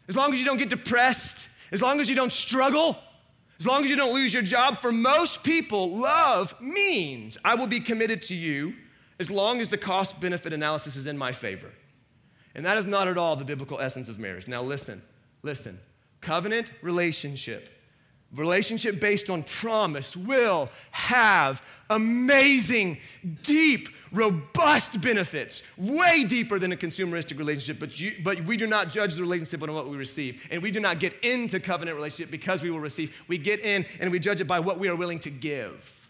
as 0.08 0.16
long 0.16 0.34
as 0.34 0.40
you 0.40 0.46
don't 0.46 0.58
get 0.58 0.70
depressed, 0.70 1.50
as 1.72 1.82
long 1.82 2.00
as 2.00 2.10
you 2.10 2.16
don't 2.16 2.32
struggle, 2.32 2.98
as 3.60 3.66
long 3.66 3.84
as 3.84 3.90
you 3.90 3.96
don't 3.96 4.14
lose 4.14 4.34
your 4.34 4.44
job, 4.44 4.80
for 4.80 4.92
most 4.92 5.44
people, 5.44 5.98
love 5.98 6.54
means 6.62 7.38
I 7.44 7.56
will 7.56 7.68
be 7.68 7.80
committed 7.80 8.22
to 8.24 8.36
you 8.36 8.74
as 9.20 9.32
long 9.32 9.62
as 9.62 9.70
the 9.70 9.78
cost 9.78 10.20
benefit 10.20 10.52
analysis 10.54 10.96
is 10.96 11.08
in 11.08 11.18
my 11.18 11.32
favor. 11.32 11.72
And 12.54 12.66
that 12.66 12.78
is 12.78 12.86
not 12.86 13.08
at 13.08 13.18
all 13.18 13.36
the 13.36 13.46
biblical 13.46 13.80
essence 13.80 14.10
of 14.10 14.20
marriage. 14.20 14.48
Now, 14.48 14.62
listen, 14.62 15.02
listen. 15.44 15.80
Covenant 16.22 16.72
relationship 16.82 17.70
relationship 18.34 19.00
based 19.00 19.30
on 19.30 19.44
promise 19.44 20.16
will 20.16 20.70
have 20.92 21.62
amazing, 21.90 22.98
deep, 23.44 23.90
robust 24.12 25.00
benefits, 25.02 25.64
way 25.78 26.24
deeper 26.24 26.58
than 26.58 26.72
a 26.72 26.76
consumeristic 26.76 27.38
relationship. 27.38 27.80
But, 27.80 28.00
you, 28.00 28.14
but 28.24 28.42
we 28.42 28.58
do 28.58 28.68
not 28.68 28.90
judge 28.90 29.16
the 29.16 29.22
relationship 29.22 29.62
on 29.64 29.74
what 29.74 29.88
we 29.90 29.98
receive. 29.98 30.42
And 30.52 30.62
we 30.62 30.72
do 30.72 30.80
not 30.80 31.00
get 31.00 31.14
into 31.24 31.60
covenant 31.60 31.96
relationship 31.96 32.32
because 32.32 32.64
we 32.64 32.72
will 32.72 32.80
receive. 32.80 33.16
We 33.28 33.38
get 33.38 33.60
in 33.60 33.86
and 34.00 34.12
we 34.12 34.20
judge 34.20 34.42
it 34.42 34.48
by 34.48 34.60
what 34.60 34.80
we 34.80 34.88
are 34.88 34.96
willing 34.96 35.20
to 35.20 35.30
give. 35.30 36.10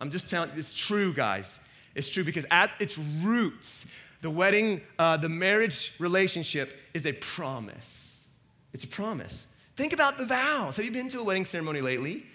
I'm 0.00 0.10
just 0.10 0.28
telling 0.28 0.50
you, 0.50 0.58
it's 0.58 0.74
true, 0.74 1.12
guys. 1.12 1.60
It's 1.94 2.08
true 2.08 2.24
because 2.24 2.46
at 2.50 2.70
its 2.80 2.98
roots, 2.98 3.86
the 4.22 4.30
wedding, 4.30 4.80
uh, 4.98 5.16
the 5.16 5.28
marriage 5.28 5.94
relationship 5.98 6.78
is 6.94 7.06
a 7.06 7.12
promise. 7.12 8.26
It's 8.72 8.84
a 8.84 8.88
promise. 8.88 9.46
Think 9.76 9.92
about 9.92 10.18
the 10.18 10.26
vows. 10.26 10.76
Have 10.76 10.84
you 10.84 10.90
been 10.90 11.08
to 11.08 11.20
a 11.20 11.24
wedding 11.24 11.44
ceremony 11.44 11.80
lately? 11.80 12.26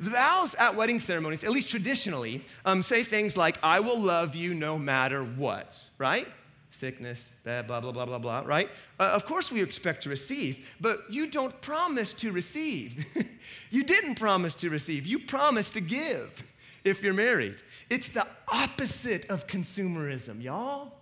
Vows 0.00 0.54
at 0.54 0.74
wedding 0.74 0.98
ceremonies, 0.98 1.44
at 1.44 1.50
least 1.50 1.70
traditionally, 1.70 2.44
um, 2.64 2.82
say 2.82 3.02
things 3.02 3.36
like, 3.36 3.56
I 3.62 3.80
will 3.80 3.98
love 3.98 4.34
you 4.34 4.54
no 4.54 4.78
matter 4.78 5.24
what, 5.24 5.82
right? 5.98 6.28
Sickness, 6.68 7.32
blah, 7.44 7.62
blah, 7.62 7.80
blah, 7.80 7.92
blah, 7.92 8.04
blah, 8.04 8.18
blah, 8.18 8.42
right? 8.44 8.68
Uh, 9.00 9.04
of 9.04 9.24
course, 9.24 9.50
we 9.50 9.62
expect 9.62 10.02
to 10.02 10.10
receive, 10.10 10.68
but 10.80 11.04
you 11.08 11.28
don't 11.28 11.58
promise 11.62 12.12
to 12.14 12.32
receive. 12.32 13.06
you 13.70 13.84
didn't 13.84 14.16
promise 14.16 14.54
to 14.56 14.68
receive, 14.68 15.06
you 15.06 15.18
promise 15.18 15.70
to 15.70 15.80
give 15.80 16.52
if 16.84 17.02
you're 17.02 17.14
married. 17.14 17.62
It's 17.88 18.08
the 18.08 18.26
opposite 18.52 19.26
of 19.30 19.46
consumerism, 19.46 20.42
y'all. 20.42 20.92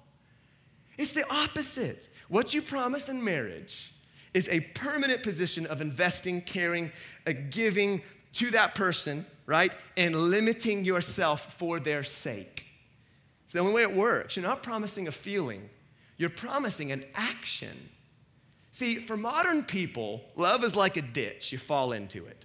It's 0.98 1.12
the 1.12 1.28
opposite. 1.32 2.08
What 2.28 2.54
you 2.54 2.62
promise 2.62 3.08
in 3.08 3.24
marriage 3.24 3.93
is 4.34 4.48
a 4.48 4.60
permanent 4.60 5.22
position 5.22 5.64
of 5.66 5.80
investing, 5.80 6.42
caring, 6.42 6.90
uh, 7.26 7.32
giving 7.50 8.02
to 8.34 8.50
that 8.50 8.74
person, 8.74 9.24
right? 9.46 9.74
And 9.96 10.14
limiting 10.14 10.84
yourself 10.84 11.54
for 11.54 11.78
their 11.78 12.02
sake. 12.02 12.66
It's 13.44 13.52
the 13.52 13.60
only 13.60 13.72
way 13.72 13.82
it 13.82 13.94
works. 13.94 14.36
You're 14.36 14.44
not 14.44 14.62
promising 14.62 15.08
a 15.08 15.12
feeling, 15.12 15.70
you're 16.18 16.30
promising 16.30 16.92
an 16.92 17.04
action. 17.14 17.90
See, 18.72 18.96
for 18.96 19.16
modern 19.16 19.62
people, 19.62 20.20
love 20.34 20.64
is 20.64 20.74
like 20.74 20.96
a 20.96 21.02
ditch, 21.02 21.52
you 21.52 21.58
fall 21.58 21.92
into 21.92 22.26
it. 22.26 22.44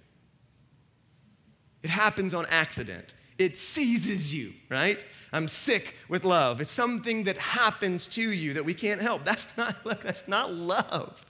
It 1.82 1.90
happens 1.90 2.34
on 2.34 2.46
accident. 2.46 3.14
It 3.36 3.56
seizes 3.56 4.32
you, 4.32 4.52
right? 4.68 5.04
I'm 5.32 5.48
sick 5.48 5.96
with 6.08 6.24
love. 6.24 6.60
It's 6.60 6.70
something 6.70 7.24
that 7.24 7.38
happens 7.38 8.06
to 8.08 8.22
you 8.22 8.52
that 8.52 8.64
we 8.64 8.74
can't 8.74 9.00
help. 9.00 9.24
That's 9.24 9.48
not, 9.56 9.76
that's 10.02 10.28
not 10.28 10.52
love. 10.52 11.24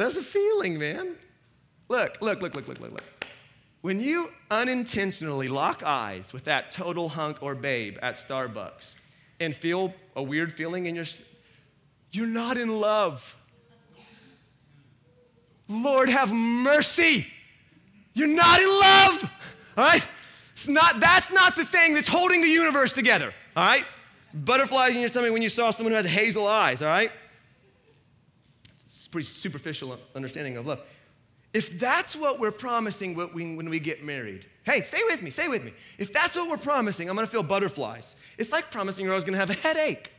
That's 0.00 0.16
a 0.16 0.22
feeling, 0.22 0.78
man. 0.78 1.14
Look, 1.90 2.16
look, 2.22 2.40
look, 2.40 2.54
look, 2.54 2.66
look, 2.66 2.80
look, 2.80 2.90
look. 2.90 3.26
When 3.82 4.00
you 4.00 4.30
unintentionally 4.50 5.48
lock 5.48 5.82
eyes 5.82 6.32
with 6.32 6.44
that 6.44 6.70
total 6.70 7.10
hunk 7.10 7.42
or 7.42 7.54
babe 7.54 7.98
at 8.00 8.14
Starbucks 8.14 8.96
and 9.40 9.54
feel 9.54 9.92
a 10.16 10.22
weird 10.22 10.54
feeling 10.54 10.86
in 10.86 10.94
your, 10.94 11.04
st- 11.04 11.26
you're 12.12 12.26
not 12.26 12.56
in 12.56 12.80
love. 12.80 13.36
Lord 15.68 16.08
have 16.08 16.32
mercy. 16.32 17.26
You're 18.14 18.26
not 18.26 18.58
in 18.58 18.68
love. 18.70 19.30
All 19.76 19.84
right? 19.84 20.08
It's 20.52 20.66
not, 20.66 20.98
that's 20.98 21.30
not 21.30 21.56
the 21.56 21.64
thing 21.66 21.92
that's 21.92 22.08
holding 22.08 22.40
the 22.40 22.48
universe 22.48 22.94
together. 22.94 23.34
All 23.54 23.66
right? 23.66 23.84
Butterflies 24.34 24.94
in 24.94 25.00
your 25.00 25.10
stomach 25.10 25.30
when 25.30 25.42
you 25.42 25.50
saw 25.50 25.68
someone 25.68 25.92
who 25.92 25.96
had 25.96 26.06
hazel 26.06 26.46
eyes. 26.46 26.80
All 26.80 26.88
right? 26.88 27.12
Pretty 29.10 29.26
superficial 29.26 29.98
understanding 30.14 30.56
of 30.56 30.66
love. 30.66 30.80
If 31.52 31.78
that's 31.80 32.14
what 32.14 32.38
we're 32.38 32.52
promising 32.52 33.14
when 33.16 33.68
we 33.68 33.80
get 33.80 34.04
married, 34.04 34.46
hey, 34.62 34.82
stay 34.82 35.00
with 35.06 35.20
me, 35.20 35.30
stay 35.30 35.48
with 35.48 35.64
me. 35.64 35.72
If 35.98 36.12
that's 36.12 36.36
what 36.36 36.48
we're 36.48 36.56
promising, 36.56 37.10
I'm 37.10 37.16
gonna 37.16 37.26
feel 37.26 37.42
butterflies. 37.42 38.14
It's 38.38 38.52
like 38.52 38.70
promising 38.70 39.04
you're 39.04 39.12
always 39.12 39.24
gonna 39.24 39.38
have 39.38 39.50
a 39.50 39.54
headache. 39.54 40.12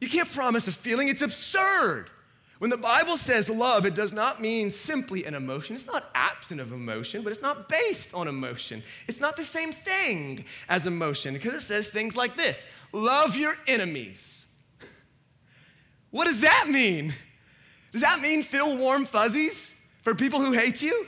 You 0.00 0.08
can't 0.08 0.30
promise 0.30 0.68
a 0.68 0.72
feeling, 0.72 1.08
it's 1.08 1.22
absurd. 1.22 2.10
When 2.58 2.70
the 2.70 2.76
Bible 2.76 3.16
says 3.16 3.48
love, 3.48 3.86
it 3.86 3.94
does 3.94 4.12
not 4.12 4.42
mean 4.42 4.70
simply 4.70 5.24
an 5.24 5.34
emotion. 5.34 5.74
It's 5.74 5.86
not 5.86 6.10
absent 6.14 6.60
of 6.60 6.72
emotion, 6.72 7.22
but 7.22 7.30
it's 7.30 7.40
not 7.40 7.68
based 7.68 8.14
on 8.14 8.26
emotion. 8.26 8.82
It's 9.06 9.20
not 9.20 9.36
the 9.36 9.44
same 9.44 9.70
thing 9.70 10.44
as 10.68 10.86
emotion 10.86 11.34
because 11.34 11.54
it 11.54 11.60
says 11.60 11.88
things 11.88 12.16
like 12.16 12.36
this 12.36 12.68
love 12.92 13.36
your 13.36 13.54
enemies. 13.68 14.46
What 16.10 16.24
does 16.24 16.40
that 16.40 16.66
mean? 16.68 17.14
Does 17.98 18.08
that 18.08 18.20
mean 18.20 18.44
feel 18.44 18.76
warm 18.76 19.06
fuzzies 19.06 19.74
for 20.04 20.14
people 20.14 20.38
who 20.38 20.52
hate 20.52 20.80
you? 20.82 21.04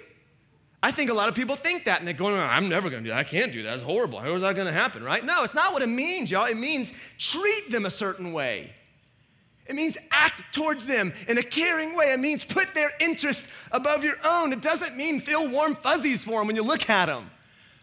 I 0.82 0.90
think 0.90 1.08
a 1.08 1.14
lot 1.14 1.28
of 1.28 1.36
people 1.36 1.54
think 1.54 1.84
that 1.84 2.00
and 2.00 2.08
they're 2.08 2.14
going, 2.14 2.34
I'm 2.36 2.68
never 2.68 2.90
gonna 2.90 3.04
do 3.04 3.10
that. 3.10 3.18
I 3.18 3.22
can't 3.22 3.52
do 3.52 3.62
that. 3.62 3.74
It's 3.74 3.82
horrible. 3.84 4.18
How 4.18 4.32
is 4.32 4.40
that 4.42 4.56
gonna 4.56 4.72
happen, 4.72 5.04
right? 5.04 5.24
No, 5.24 5.44
it's 5.44 5.54
not 5.54 5.72
what 5.72 5.82
it 5.82 5.88
means, 5.88 6.32
y'all. 6.32 6.46
It 6.46 6.56
means 6.56 6.92
treat 7.16 7.70
them 7.70 7.86
a 7.86 7.90
certain 7.90 8.32
way. 8.32 8.74
It 9.68 9.76
means 9.76 9.98
act 10.10 10.42
towards 10.52 10.84
them 10.84 11.12
in 11.28 11.38
a 11.38 11.44
caring 11.44 11.94
way. 11.94 12.06
It 12.12 12.18
means 12.18 12.44
put 12.44 12.74
their 12.74 12.90
interest 12.98 13.46
above 13.70 14.02
your 14.02 14.16
own. 14.24 14.52
It 14.52 14.60
doesn't 14.60 14.96
mean 14.96 15.20
feel 15.20 15.48
warm 15.48 15.76
fuzzies 15.76 16.24
for 16.24 16.40
them 16.40 16.48
when 16.48 16.56
you 16.56 16.64
look 16.64 16.90
at 16.90 17.06
them. 17.06 17.30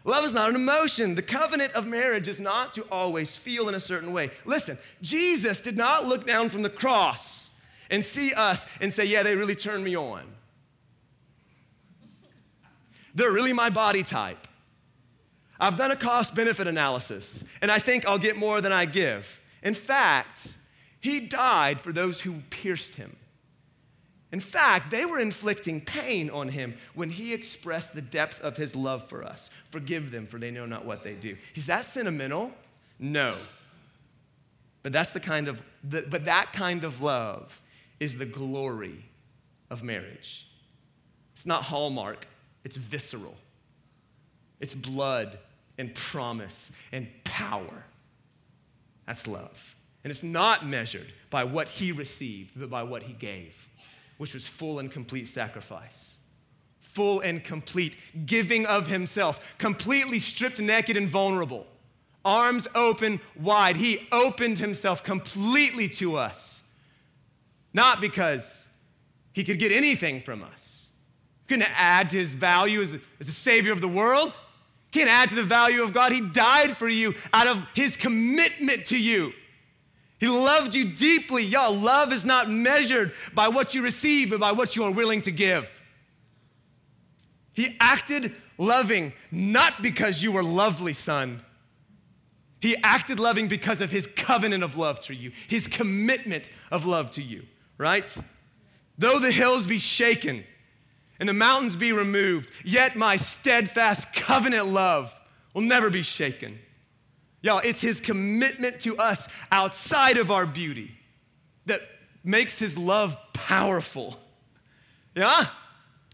Love 0.04 0.26
is 0.26 0.34
not 0.34 0.50
an 0.50 0.54
emotion. 0.54 1.14
The 1.14 1.22
covenant 1.22 1.72
of 1.72 1.86
marriage 1.86 2.28
is 2.28 2.40
not 2.40 2.74
to 2.74 2.82
always 2.92 3.38
feel 3.38 3.70
in 3.70 3.74
a 3.74 3.80
certain 3.80 4.12
way. 4.12 4.28
Listen, 4.44 4.76
Jesus 5.00 5.60
did 5.60 5.78
not 5.78 6.04
look 6.04 6.26
down 6.26 6.50
from 6.50 6.60
the 6.60 6.68
cross 6.68 7.52
and 7.90 8.04
see 8.04 8.32
us 8.34 8.66
and 8.80 8.92
say, 8.92 9.04
yeah, 9.04 9.22
they 9.22 9.34
really 9.34 9.54
turned 9.54 9.84
me 9.84 9.96
on. 9.96 10.22
They're 13.14 13.32
really 13.32 13.52
my 13.52 13.70
body 13.70 14.02
type. 14.02 14.46
I've 15.60 15.76
done 15.76 15.90
a 15.90 15.96
cost 15.96 16.34
benefit 16.34 16.66
analysis, 16.66 17.44
and 17.60 17.70
I 17.70 17.78
think 17.80 18.06
I'll 18.06 18.18
get 18.18 18.36
more 18.36 18.60
than 18.60 18.72
I 18.72 18.84
give. 18.84 19.40
In 19.62 19.74
fact, 19.74 20.56
he 21.00 21.20
died 21.20 21.80
for 21.80 21.92
those 21.92 22.20
who 22.20 22.34
pierced 22.50 22.94
him. 22.94 23.16
In 24.30 24.40
fact, 24.40 24.90
they 24.90 25.04
were 25.04 25.18
inflicting 25.18 25.80
pain 25.80 26.28
on 26.30 26.48
him 26.48 26.74
when 26.94 27.08
he 27.08 27.32
expressed 27.32 27.94
the 27.94 28.02
depth 28.02 28.40
of 28.42 28.56
his 28.56 28.76
love 28.76 29.08
for 29.08 29.24
us. 29.24 29.50
Forgive 29.70 30.10
them, 30.10 30.26
for 30.26 30.38
they 30.38 30.50
know 30.50 30.66
not 30.66 30.84
what 30.84 31.02
they 31.02 31.14
do. 31.14 31.36
Is 31.54 31.66
that 31.66 31.84
sentimental? 31.84 32.52
No. 32.98 33.36
But 34.82 34.92
that's 34.92 35.12
the 35.12 35.20
kind 35.20 35.48
of, 35.48 35.62
but 35.82 36.24
that 36.26 36.52
kind 36.52 36.84
of 36.84 37.00
love 37.00 37.60
is 38.00 38.16
the 38.16 38.26
glory 38.26 39.04
of 39.70 39.82
marriage. 39.82 40.46
It's 41.32 41.46
not 41.46 41.62
hallmark, 41.62 42.26
it's 42.64 42.76
visceral. 42.76 43.36
It's 44.60 44.74
blood 44.74 45.38
and 45.78 45.94
promise 45.94 46.72
and 46.92 47.08
power. 47.24 47.84
That's 49.06 49.26
love. 49.26 49.76
And 50.04 50.10
it's 50.10 50.22
not 50.22 50.66
measured 50.66 51.12
by 51.30 51.44
what 51.44 51.68
he 51.68 51.92
received, 51.92 52.58
but 52.58 52.70
by 52.70 52.82
what 52.82 53.02
he 53.02 53.12
gave, 53.12 53.68
which 54.16 54.34
was 54.34 54.48
full 54.48 54.80
and 54.80 54.90
complete 54.90 55.28
sacrifice. 55.28 56.18
Full 56.80 57.20
and 57.20 57.44
complete 57.44 57.96
giving 58.26 58.66
of 58.66 58.86
himself, 58.86 59.56
completely 59.58 60.18
stripped 60.18 60.60
naked 60.60 60.96
and 60.96 61.08
vulnerable, 61.08 61.66
arms 62.24 62.66
open 62.74 63.20
wide. 63.36 63.76
He 63.76 64.08
opened 64.10 64.58
himself 64.58 65.04
completely 65.04 65.88
to 65.90 66.16
us 66.16 66.62
not 67.78 68.00
because 68.00 68.66
he 69.32 69.44
could 69.44 69.60
get 69.60 69.70
anything 69.70 70.20
from 70.20 70.42
us. 70.42 70.88
He 71.42 71.54
couldn't 71.54 71.70
add 71.80 72.10
to 72.10 72.16
his 72.16 72.34
value 72.34 72.80
as, 72.80 72.98
as 73.20 73.26
the 73.28 73.32
Savior 73.32 73.70
of 73.70 73.80
the 73.80 73.86
world. 73.86 74.36
He 74.90 74.98
can't 74.98 75.08
add 75.08 75.28
to 75.28 75.36
the 75.36 75.44
value 75.44 75.84
of 75.84 75.92
God. 75.92 76.10
He 76.10 76.20
died 76.20 76.76
for 76.76 76.88
you 76.88 77.14
out 77.32 77.46
of 77.46 77.62
his 77.74 77.96
commitment 77.96 78.86
to 78.86 78.98
you. 78.98 79.32
He 80.18 80.26
loved 80.26 80.74
you 80.74 80.86
deeply. 80.86 81.44
Y'all, 81.44 81.72
love 81.72 82.12
is 82.12 82.24
not 82.24 82.50
measured 82.50 83.12
by 83.32 83.46
what 83.46 83.76
you 83.76 83.82
receive, 83.82 84.30
but 84.30 84.40
by 84.40 84.50
what 84.50 84.74
you 84.74 84.82
are 84.82 84.92
willing 84.92 85.22
to 85.22 85.30
give. 85.30 85.70
He 87.52 87.76
acted 87.78 88.32
loving 88.58 89.12
not 89.30 89.82
because 89.82 90.20
you 90.20 90.32
were 90.32 90.42
lovely, 90.42 90.94
son. 90.94 91.44
He 92.60 92.76
acted 92.82 93.20
loving 93.20 93.46
because 93.46 93.80
of 93.80 93.92
his 93.92 94.08
covenant 94.08 94.64
of 94.64 94.76
love 94.76 95.00
to 95.02 95.14
you, 95.14 95.30
his 95.46 95.68
commitment 95.68 96.50
of 96.72 96.84
love 96.84 97.12
to 97.12 97.22
you 97.22 97.44
right? 97.78 98.14
Though 98.98 99.20
the 99.20 99.30
hills 99.30 99.66
be 99.66 99.78
shaken 99.78 100.44
and 101.20 101.28
the 101.28 101.34
mountains 101.34 101.76
be 101.76 101.92
removed, 101.92 102.50
yet 102.64 102.96
my 102.96 103.16
steadfast 103.16 104.12
covenant 104.12 104.66
love 104.66 105.14
will 105.54 105.62
never 105.62 105.88
be 105.88 106.02
shaken. 106.02 106.58
Y'all, 107.40 107.60
it's 107.64 107.80
his 107.80 108.00
commitment 108.00 108.80
to 108.80 108.98
us 108.98 109.28
outside 109.52 110.16
of 110.16 110.30
our 110.30 110.44
beauty 110.44 110.90
that 111.66 111.82
makes 112.24 112.58
his 112.58 112.76
love 112.76 113.16
powerful. 113.32 114.18
Yeah? 115.14 115.46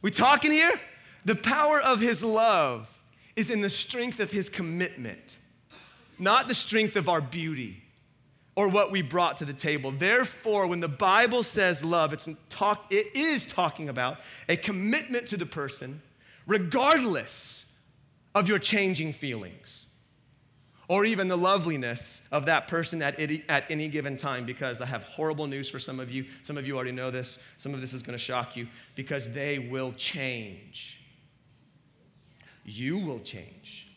We 0.03 0.11
talking 0.11 0.53
here? 0.53 0.79
The 1.24 1.35
power 1.35 1.81
of 1.81 2.00
his 2.00 2.22
love 2.22 2.90
is 3.37 3.50
in 3.50 3.62
the 3.62 3.70
strength 3.70 4.20
of 4.20 4.31
his 4.31 4.50
commitment, 4.50 5.38
not 6.18 6.46
the 6.46 6.55
strength 6.55 6.96
of 6.96 7.09
our 7.09 7.22
beauty 7.22 7.84
or 8.56 8.68
what 8.68 8.90
we 8.90 9.02
brought 9.02 9.36
to 9.38 9.44
the 9.44 9.52
table. 9.52 9.90
Therefore, 9.90 10.66
when 10.66 10.80
the 10.80 10.88
Bible 10.88 11.42
says 11.42 11.84
love, 11.84 12.12
it's 12.12 12.28
talk, 12.48 12.86
it 12.90 13.14
is 13.14 13.46
talking 13.46 13.88
about 13.88 14.18
a 14.48 14.56
commitment 14.56 15.26
to 15.28 15.36
the 15.36 15.46
person, 15.46 16.00
regardless 16.46 17.72
of 18.34 18.48
your 18.48 18.58
changing 18.58 19.12
feelings 19.12 19.86
or 20.88 21.04
even 21.04 21.28
the 21.28 21.36
loveliness 21.36 22.22
of 22.30 22.46
that 22.46 22.68
person 22.68 23.00
at 23.02 23.18
at 23.48 23.70
any 23.70 23.88
given 23.88 24.16
time 24.16 24.44
because 24.44 24.80
I 24.80 24.86
have 24.86 25.02
horrible 25.04 25.46
news 25.46 25.68
for 25.68 25.78
some 25.78 25.98
of 25.98 26.10
you. 26.10 26.26
Some 26.42 26.58
of 26.58 26.66
you 26.66 26.74
already 26.74 26.92
know 26.92 27.10
this. 27.10 27.38
Some 27.56 27.74
of 27.74 27.80
this 27.80 27.92
is 27.92 28.02
going 28.02 28.16
to 28.16 28.22
shock 28.22 28.56
you 28.56 28.68
because 28.94 29.28
they 29.30 29.58
will 29.58 29.92
change. 29.92 31.00
You 32.64 32.98
will 32.98 33.20
change. 33.20 33.93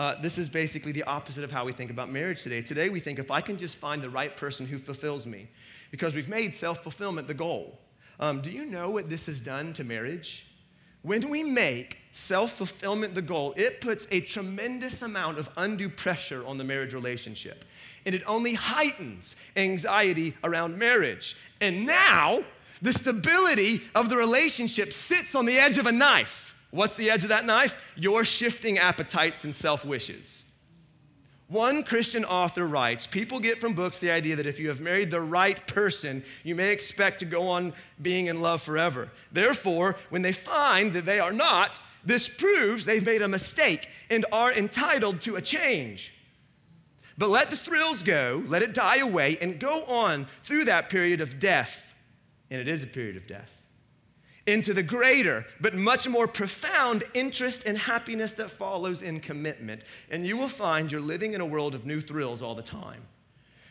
Uh, 0.00 0.18
this 0.22 0.38
is 0.38 0.48
basically 0.48 0.92
the 0.92 1.02
opposite 1.02 1.44
of 1.44 1.50
how 1.50 1.62
we 1.62 1.72
think 1.72 1.90
about 1.90 2.10
marriage 2.10 2.42
today. 2.42 2.62
Today, 2.62 2.88
we 2.88 3.00
think 3.00 3.18
if 3.18 3.30
I 3.30 3.42
can 3.42 3.58
just 3.58 3.76
find 3.76 4.00
the 4.00 4.08
right 4.08 4.34
person 4.34 4.66
who 4.66 4.78
fulfills 4.78 5.26
me, 5.26 5.46
because 5.90 6.14
we've 6.14 6.26
made 6.26 6.54
self 6.54 6.82
fulfillment 6.82 7.28
the 7.28 7.34
goal. 7.34 7.78
Um, 8.18 8.40
do 8.40 8.50
you 8.50 8.64
know 8.64 8.88
what 8.88 9.10
this 9.10 9.26
has 9.26 9.42
done 9.42 9.74
to 9.74 9.84
marriage? 9.84 10.46
When 11.02 11.28
we 11.28 11.42
make 11.42 11.98
self 12.12 12.52
fulfillment 12.52 13.14
the 13.14 13.20
goal, 13.20 13.52
it 13.58 13.82
puts 13.82 14.08
a 14.10 14.22
tremendous 14.22 15.02
amount 15.02 15.36
of 15.36 15.50
undue 15.58 15.90
pressure 15.90 16.46
on 16.46 16.56
the 16.56 16.64
marriage 16.64 16.94
relationship. 16.94 17.66
And 18.06 18.14
it 18.14 18.22
only 18.26 18.54
heightens 18.54 19.36
anxiety 19.58 20.34
around 20.42 20.78
marriage. 20.78 21.36
And 21.60 21.84
now, 21.84 22.42
the 22.80 22.94
stability 22.94 23.82
of 23.94 24.08
the 24.08 24.16
relationship 24.16 24.94
sits 24.94 25.34
on 25.34 25.44
the 25.44 25.58
edge 25.58 25.76
of 25.76 25.84
a 25.84 25.92
knife. 25.92 26.49
What's 26.70 26.94
the 26.94 27.10
edge 27.10 27.24
of 27.24 27.30
that 27.30 27.46
knife? 27.46 27.92
Your 27.96 28.24
shifting 28.24 28.78
appetites 28.78 29.44
and 29.44 29.54
self 29.54 29.84
wishes. 29.84 30.44
One 31.48 31.82
Christian 31.82 32.24
author 32.24 32.66
writes 32.68 33.08
People 33.08 33.40
get 33.40 33.58
from 33.58 33.74
books 33.74 33.98
the 33.98 34.10
idea 34.10 34.36
that 34.36 34.46
if 34.46 34.60
you 34.60 34.68
have 34.68 34.80
married 34.80 35.10
the 35.10 35.20
right 35.20 35.64
person, 35.66 36.22
you 36.44 36.54
may 36.54 36.70
expect 36.70 37.18
to 37.20 37.24
go 37.24 37.48
on 37.48 37.72
being 38.02 38.26
in 38.26 38.40
love 38.40 38.62
forever. 38.62 39.10
Therefore, 39.32 39.96
when 40.10 40.22
they 40.22 40.32
find 40.32 40.92
that 40.92 41.06
they 41.06 41.18
are 41.18 41.32
not, 41.32 41.80
this 42.04 42.28
proves 42.28 42.84
they've 42.84 43.04
made 43.04 43.22
a 43.22 43.28
mistake 43.28 43.88
and 44.10 44.24
are 44.30 44.52
entitled 44.52 45.20
to 45.22 45.36
a 45.36 45.40
change. 45.40 46.14
But 47.18 47.30
let 47.30 47.50
the 47.50 47.56
thrills 47.56 48.04
go, 48.04 48.44
let 48.46 48.62
it 48.62 48.72
die 48.72 48.98
away, 48.98 49.36
and 49.42 49.58
go 49.58 49.82
on 49.84 50.28
through 50.44 50.66
that 50.66 50.88
period 50.88 51.20
of 51.20 51.40
death. 51.40 51.94
And 52.50 52.60
it 52.60 52.68
is 52.68 52.84
a 52.84 52.86
period 52.86 53.16
of 53.16 53.26
death 53.26 53.59
into 54.46 54.72
the 54.72 54.82
greater, 54.82 55.44
but 55.60 55.74
much 55.74 56.08
more 56.08 56.26
profound 56.26 57.04
interest 57.14 57.66
and 57.66 57.76
happiness 57.76 58.32
that 58.34 58.50
follows 58.50 59.02
in 59.02 59.20
commitment. 59.20 59.84
And 60.10 60.26
you 60.26 60.36
will 60.36 60.48
find 60.48 60.90
you're 60.90 61.00
living 61.00 61.34
in 61.34 61.40
a 61.40 61.46
world 61.46 61.74
of 61.74 61.86
new 61.86 62.00
thrills 62.00 62.42
all 62.42 62.54
the 62.54 62.62
time. 62.62 63.02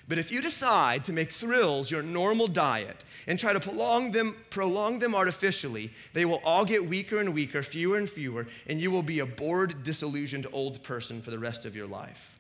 But 0.09 0.17
if 0.17 0.31
you 0.31 0.41
decide 0.41 1.03
to 1.03 1.13
make 1.13 1.31
thrills 1.31 1.91
your 1.91 2.01
normal 2.01 2.47
diet 2.47 3.05
and 3.27 3.39
try 3.39 3.53
to 3.53 3.59
prolong 3.59 4.11
them, 4.11 4.35
prolong 4.49 4.97
them 4.97 5.13
artificially, 5.13 5.91
they 6.13 6.25
will 6.25 6.41
all 6.43 6.65
get 6.65 6.83
weaker 6.83 7.19
and 7.19 7.31
weaker, 7.31 7.61
fewer 7.61 7.97
and 7.97 8.09
fewer, 8.09 8.47
and 8.65 8.81
you 8.81 8.89
will 8.89 9.03
be 9.03 9.19
a 9.19 9.25
bored, 9.25 9.83
disillusioned 9.83 10.47
old 10.51 10.81
person 10.81 11.21
for 11.21 11.29
the 11.29 11.37
rest 11.37 11.63
of 11.65 11.75
your 11.75 11.85
life. 11.85 12.39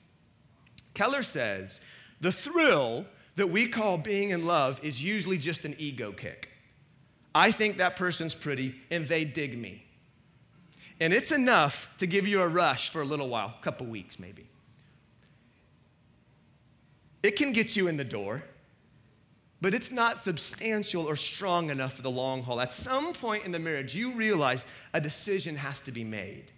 Keller 0.95 1.21
says 1.21 1.81
the 2.21 2.31
thrill 2.31 3.05
that 3.35 3.47
we 3.47 3.67
call 3.67 3.99
being 3.99 4.31
in 4.31 4.47
love 4.47 4.83
is 4.83 5.03
usually 5.03 5.37
just 5.37 5.63
an 5.63 5.75
ego 5.77 6.11
kick. 6.11 6.49
I 7.33 7.51
think 7.51 7.77
that 7.77 7.95
person's 7.95 8.35
pretty 8.35 8.75
and 8.89 9.05
they 9.07 9.25
dig 9.25 9.57
me. 9.57 9.85
And 10.99 11.13
it's 11.13 11.31
enough 11.31 11.89
to 11.99 12.07
give 12.07 12.27
you 12.27 12.41
a 12.41 12.47
rush 12.47 12.89
for 12.89 13.01
a 13.01 13.05
little 13.05 13.29
while, 13.29 13.55
a 13.59 13.63
couple 13.63 13.87
weeks 13.87 14.19
maybe. 14.19 14.47
It 17.23 17.35
can 17.35 17.51
get 17.51 17.75
you 17.75 17.87
in 17.87 17.97
the 17.97 18.03
door, 18.03 18.43
but 19.61 19.73
it's 19.73 19.91
not 19.91 20.19
substantial 20.19 21.05
or 21.05 21.15
strong 21.15 21.69
enough 21.69 21.93
for 21.93 22.01
the 22.01 22.11
long 22.11 22.41
haul. 22.41 22.61
At 22.61 22.71
some 22.71 23.13
point 23.13 23.45
in 23.45 23.51
the 23.51 23.59
marriage, 23.59 23.95
you 23.95 24.11
realize 24.11 24.67
a 24.93 25.01
decision 25.01 25.55
has 25.55 25.81
to 25.81 25.91
be 25.91 26.03
made. 26.03 26.51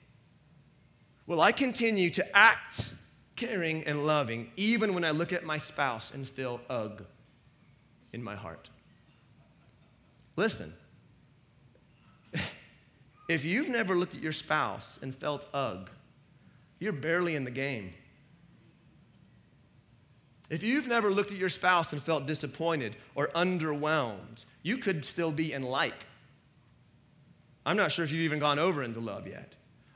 Will 1.26 1.42
I 1.42 1.52
continue 1.52 2.10
to 2.12 2.38
act 2.38 2.94
caring 3.36 3.84
and 3.86 4.06
loving 4.06 4.52
even 4.56 4.94
when 4.94 5.04
I 5.04 5.12
look 5.12 5.34
at 5.34 5.44
my 5.44 5.58
spouse 5.58 6.12
and 6.12 6.28
feel 6.28 6.62
ugh 6.70 7.04
in 8.14 8.22
my 8.22 8.36
heart? 8.36 8.70
Listen, 10.36 10.74
if 13.30 13.46
you've 13.46 13.70
never 13.70 13.96
looked 13.96 14.16
at 14.16 14.22
your 14.22 14.32
spouse 14.32 15.00
and 15.02 15.14
felt 15.14 15.48
ugh, 15.54 15.90
you're 16.80 16.94
barely 16.94 17.36
in 17.36 17.44
the 17.44 17.52
game. 17.52 17.94
If 20.50 20.64
you've 20.64 20.88
never 20.88 21.10
looked 21.10 21.32
at 21.32 21.38
your 21.38 21.48
spouse 21.48 21.94
and 21.94 22.02
felt 22.02 22.26
disappointed 22.26 22.98
or 23.16 23.30
underwhelmed, 23.30 24.44
you 24.64 24.78
could 24.78 25.06
still 25.06 25.32
be 25.32 25.54
in 25.54 25.64
like. 25.64 26.06
I'm 27.66 27.78
not 27.78 27.92
sure 27.92 28.04
if 28.04 28.12
you've 28.12 28.24
even 28.24 28.40
gone 28.40 28.60
over 28.60 28.84
into 28.84 29.00
love 29.00 29.28
yet. 29.28 29.54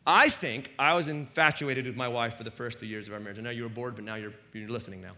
I 0.08 0.30
think 0.30 0.72
I 0.78 0.94
was 0.94 1.10
infatuated 1.10 1.88
with 1.88 1.96
my 1.96 2.08
wife 2.08 2.36
for 2.36 2.44
the 2.44 2.52
first 2.52 2.80
three 2.80 2.88
years 2.88 3.08
of 3.08 3.14
our 3.16 3.20
marriage. 3.20 3.40
I 3.40 3.42
know 3.42 3.50
you 3.50 3.64
were 3.64 3.70
bored, 3.70 3.96
but 3.96 4.06
now 4.06 4.16
you're, 4.16 4.34
you're 4.54 4.70
listening 4.70 5.02
now. 5.02 5.14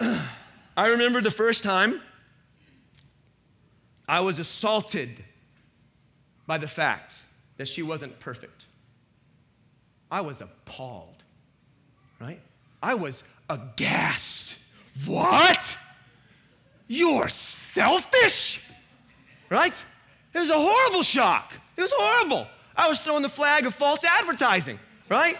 I 0.76 0.88
remember 0.88 1.20
the 1.20 1.30
first 1.30 1.64
time 1.64 2.00
I 4.10 4.18
was 4.18 4.40
assaulted 4.40 5.24
by 6.44 6.58
the 6.58 6.66
fact 6.66 7.24
that 7.58 7.68
she 7.68 7.84
wasn't 7.84 8.18
perfect. 8.18 8.66
I 10.10 10.20
was 10.20 10.40
appalled, 10.40 11.22
right? 12.20 12.40
I 12.82 12.94
was 12.94 13.22
aghast. 13.48 14.58
What? 15.06 15.78
You're 16.88 17.28
selfish? 17.28 18.60
Right? 19.48 19.84
It 20.34 20.38
was 20.40 20.50
a 20.50 20.58
horrible 20.58 21.04
shock. 21.04 21.52
It 21.76 21.82
was 21.82 21.92
horrible. 21.96 22.48
I 22.76 22.88
was 22.88 22.98
throwing 22.98 23.22
the 23.22 23.28
flag 23.28 23.64
of 23.64 23.76
false 23.76 24.04
advertising, 24.04 24.80
right? 25.08 25.36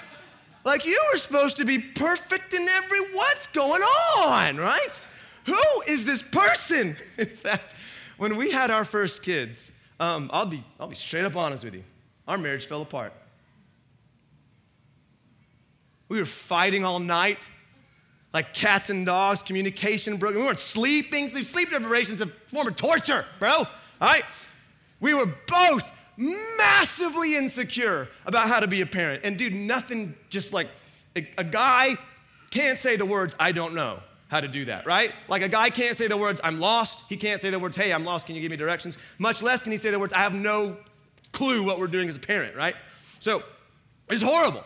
Like 0.62 0.86
you 0.86 0.96
were 1.10 1.18
supposed 1.18 1.56
to 1.56 1.64
be 1.64 1.78
perfect 1.80 2.54
in 2.54 2.68
every 2.68 3.00
what's 3.14 3.48
going 3.48 3.82
on, 3.82 4.58
right? 4.58 5.00
Who 5.46 5.82
is 5.88 6.04
this 6.04 6.22
person? 6.22 6.94
In 7.18 7.26
fact, 7.26 7.74
when 8.20 8.36
we 8.36 8.50
had 8.50 8.70
our 8.70 8.84
first 8.84 9.22
kids, 9.22 9.72
um, 9.98 10.28
I'll, 10.30 10.44
be, 10.44 10.62
I'll 10.78 10.88
be 10.88 10.94
straight 10.94 11.24
up 11.24 11.36
honest 11.36 11.64
with 11.64 11.72
you. 11.72 11.82
Our 12.28 12.36
marriage 12.36 12.66
fell 12.66 12.82
apart. 12.82 13.14
We 16.10 16.18
were 16.18 16.26
fighting 16.26 16.84
all 16.84 16.98
night, 16.98 17.48
like 18.34 18.52
cats 18.52 18.90
and 18.90 19.06
dogs, 19.06 19.42
communication 19.42 20.18
broken. 20.18 20.40
We 20.40 20.44
weren't 20.44 20.60
sleeping. 20.60 21.28
Sleep 21.28 21.70
deprivation 21.70 22.12
is 22.12 22.20
a 22.20 22.26
form 22.26 22.68
of 22.68 22.76
torture, 22.76 23.24
bro. 23.38 23.52
All 23.52 23.66
right? 24.02 24.24
We 25.00 25.14
were 25.14 25.34
both 25.48 25.90
massively 26.18 27.38
insecure 27.38 28.06
about 28.26 28.48
how 28.48 28.60
to 28.60 28.66
be 28.66 28.82
a 28.82 28.86
parent. 28.86 29.24
And 29.24 29.38
dude, 29.38 29.54
nothing 29.54 30.14
just 30.28 30.52
like 30.52 30.68
a, 31.16 31.26
a 31.38 31.44
guy 31.44 31.96
can't 32.50 32.78
say 32.78 32.96
the 32.96 33.06
words, 33.06 33.34
I 33.40 33.52
don't 33.52 33.74
know 33.74 34.00
how 34.30 34.40
to 34.40 34.48
do 34.48 34.64
that, 34.64 34.86
right? 34.86 35.12
Like 35.28 35.42
a 35.42 35.48
guy 35.48 35.70
can't 35.70 35.96
say 35.96 36.06
the 36.06 36.16
words, 36.16 36.40
I'm 36.44 36.60
lost. 36.60 37.04
He 37.08 37.16
can't 37.16 37.40
say 37.40 37.50
the 37.50 37.58
words, 37.58 37.76
hey, 37.76 37.92
I'm 37.92 38.04
lost. 38.04 38.26
Can 38.26 38.36
you 38.36 38.40
give 38.40 38.50
me 38.50 38.56
directions? 38.56 38.96
Much 39.18 39.42
less 39.42 39.62
can 39.62 39.72
he 39.72 39.78
say 39.78 39.90
the 39.90 39.98
words, 39.98 40.12
I 40.12 40.18
have 40.18 40.34
no 40.34 40.76
clue 41.32 41.64
what 41.64 41.80
we're 41.80 41.88
doing 41.88 42.08
as 42.08 42.16
a 42.16 42.20
parent, 42.20 42.56
right? 42.56 42.76
So 43.18 43.42
it's 44.08 44.22
horrible. 44.22 44.62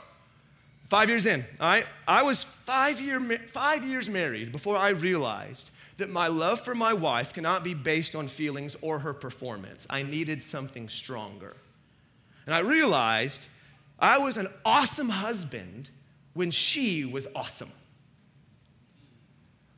Five 0.91 1.09
years 1.09 1.25
in, 1.25 1.45
all 1.61 1.67
right? 1.67 1.87
I 2.07 2.23
was 2.23 2.45
five, 2.45 3.01
year, 3.01 3.19
five 3.49 3.85
years 3.85 4.11
married 4.11 4.53
before 4.53 4.77
I 4.77 4.91
realized 4.91 5.71
that 5.97 6.11
my 6.11 6.27
love 6.27 6.61
for 6.61 6.75
my 6.75 6.93
wife 6.93 7.33
cannot 7.33 7.65
be 7.65 7.73
based 7.73 8.15
on 8.15 8.29
feelings 8.29 8.77
or 8.83 8.99
her 8.99 9.15
performance. 9.15 9.87
I 9.89 10.03
needed 10.03 10.43
something 10.43 10.91
stronger. 10.91 11.57
And 12.45 12.55
I 12.55 12.59
realized 12.59 13.49
I 13.99 14.19
was 14.19 14.37
an 14.37 14.49
awesome 14.67 15.09
husband 15.09 15.89
when 16.35 16.51
she 16.51 17.07
was 17.07 17.27
awesome. 17.35 17.73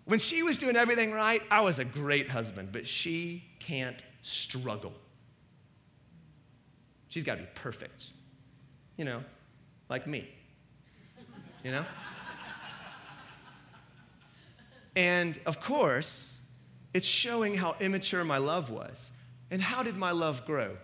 When 0.06 0.20
she 0.20 0.42
was 0.44 0.56
doing 0.56 0.76
everything 0.76 1.12
right, 1.12 1.42
I 1.50 1.60
was 1.60 1.80
a 1.80 1.84
great 1.84 2.28
husband, 2.30 2.70
but 2.72 2.86
she 2.86 3.44
can't 3.58 4.02
struggle. 4.22 4.92
She's 7.08 7.24
got 7.24 7.34
to 7.34 7.42
be 7.42 7.48
perfect, 7.54 8.10
you 8.96 9.04
know, 9.04 9.22
like 9.88 10.06
me, 10.06 10.28
you 11.64 11.72
know? 11.72 11.84
And 14.94 15.38
of 15.44 15.60
course, 15.60 16.38
it's 16.94 17.06
showing 17.06 17.54
how 17.54 17.76
immature 17.80 18.24
my 18.24 18.38
love 18.38 18.70
was. 18.70 19.10
And 19.50 19.60
how 19.60 19.82
did 19.82 19.96
my 19.96 20.10
love 20.12 20.46
grow 20.46 20.76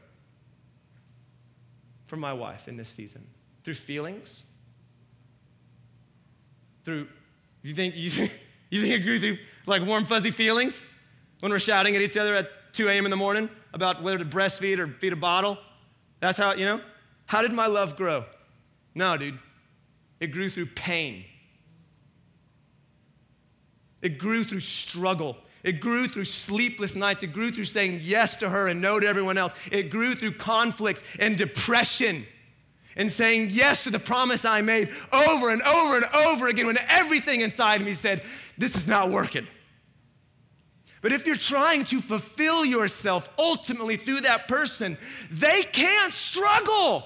for 2.06 2.16
my 2.16 2.32
wife 2.32 2.68
in 2.68 2.76
this 2.76 2.88
season? 2.88 3.26
Through 3.64 3.74
feelings? 3.74 4.44
Through, 6.84 7.08
you 7.62 7.74
think, 7.74 7.96
you 7.96 8.10
think, 8.10 8.38
you 8.76 8.82
think 8.82 8.94
it 8.94 9.04
grew 9.04 9.18
through 9.18 9.38
like 9.66 9.82
warm, 9.82 10.04
fuzzy 10.04 10.30
feelings 10.30 10.86
when 11.40 11.52
we're 11.52 11.58
shouting 11.58 11.94
at 11.94 12.02
each 12.02 12.16
other 12.16 12.34
at 12.34 12.72
2 12.72 12.88
a.m. 12.88 13.04
in 13.04 13.10
the 13.10 13.16
morning 13.16 13.48
about 13.74 14.02
whether 14.02 14.18
to 14.18 14.24
breastfeed 14.24 14.78
or 14.78 14.88
feed 14.88 15.12
a 15.12 15.16
bottle? 15.16 15.58
That's 16.20 16.38
how, 16.38 16.54
you 16.54 16.64
know? 16.64 16.80
How 17.26 17.42
did 17.42 17.52
my 17.52 17.66
love 17.66 17.96
grow? 17.96 18.24
No, 18.94 19.16
dude. 19.16 19.38
It 20.20 20.28
grew 20.28 20.48
through 20.48 20.66
pain. 20.66 21.24
It 24.02 24.18
grew 24.18 24.44
through 24.44 24.60
struggle. 24.60 25.36
It 25.64 25.80
grew 25.80 26.06
through 26.06 26.24
sleepless 26.24 26.96
nights. 26.96 27.22
It 27.22 27.32
grew 27.32 27.52
through 27.52 27.64
saying 27.64 28.00
yes 28.02 28.36
to 28.36 28.48
her 28.48 28.68
and 28.68 28.80
no 28.80 28.98
to 28.98 29.06
everyone 29.06 29.38
else. 29.38 29.54
It 29.70 29.90
grew 29.90 30.14
through 30.14 30.32
conflict 30.32 31.02
and 31.18 31.38
depression 31.38 32.26
and 32.96 33.10
saying 33.10 33.48
yes 33.50 33.84
to 33.84 33.90
the 33.90 33.98
promise 33.98 34.44
I 34.44 34.60
made 34.60 34.90
over 35.12 35.50
and 35.50 35.62
over 35.62 35.96
and 35.96 36.04
over 36.14 36.48
again 36.48 36.66
when 36.66 36.78
everything 36.88 37.40
inside 37.40 37.80
me 37.80 37.92
said, 37.92 38.22
This 38.62 38.76
is 38.76 38.86
not 38.86 39.10
working. 39.10 39.48
But 41.00 41.10
if 41.10 41.26
you're 41.26 41.34
trying 41.34 41.82
to 41.86 42.00
fulfill 42.00 42.64
yourself 42.64 43.28
ultimately 43.36 43.96
through 43.96 44.20
that 44.20 44.46
person, 44.46 44.96
they 45.32 45.64
can't 45.64 46.14
struggle. 46.14 47.04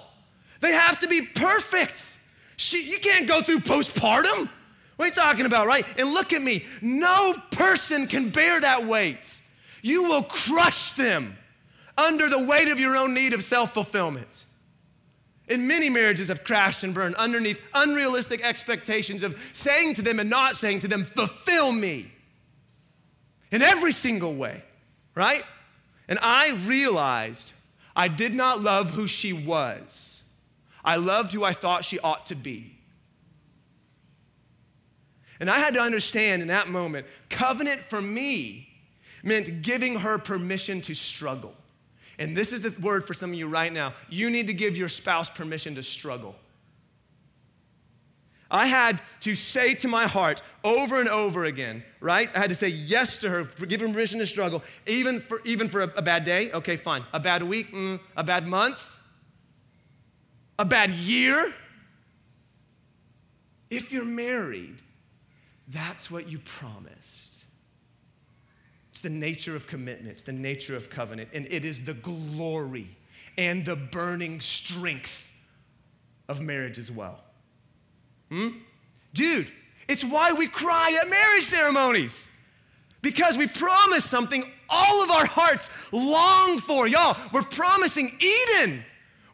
They 0.60 0.72
have 0.72 0.98
to 0.98 1.08
be 1.08 1.22
perfect. 1.22 2.14
She, 2.58 2.82
you 2.90 2.98
can't 2.98 3.26
go 3.26 3.40
through 3.40 3.60
postpartum. 3.60 4.50
What 4.96 5.04
are 5.04 5.08
you 5.08 5.14
talking 5.14 5.46
about, 5.46 5.66
right? 5.66 5.86
And 5.98 6.12
look 6.12 6.34
at 6.34 6.42
me. 6.42 6.66
No 6.82 7.32
person 7.52 8.06
can 8.06 8.28
bear 8.28 8.60
that 8.60 8.84
weight. 8.84 9.40
you 9.80 10.02
will 10.02 10.24
crush 10.24 10.92
them 10.92 11.38
under 11.96 12.28
the 12.28 12.44
weight 12.44 12.68
of 12.68 12.78
your 12.78 12.98
own 12.98 13.14
need 13.14 13.32
of 13.32 13.42
self 13.42 13.72
fulfillment. 13.72 14.44
And 15.48 15.68
many 15.68 15.88
marriages 15.88 16.28
have 16.28 16.42
crashed 16.42 16.82
and 16.82 16.92
burned 16.92 17.14
underneath 17.16 17.62
unrealistic 17.72 18.44
expectations 18.44 19.22
of 19.22 19.38
saying 19.52 19.94
to 19.94 20.02
them 20.02 20.18
and 20.18 20.28
not 20.28 20.56
saying 20.56 20.80
to 20.80 20.88
them, 20.88 21.04
fulfill 21.04 21.70
me 21.70 22.10
in 23.52 23.62
every 23.62 23.92
single 23.92 24.34
way, 24.34 24.64
right? 25.14 25.44
And 26.08 26.18
I 26.20 26.52
realized 26.66 27.52
I 27.94 28.08
did 28.08 28.34
not 28.34 28.60
love 28.60 28.90
who 28.90 29.06
she 29.06 29.32
was, 29.32 30.22
I 30.84 30.96
loved 30.96 31.32
who 31.32 31.44
I 31.44 31.52
thought 31.52 31.84
she 31.84 31.98
ought 32.00 32.26
to 32.26 32.34
be. 32.34 32.72
And 35.38 35.50
I 35.50 35.58
had 35.58 35.74
to 35.74 35.80
understand 35.80 36.42
in 36.42 36.48
that 36.48 36.68
moment, 36.68 37.06
covenant 37.28 37.84
for 37.84 38.00
me 38.00 38.68
meant 39.22 39.62
giving 39.62 39.96
her 39.96 40.18
permission 40.18 40.80
to 40.82 40.94
struggle. 40.94 41.54
And 42.18 42.36
this 42.36 42.52
is 42.52 42.62
the 42.62 42.80
word 42.80 43.06
for 43.06 43.14
some 43.14 43.30
of 43.30 43.36
you 43.36 43.48
right 43.48 43.72
now. 43.72 43.92
You 44.08 44.30
need 44.30 44.46
to 44.46 44.54
give 44.54 44.76
your 44.76 44.88
spouse 44.88 45.28
permission 45.28 45.74
to 45.74 45.82
struggle. 45.82 46.36
I 48.50 48.66
had 48.66 49.00
to 49.20 49.34
say 49.34 49.74
to 49.74 49.88
my 49.88 50.06
heart 50.06 50.42
over 50.62 51.00
and 51.00 51.08
over 51.08 51.44
again, 51.44 51.82
right? 52.00 52.30
I 52.34 52.38
had 52.38 52.50
to 52.50 52.54
say 52.54 52.68
yes 52.68 53.18
to 53.18 53.28
her, 53.28 53.44
give 53.66 53.80
her 53.80 53.88
permission 53.88 54.20
to 54.20 54.26
struggle, 54.26 54.62
even 54.86 55.20
for, 55.20 55.40
even 55.44 55.68
for 55.68 55.82
a, 55.82 55.92
a 55.96 56.02
bad 56.02 56.24
day. 56.24 56.52
Okay, 56.52 56.76
fine. 56.76 57.04
A 57.12 57.18
bad 57.18 57.42
week, 57.42 57.72
mm, 57.72 57.98
a 58.16 58.22
bad 58.22 58.46
month, 58.46 59.00
a 60.58 60.64
bad 60.64 60.90
year. 60.92 61.52
If 63.68 63.92
you're 63.92 64.04
married, 64.04 64.76
that's 65.68 66.08
what 66.08 66.28
you 66.28 66.38
promised. 66.38 67.35
The 69.06 69.10
nature 69.10 69.54
of 69.54 69.68
commitment, 69.68 70.10
it's 70.10 70.24
the 70.24 70.32
nature 70.32 70.74
of 70.74 70.90
covenant, 70.90 71.28
and 71.32 71.46
it 71.48 71.64
is 71.64 71.80
the 71.80 71.94
glory 71.94 72.88
and 73.38 73.64
the 73.64 73.76
burning 73.76 74.40
strength 74.40 75.30
of 76.26 76.40
marriage 76.40 76.76
as 76.76 76.90
well. 76.90 77.20
Hmm? 78.30 78.48
Dude, 79.14 79.52
it's 79.86 80.02
why 80.02 80.32
we 80.32 80.48
cry 80.48 80.98
at 81.00 81.08
marriage 81.08 81.44
ceremonies. 81.44 82.30
Because 83.00 83.38
we 83.38 83.46
promise 83.46 84.04
something 84.04 84.42
all 84.68 85.04
of 85.04 85.12
our 85.12 85.26
hearts 85.26 85.70
long 85.92 86.58
for. 86.58 86.88
Y'all, 86.88 87.16
we're 87.32 87.42
promising 87.42 88.18
Eden. 88.18 88.82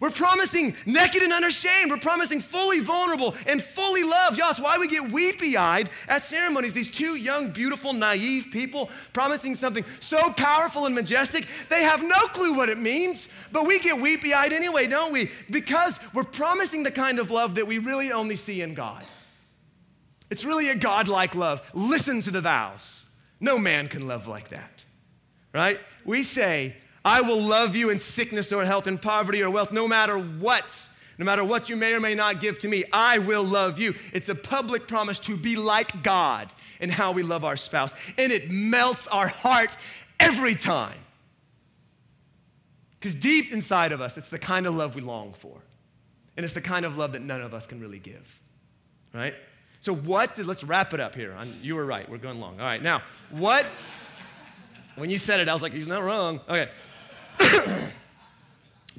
We're 0.03 0.11
promising 0.11 0.75
naked 0.85 1.23
and 1.23 1.33
unashamed. 1.33 1.88
We're 1.88 1.97
promising 1.97 2.41
fully 2.41 2.81
vulnerable 2.81 3.37
and 3.47 3.62
fully 3.62 4.03
loved. 4.03 4.37
Y'all, 4.37 4.53
why 4.59 4.77
we 4.77 4.88
get 4.88 5.12
weepy 5.12 5.57
eyed 5.57 5.91
at 6.09 6.25
ceremonies. 6.25 6.75
These 6.75 6.91
two 6.91 7.15
young, 7.15 7.51
beautiful, 7.51 7.93
naive 7.93 8.49
people 8.51 8.91
promising 9.12 9.55
something 9.55 9.85
so 10.01 10.33
powerful 10.33 10.87
and 10.87 10.95
majestic, 10.97 11.47
they 11.69 11.85
have 11.85 12.03
no 12.03 12.19
clue 12.33 12.57
what 12.57 12.69
it 12.69 12.79
means, 12.79 13.29
but 13.53 13.65
we 13.65 13.79
get 13.79 14.01
weepy 14.01 14.35
eyed 14.35 14.53
anyway, 14.53 14.88
don't 14.88 15.12
we? 15.12 15.31
Because 15.51 16.01
we're 16.12 16.25
promising 16.25 16.83
the 16.83 16.91
kind 16.91 17.21
of 17.21 17.31
love 17.31 17.55
that 17.55 17.69
we 17.69 17.79
really 17.79 18.11
only 18.11 18.35
see 18.35 18.61
in 18.61 18.75
God. 18.75 19.05
It's 20.31 20.45
really 20.45 20.71
a 20.71 20.75
God-like 20.75 21.37
love. 21.37 21.62
Listen 21.75 22.21
to 22.23 22.33
the 22.33 22.41
vows. 22.41 23.07
No 23.38 23.57
man 23.57 23.87
can 23.87 24.09
love 24.09 24.27
like 24.27 24.49
that, 24.49 24.85
right? 25.55 25.79
We 26.05 26.25
say, 26.25 26.75
I 27.05 27.21
will 27.21 27.41
love 27.41 27.75
you 27.75 27.91
in 27.91 27.99
sickness 27.99 28.53
or 28.53 28.65
health, 28.65 28.87
in 28.87 28.99
poverty 28.99 29.43
or 29.43 29.51
wealth, 29.51 29.73
no 29.73 29.88
matter 29.88 30.19
what. 30.19 30.88
No 31.19 31.27
matter 31.27 31.45
what 31.45 31.69
you 31.69 31.77
may 31.77 31.93
or 31.93 32.01
may 32.01 32.15
not 32.15 32.41
give 32.41 32.59
to 32.61 32.69
me, 32.69 32.85
I 32.93 33.19
will 33.19 33.45
love 33.45 33.79
you. 33.79 33.95
It's 34.12 34.29
a 34.29 34.35
public 34.35 34.88
promise 34.88 35.19
to 35.21 35.37
be 35.37 35.57
like 35.57 36.03
God 36.03 36.53
in 36.81 36.91
how 36.91 37.12
we 37.12 37.23
love 37.23 37.45
our 37.45 37.57
spouse. 37.57 37.95
And 38.19 38.33
it 38.33 38.51
melts 38.51 39.07
our 39.09 39.29
heart 39.29 39.77
every 40.19 40.55
time. 40.55 40.99
Because 42.99 43.15
deep 43.15 43.53
inside 43.53 43.93
of 43.93 44.01
us, 44.01 44.17
it's 44.17 44.31
the 44.31 44.38
kind 44.38 44.67
of 44.67 44.75
love 44.75 44.95
we 44.95 45.03
long 45.03 45.33
for. 45.33 45.61
And 46.37 46.45
it's 46.45 46.55
the 46.55 46.61
kind 46.61 46.87
of 46.87 46.97
love 46.97 47.12
that 47.12 47.23
none 47.23 47.43
of 47.43 47.53
us 47.53 47.67
can 47.67 47.81
really 47.81 47.99
give. 47.99 48.41
Right? 49.12 49.35
So, 49.81 49.95
what, 49.95 50.37
did, 50.37 50.47
let's 50.47 50.65
wrap 50.65 50.95
it 50.95 51.01
up 51.01 51.15
here. 51.15 51.35
I'm, 51.37 51.53
you 51.61 51.75
were 51.75 51.85
right. 51.85 52.09
We're 52.09 52.19
going 52.19 52.41
long. 52.41 52.59
All 52.59 52.67
right. 52.67 52.81
Now, 52.81 53.03
what, 53.31 53.67
when 54.95 55.11
you 55.11 55.19
said 55.19 55.41
it, 55.41 55.49
I 55.49 55.53
was 55.53 55.62
like, 55.62 55.73
he's 55.73 55.88
not 55.88 56.03
wrong. 56.03 56.41
Okay. 56.49 56.71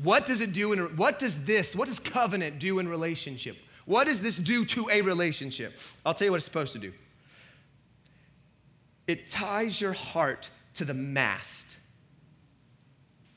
what 0.03 0.25
does 0.25 0.41
it 0.41 0.53
do 0.53 0.73
in 0.73 0.79
what 0.97 1.19
does 1.19 1.43
this 1.43 1.75
what 1.75 1.87
does 1.87 1.99
covenant 1.99 2.59
do 2.59 2.79
in 2.79 2.87
relationship? 2.87 3.57
What 3.85 4.07
does 4.07 4.21
this 4.21 4.37
do 4.37 4.65
to 4.65 4.89
a 4.89 5.01
relationship? 5.01 5.77
I'll 6.05 6.13
tell 6.13 6.27
you 6.27 6.31
what 6.31 6.37
it's 6.37 6.45
supposed 6.45 6.73
to 6.73 6.79
do. 6.79 6.93
It 9.07 9.27
ties 9.27 9.81
your 9.81 9.93
heart 9.93 10.49
to 10.75 10.85
the 10.85 10.93
mast. 10.93 11.77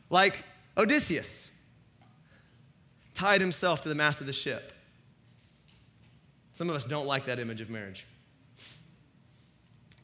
Like 0.08 0.44
odysseus 0.76 1.50
tied 3.14 3.40
himself 3.40 3.82
to 3.82 3.88
the 3.88 3.94
mast 3.94 4.20
of 4.20 4.26
the 4.26 4.32
ship. 4.32 4.72
Some 6.52 6.70
of 6.70 6.76
us 6.76 6.86
don't 6.86 7.06
like 7.06 7.24
that 7.26 7.38
image 7.38 7.60
of 7.60 7.70
marriage. 7.70 8.06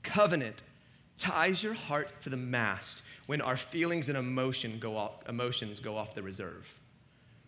Covenant 0.03 0.63
ties 1.17 1.63
your 1.63 1.75
heart 1.75 2.13
to 2.21 2.31
the 2.31 2.37
mast 2.37 3.03
when 3.27 3.41
our 3.41 3.57
feelings 3.57 4.09
and 4.09 4.19
emotion 4.19 4.79
go 4.79 4.97
off, 4.97 5.29
emotions 5.29 5.81
go 5.81 5.97
off 5.97 6.15
the 6.15 6.23
reserve. 6.23 6.75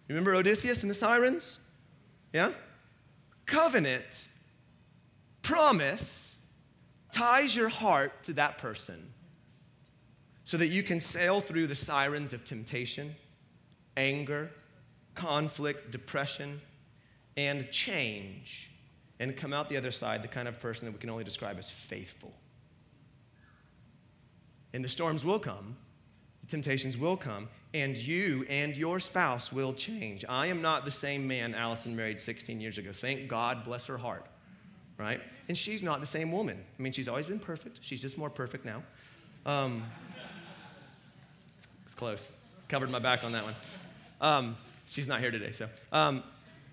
Remember 0.08 0.34
Odysseus 0.34 0.82
and 0.82 0.90
the 0.90 0.94
sirens? 0.94 1.58
Yeah? 2.32 2.52
Covenant, 3.46 4.28
promise, 5.42 6.38
ties 7.12 7.56
your 7.56 7.68
heart 7.68 8.22
to 8.24 8.32
that 8.34 8.58
person 8.58 9.12
so 10.44 10.56
that 10.58 10.68
you 10.68 10.82
can 10.82 11.00
sail 11.00 11.40
through 11.40 11.66
the 11.66 11.74
sirens 11.74 12.32
of 12.32 12.44
temptation, 12.44 13.14
anger, 13.96 14.50
conflict, 15.14 15.90
depression, 15.90 16.60
and 17.36 17.70
change, 17.70 18.70
and 19.20 19.36
come 19.36 19.52
out 19.52 19.68
the 19.68 19.76
other 19.76 19.90
side 19.90 20.22
the 20.22 20.28
kind 20.28 20.48
of 20.48 20.60
person 20.60 20.86
that 20.86 20.92
we 20.92 20.98
can 20.98 21.10
only 21.10 21.24
describe 21.24 21.58
as 21.58 21.70
faithful. 21.70 22.32
And 24.74 24.84
the 24.84 24.88
storms 24.88 25.24
will 25.24 25.38
come, 25.38 25.76
the 26.42 26.48
temptations 26.48 26.98
will 26.98 27.16
come, 27.16 27.48
and 27.74 27.96
you 27.96 28.44
and 28.50 28.76
your 28.76 28.98
spouse 28.98 29.52
will 29.52 29.72
change. 29.72 30.24
I 30.28 30.48
am 30.48 30.60
not 30.60 30.84
the 30.84 30.90
same 30.90 31.26
man 31.26 31.54
Allison 31.54 31.94
married 31.94 32.20
16 32.20 32.60
years 32.60 32.76
ago. 32.76 32.92
Thank 32.92 33.28
God, 33.28 33.64
bless 33.64 33.86
her 33.86 33.96
heart, 33.96 34.26
right? 34.98 35.20
And 35.48 35.56
she's 35.56 35.84
not 35.84 36.00
the 36.00 36.06
same 36.06 36.32
woman. 36.32 36.58
I 36.78 36.82
mean, 36.82 36.92
she's 36.92 37.08
always 37.08 37.24
been 37.24 37.38
perfect. 37.38 37.78
She's 37.82 38.02
just 38.02 38.18
more 38.18 38.28
perfect 38.28 38.64
now. 38.64 38.82
Um, 39.46 39.84
it's 41.86 41.94
close. 41.94 42.36
Covered 42.68 42.90
my 42.90 42.98
back 42.98 43.22
on 43.22 43.30
that 43.30 43.44
one. 43.44 43.54
Um, 44.20 44.56
she's 44.86 45.06
not 45.06 45.20
here 45.20 45.30
today, 45.30 45.52
so. 45.52 45.68
Um, 45.92 46.24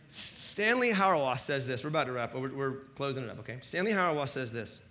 Stanley 0.08 0.92
Hauerwas 0.92 1.42
says 1.42 1.68
this. 1.68 1.84
We're 1.84 1.90
about 1.90 2.08
to 2.08 2.14
wrap, 2.14 2.34
we're, 2.34 2.52
we're 2.52 2.74
closing 2.96 3.24
it 3.24 3.30
up, 3.30 3.38
okay? 3.40 3.60
Stanley 3.62 3.92
Hauerwas 3.92 4.30
says 4.30 4.52
this 4.52 4.82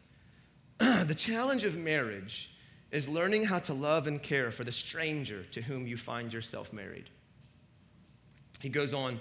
The 0.79 1.15
challenge 1.17 1.65
of 1.65 1.77
marriage 1.77 2.51
is 2.91 3.09
learning 3.09 3.45
how 3.45 3.59
to 3.61 3.73
love 3.73 4.07
and 4.07 4.23
care 4.23 4.51
for 4.51 4.65
the 4.65 4.73
stranger 4.73 5.45
to 5.53 5.63
whom 5.63 5.87
you 5.87 5.97
find 5.97 6.33
yourself 6.33 6.73
married. 6.73 7.09
He 8.61 8.69
goes 8.69 8.93
on, 8.93 9.21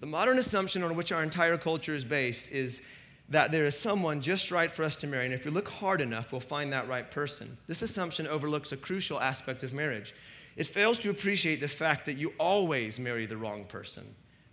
the 0.00 0.06
modern 0.06 0.38
assumption 0.38 0.82
on 0.82 0.96
which 0.96 1.12
our 1.12 1.22
entire 1.22 1.56
culture 1.56 1.94
is 1.94 2.04
based 2.04 2.50
is 2.50 2.82
that 3.28 3.52
there 3.52 3.64
is 3.64 3.78
someone 3.78 4.20
just 4.20 4.50
right 4.50 4.70
for 4.70 4.82
us 4.82 4.96
to 4.96 5.06
marry, 5.06 5.24
and 5.24 5.34
if 5.34 5.44
we 5.44 5.50
look 5.50 5.68
hard 5.68 6.00
enough, 6.00 6.32
we'll 6.32 6.40
find 6.40 6.72
that 6.72 6.88
right 6.88 7.10
person. 7.10 7.56
This 7.66 7.82
assumption 7.82 8.26
overlooks 8.26 8.72
a 8.72 8.76
crucial 8.76 9.20
aspect 9.20 9.62
of 9.62 9.72
marriage. 9.72 10.14
It 10.56 10.66
fails 10.66 10.98
to 11.00 11.10
appreciate 11.10 11.60
the 11.60 11.68
fact 11.68 12.06
that 12.06 12.18
you 12.18 12.32
always 12.38 12.98
marry 12.98 13.26
the 13.26 13.36
wrong 13.36 13.64
person. 13.64 14.04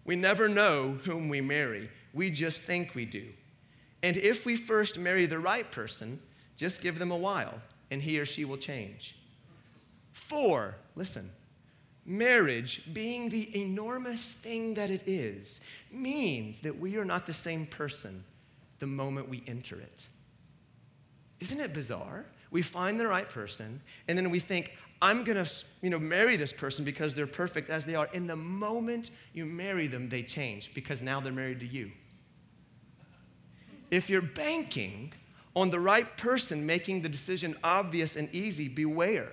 We 0.05 0.15
never 0.15 0.47
know 0.47 0.97
whom 1.03 1.29
we 1.29 1.41
marry, 1.41 1.89
we 2.13 2.29
just 2.29 2.63
think 2.63 2.95
we 2.95 3.05
do. 3.05 3.25
And 4.03 4.17
if 4.17 4.45
we 4.45 4.55
first 4.55 4.97
marry 4.97 5.25
the 5.25 5.39
right 5.39 5.69
person, 5.71 6.19
just 6.57 6.81
give 6.81 6.97
them 6.97 7.11
a 7.11 7.17
while 7.17 7.61
and 7.91 8.01
he 8.01 8.17
or 8.19 8.25
she 8.25 8.45
will 8.45 8.57
change. 8.57 9.17
Four, 10.13 10.75
listen, 10.95 11.29
marriage, 12.05 12.81
being 12.93 13.29
the 13.29 13.61
enormous 13.61 14.31
thing 14.31 14.73
that 14.73 14.89
it 14.89 15.03
is, 15.05 15.61
means 15.91 16.61
that 16.61 16.77
we 16.77 16.97
are 16.97 17.05
not 17.05 17.25
the 17.25 17.33
same 17.33 17.65
person 17.65 18.23
the 18.79 18.87
moment 18.87 19.29
we 19.29 19.43
enter 19.45 19.75
it. 19.75 20.07
Isn't 21.39 21.59
it 21.59 21.73
bizarre? 21.73 22.25
We 22.49 22.61
find 22.61 22.99
the 22.99 23.07
right 23.07 23.29
person, 23.29 23.81
and 24.07 24.17
then 24.17 24.29
we 24.29 24.39
think, 24.39 24.75
I'm 25.01 25.23
gonna 25.23 25.45
you 25.81 25.89
know, 25.89 25.99
marry 25.99 26.35
this 26.35 26.53
person 26.53 26.85
because 26.85 27.15
they're 27.15 27.27
perfect 27.27 27.69
as 27.69 27.85
they 27.85 27.95
are. 27.95 28.07
In 28.13 28.27
the 28.27 28.35
moment 28.35 29.11
you 29.33 29.45
marry 29.45 29.87
them, 29.87 30.09
they 30.09 30.21
change 30.21 30.73
because 30.73 31.01
now 31.01 31.19
they're 31.19 31.33
married 31.33 31.59
to 31.61 31.67
you. 31.67 31.91
If 33.89 34.09
you're 34.09 34.21
banking 34.21 35.13
on 35.55 35.69
the 35.69 35.79
right 35.79 36.15
person 36.17 36.65
making 36.65 37.01
the 37.01 37.09
decision 37.09 37.55
obvious 37.63 38.15
and 38.15 38.33
easy, 38.33 38.67
beware. 38.67 39.29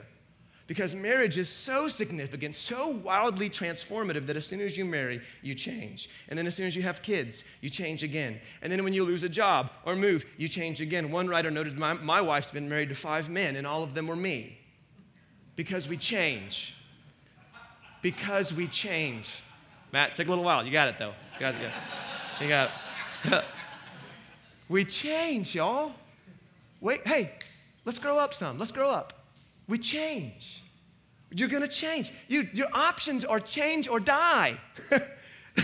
Because 0.69 0.95
marriage 0.95 1.39
is 1.39 1.49
so 1.49 1.89
significant, 1.89 2.55
so 2.55 2.89
wildly 2.89 3.49
transformative 3.49 4.27
that 4.27 4.37
as 4.37 4.45
soon 4.45 4.61
as 4.61 4.77
you 4.77 4.85
marry, 4.85 5.23
you 5.41 5.55
change. 5.55 6.11
And 6.29 6.39
then 6.39 6.47
as 6.47 6.55
soon 6.55 6.67
as 6.67 6.77
you 6.77 6.83
have 6.83 7.01
kids, 7.01 7.45
you 7.63 7.71
change 7.71 8.03
again. 8.03 8.39
And 8.61 8.71
then 8.71 8.85
when 8.85 8.93
you 8.93 9.03
lose 9.03 9.23
a 9.23 9.31
job 9.31 9.71
or 9.87 9.97
move, 9.97 10.27
you 10.37 10.47
change 10.47 10.83
again. 10.83 11.11
One 11.11 11.27
writer 11.27 11.51
noted, 11.51 11.79
My, 11.79 11.95
my 11.95 12.21
wife's 12.21 12.51
been 12.51 12.69
married 12.69 12.91
to 12.91 12.95
five 12.95 13.31
men, 13.31 13.57
and 13.57 13.67
all 13.67 13.83
of 13.83 13.95
them 13.95 14.07
were 14.07 14.17
me. 14.17 14.59
Because 15.57 15.89
we 15.89 15.97
change. 15.97 16.75
Because 18.03 18.53
we 18.53 18.67
change. 18.67 19.43
Matt, 19.91 20.13
take 20.13 20.27
a 20.27 20.31
little 20.31 20.45
while. 20.45 20.67
You 20.67 20.71
got 20.71 20.89
it 20.89 20.99
though. 20.99 21.15
You 21.35 21.41
got 21.41 21.55
it. 21.55 21.61
You 22.43 22.49
got 22.49 22.71
it. 23.25 23.45
we 24.69 24.85
change, 24.85 25.55
y'all. 25.55 25.95
Wait, 26.81 27.07
hey, 27.07 27.33
let's 27.85 27.99
grow 27.99 28.19
up 28.19 28.35
some. 28.35 28.59
Let's 28.59 28.73
grow 28.73 28.91
up. 28.91 29.25
We 29.67 29.79
change. 29.79 30.63
You're 31.31 31.49
gonna 31.49 31.67
change. 31.67 32.13
You, 32.29 32.49
your 32.53 32.69
options 32.73 33.25
are 33.25 33.41
change 33.41 33.89
or 33.89 34.01
die. 34.01 34.59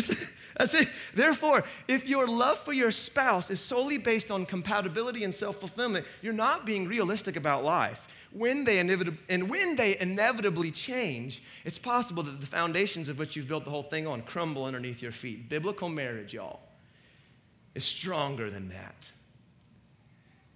That's 0.56 0.74
it. 0.74 0.90
Therefore, 1.14 1.64
if 1.88 2.08
your 2.08 2.26
love 2.26 2.58
for 2.58 2.72
your 2.72 2.90
spouse 2.90 3.50
is 3.50 3.60
solely 3.60 3.98
based 3.98 4.30
on 4.30 4.46
compatibility 4.46 5.24
and 5.24 5.32
self 5.32 5.56
fulfillment, 5.56 6.06
you're 6.22 6.32
not 6.32 6.66
being 6.66 6.86
realistic 6.86 7.36
about 7.36 7.64
life. 7.64 8.06
When 8.30 8.64
they 8.64 8.78
and 8.80 9.48
when 9.48 9.76
they 9.76 9.98
inevitably 9.98 10.70
change, 10.70 11.42
it's 11.64 11.78
possible 11.78 12.22
that 12.24 12.40
the 12.40 12.46
foundations 12.46 13.08
of 13.08 13.18
which 13.18 13.36
you've 13.36 13.48
built 13.48 13.64
the 13.64 13.70
whole 13.70 13.82
thing 13.82 14.06
on 14.06 14.22
crumble 14.22 14.64
underneath 14.64 15.00
your 15.02 15.12
feet. 15.12 15.48
Biblical 15.48 15.88
marriage, 15.88 16.34
y'all, 16.34 16.60
is 17.74 17.84
stronger 17.84 18.50
than 18.50 18.68
that. 18.68 19.10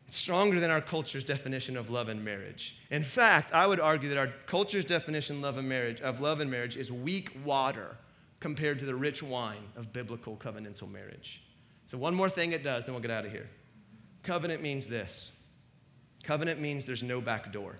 It's 0.08 0.16
stronger 0.16 0.58
than 0.58 0.70
our 0.70 0.80
culture's 0.80 1.22
definition 1.22 1.76
of 1.76 1.90
love 1.90 2.08
and 2.08 2.24
marriage. 2.24 2.78
In 2.90 3.02
fact, 3.02 3.52
I 3.52 3.66
would 3.66 3.78
argue 3.78 4.08
that 4.08 4.16
our 4.16 4.28
culture's 4.46 4.86
definition 4.86 5.36
of 5.36 5.42
love 5.42 5.58
and 5.58 5.68
marriage, 5.68 6.00
of 6.00 6.18
love 6.20 6.40
and 6.40 6.50
marriage 6.50 6.78
is 6.78 6.90
weak 6.90 7.36
water 7.44 7.94
compared 8.40 8.78
to 8.78 8.86
the 8.86 8.94
rich 8.94 9.22
wine 9.22 9.64
of 9.76 9.92
biblical 9.92 10.34
covenantal 10.38 10.90
marriage. 10.90 11.42
So, 11.88 11.98
one 11.98 12.14
more 12.14 12.30
thing 12.30 12.52
it 12.52 12.64
does, 12.64 12.86
then 12.86 12.94
we'll 12.94 13.02
get 13.02 13.10
out 13.10 13.26
of 13.26 13.32
here. 13.32 13.50
Covenant 14.22 14.62
means 14.62 14.86
this 14.86 15.32
covenant 16.24 16.58
means 16.58 16.86
there's 16.86 17.02
no 17.02 17.20
back 17.20 17.52
door, 17.52 17.78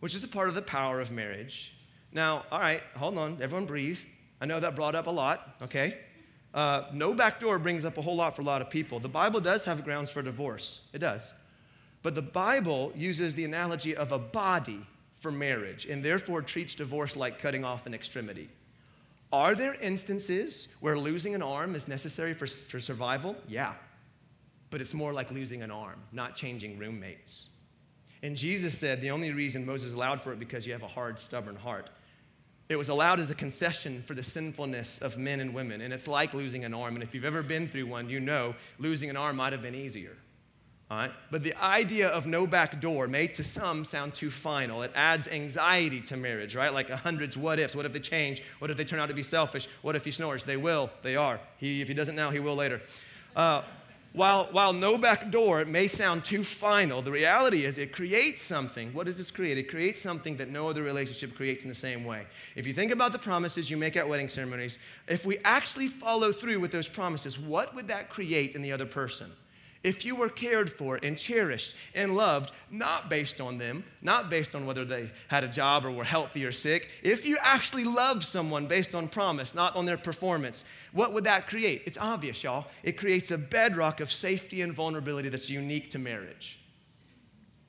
which 0.00 0.14
is 0.14 0.24
a 0.24 0.28
part 0.28 0.48
of 0.48 0.54
the 0.54 0.62
power 0.62 0.98
of 0.98 1.10
marriage. 1.10 1.74
Now, 2.10 2.46
all 2.50 2.60
right, 2.60 2.82
hold 2.96 3.18
on, 3.18 3.36
everyone 3.42 3.66
breathe. 3.66 4.00
I 4.40 4.46
know 4.46 4.60
that 4.60 4.76
brought 4.76 4.94
up 4.94 5.08
a 5.08 5.10
lot, 5.10 5.56
okay? 5.60 5.98
Uh, 6.54 6.84
no 6.92 7.12
back 7.12 7.38
door 7.38 7.58
brings 7.58 7.84
up 7.84 7.98
a 7.98 8.02
whole 8.02 8.16
lot 8.16 8.34
for 8.34 8.42
a 8.42 8.44
lot 8.44 8.62
of 8.62 8.70
people. 8.70 8.98
The 8.98 9.08
Bible 9.08 9.40
does 9.40 9.64
have 9.64 9.84
grounds 9.84 10.10
for 10.10 10.22
divorce, 10.22 10.80
it 10.92 10.98
does. 10.98 11.34
But 12.02 12.14
the 12.14 12.22
Bible 12.22 12.92
uses 12.94 13.34
the 13.34 13.44
analogy 13.44 13.96
of 13.96 14.12
a 14.12 14.18
body 14.18 14.80
for 15.18 15.32
marriage 15.32 15.86
and 15.86 16.04
therefore 16.04 16.40
treats 16.40 16.74
divorce 16.74 17.16
like 17.16 17.38
cutting 17.38 17.64
off 17.64 17.86
an 17.86 17.94
extremity. 17.94 18.48
Are 19.32 19.54
there 19.54 19.74
instances 19.82 20.68
where 20.80 20.96
losing 20.96 21.34
an 21.34 21.42
arm 21.42 21.74
is 21.74 21.88
necessary 21.88 22.32
for, 22.32 22.46
for 22.46 22.78
survival? 22.78 23.36
Yeah. 23.48 23.72
But 24.70 24.80
it's 24.80 24.94
more 24.94 25.12
like 25.12 25.30
losing 25.30 25.62
an 25.62 25.70
arm, 25.70 26.00
not 26.12 26.36
changing 26.36 26.78
roommates. 26.78 27.48
And 28.22 28.36
Jesus 28.36 28.78
said 28.78 29.00
the 29.00 29.10
only 29.10 29.32
reason 29.32 29.66
Moses 29.66 29.94
allowed 29.94 30.20
for 30.20 30.32
it 30.32 30.38
because 30.38 30.66
you 30.66 30.72
have 30.72 30.82
a 30.82 30.88
hard, 30.88 31.18
stubborn 31.18 31.56
heart. 31.56 31.90
It 32.68 32.76
was 32.76 32.88
allowed 32.88 33.20
as 33.20 33.30
a 33.30 33.34
concession 33.34 34.02
for 34.06 34.14
the 34.14 34.22
sinfulness 34.22 34.98
of 34.98 35.18
men 35.18 35.40
and 35.40 35.54
women. 35.54 35.82
And 35.82 35.94
it's 35.94 36.08
like 36.08 36.34
losing 36.34 36.64
an 36.64 36.74
arm. 36.74 36.94
And 36.94 37.02
if 37.02 37.14
you've 37.14 37.24
ever 37.24 37.42
been 37.42 37.68
through 37.68 37.86
one, 37.86 38.08
you 38.08 38.18
know 38.18 38.54
losing 38.78 39.08
an 39.08 39.16
arm 39.16 39.36
might 39.36 39.52
have 39.52 39.62
been 39.62 39.74
easier. 39.74 40.16
All 40.90 40.98
right? 40.98 41.12
But 41.30 41.42
the 41.42 41.54
idea 41.62 42.08
of 42.08 42.26
no 42.26 42.46
back 42.46 42.80
door 42.80 43.08
may 43.08 43.26
to 43.28 43.44
some 43.44 43.84
sound 43.84 44.14
too 44.14 44.30
final. 44.30 44.82
It 44.82 44.92
adds 44.94 45.28
anxiety 45.28 46.00
to 46.02 46.16
marriage, 46.16 46.54
right? 46.54 46.72
Like 46.72 46.90
a 46.90 46.96
hundred's 46.96 47.36
what 47.36 47.58
ifs. 47.58 47.74
What 47.74 47.86
if 47.86 47.92
they 47.92 48.00
change? 48.00 48.42
What 48.58 48.70
if 48.70 48.76
they 48.76 48.84
turn 48.84 49.00
out 49.00 49.06
to 49.06 49.14
be 49.14 49.22
selfish? 49.22 49.68
What 49.82 49.96
if 49.96 50.04
he 50.04 50.10
snores? 50.10 50.44
They 50.44 50.56
will. 50.56 50.90
They 51.02 51.16
are. 51.16 51.40
He, 51.56 51.82
if 51.82 51.88
he 51.88 51.94
doesn't 51.94 52.14
now, 52.14 52.30
he 52.30 52.38
will 52.38 52.54
later. 52.54 52.80
Uh, 53.34 53.62
while, 54.16 54.48
while 54.50 54.72
no 54.72 54.96
back 54.96 55.30
door 55.30 55.60
it 55.60 55.68
may 55.68 55.86
sound 55.86 56.24
too 56.24 56.42
final, 56.42 57.02
the 57.02 57.12
reality 57.12 57.66
is 57.66 57.76
it 57.76 57.92
creates 57.92 58.40
something. 58.40 58.90
What 58.94 59.04
does 59.04 59.18
this 59.18 59.30
create? 59.30 59.58
It 59.58 59.68
creates 59.68 60.00
something 60.00 60.38
that 60.38 60.48
no 60.48 60.70
other 60.70 60.82
relationship 60.82 61.34
creates 61.34 61.64
in 61.64 61.68
the 61.68 61.74
same 61.74 62.02
way. 62.02 62.26
If 62.54 62.66
you 62.66 62.72
think 62.72 62.92
about 62.92 63.12
the 63.12 63.18
promises 63.18 63.70
you 63.70 63.76
make 63.76 63.94
at 63.94 64.08
wedding 64.08 64.30
ceremonies, 64.30 64.78
if 65.06 65.26
we 65.26 65.36
actually 65.44 65.88
follow 65.88 66.32
through 66.32 66.60
with 66.60 66.72
those 66.72 66.88
promises, 66.88 67.38
what 67.38 67.74
would 67.74 67.88
that 67.88 68.08
create 68.08 68.54
in 68.54 68.62
the 68.62 68.72
other 68.72 68.86
person? 68.86 69.30
If 69.82 70.04
you 70.04 70.16
were 70.16 70.28
cared 70.28 70.70
for 70.70 70.98
and 71.02 71.16
cherished 71.16 71.76
and 71.94 72.16
loved, 72.16 72.52
not 72.70 73.08
based 73.08 73.40
on 73.40 73.58
them, 73.58 73.84
not 74.02 74.28
based 74.28 74.54
on 74.54 74.66
whether 74.66 74.84
they 74.84 75.10
had 75.28 75.44
a 75.44 75.48
job 75.48 75.84
or 75.84 75.90
were 75.90 76.04
healthy 76.04 76.44
or 76.44 76.52
sick, 76.52 76.90
if 77.02 77.26
you 77.26 77.36
actually 77.40 77.84
loved 77.84 78.22
someone 78.22 78.66
based 78.66 78.94
on 78.94 79.08
promise, 79.08 79.54
not 79.54 79.76
on 79.76 79.84
their 79.84 79.96
performance, 79.96 80.64
what 80.92 81.12
would 81.12 81.24
that 81.24 81.48
create? 81.48 81.82
It's 81.86 81.98
obvious, 81.98 82.42
y'all. 82.42 82.66
It 82.82 82.96
creates 82.96 83.30
a 83.30 83.38
bedrock 83.38 84.00
of 84.00 84.10
safety 84.10 84.62
and 84.62 84.72
vulnerability 84.72 85.28
that's 85.28 85.50
unique 85.50 85.90
to 85.90 85.98
marriage. 85.98 86.58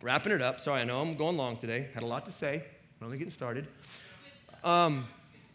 Wrapping 0.01 0.31
it 0.31 0.41
up, 0.41 0.59
sorry, 0.59 0.81
I 0.81 0.83
know 0.85 1.01
I'm 1.01 1.15
going 1.15 1.37
long 1.37 1.57
today, 1.57 1.87
had 1.93 2.03
a 2.03 2.07
lot 2.07 2.25
to 2.25 2.31
say, 2.31 2.63
I'm 2.99 3.05
only 3.05 3.17
getting 3.17 3.31
started. 3.31 3.67
Um, 4.63 5.07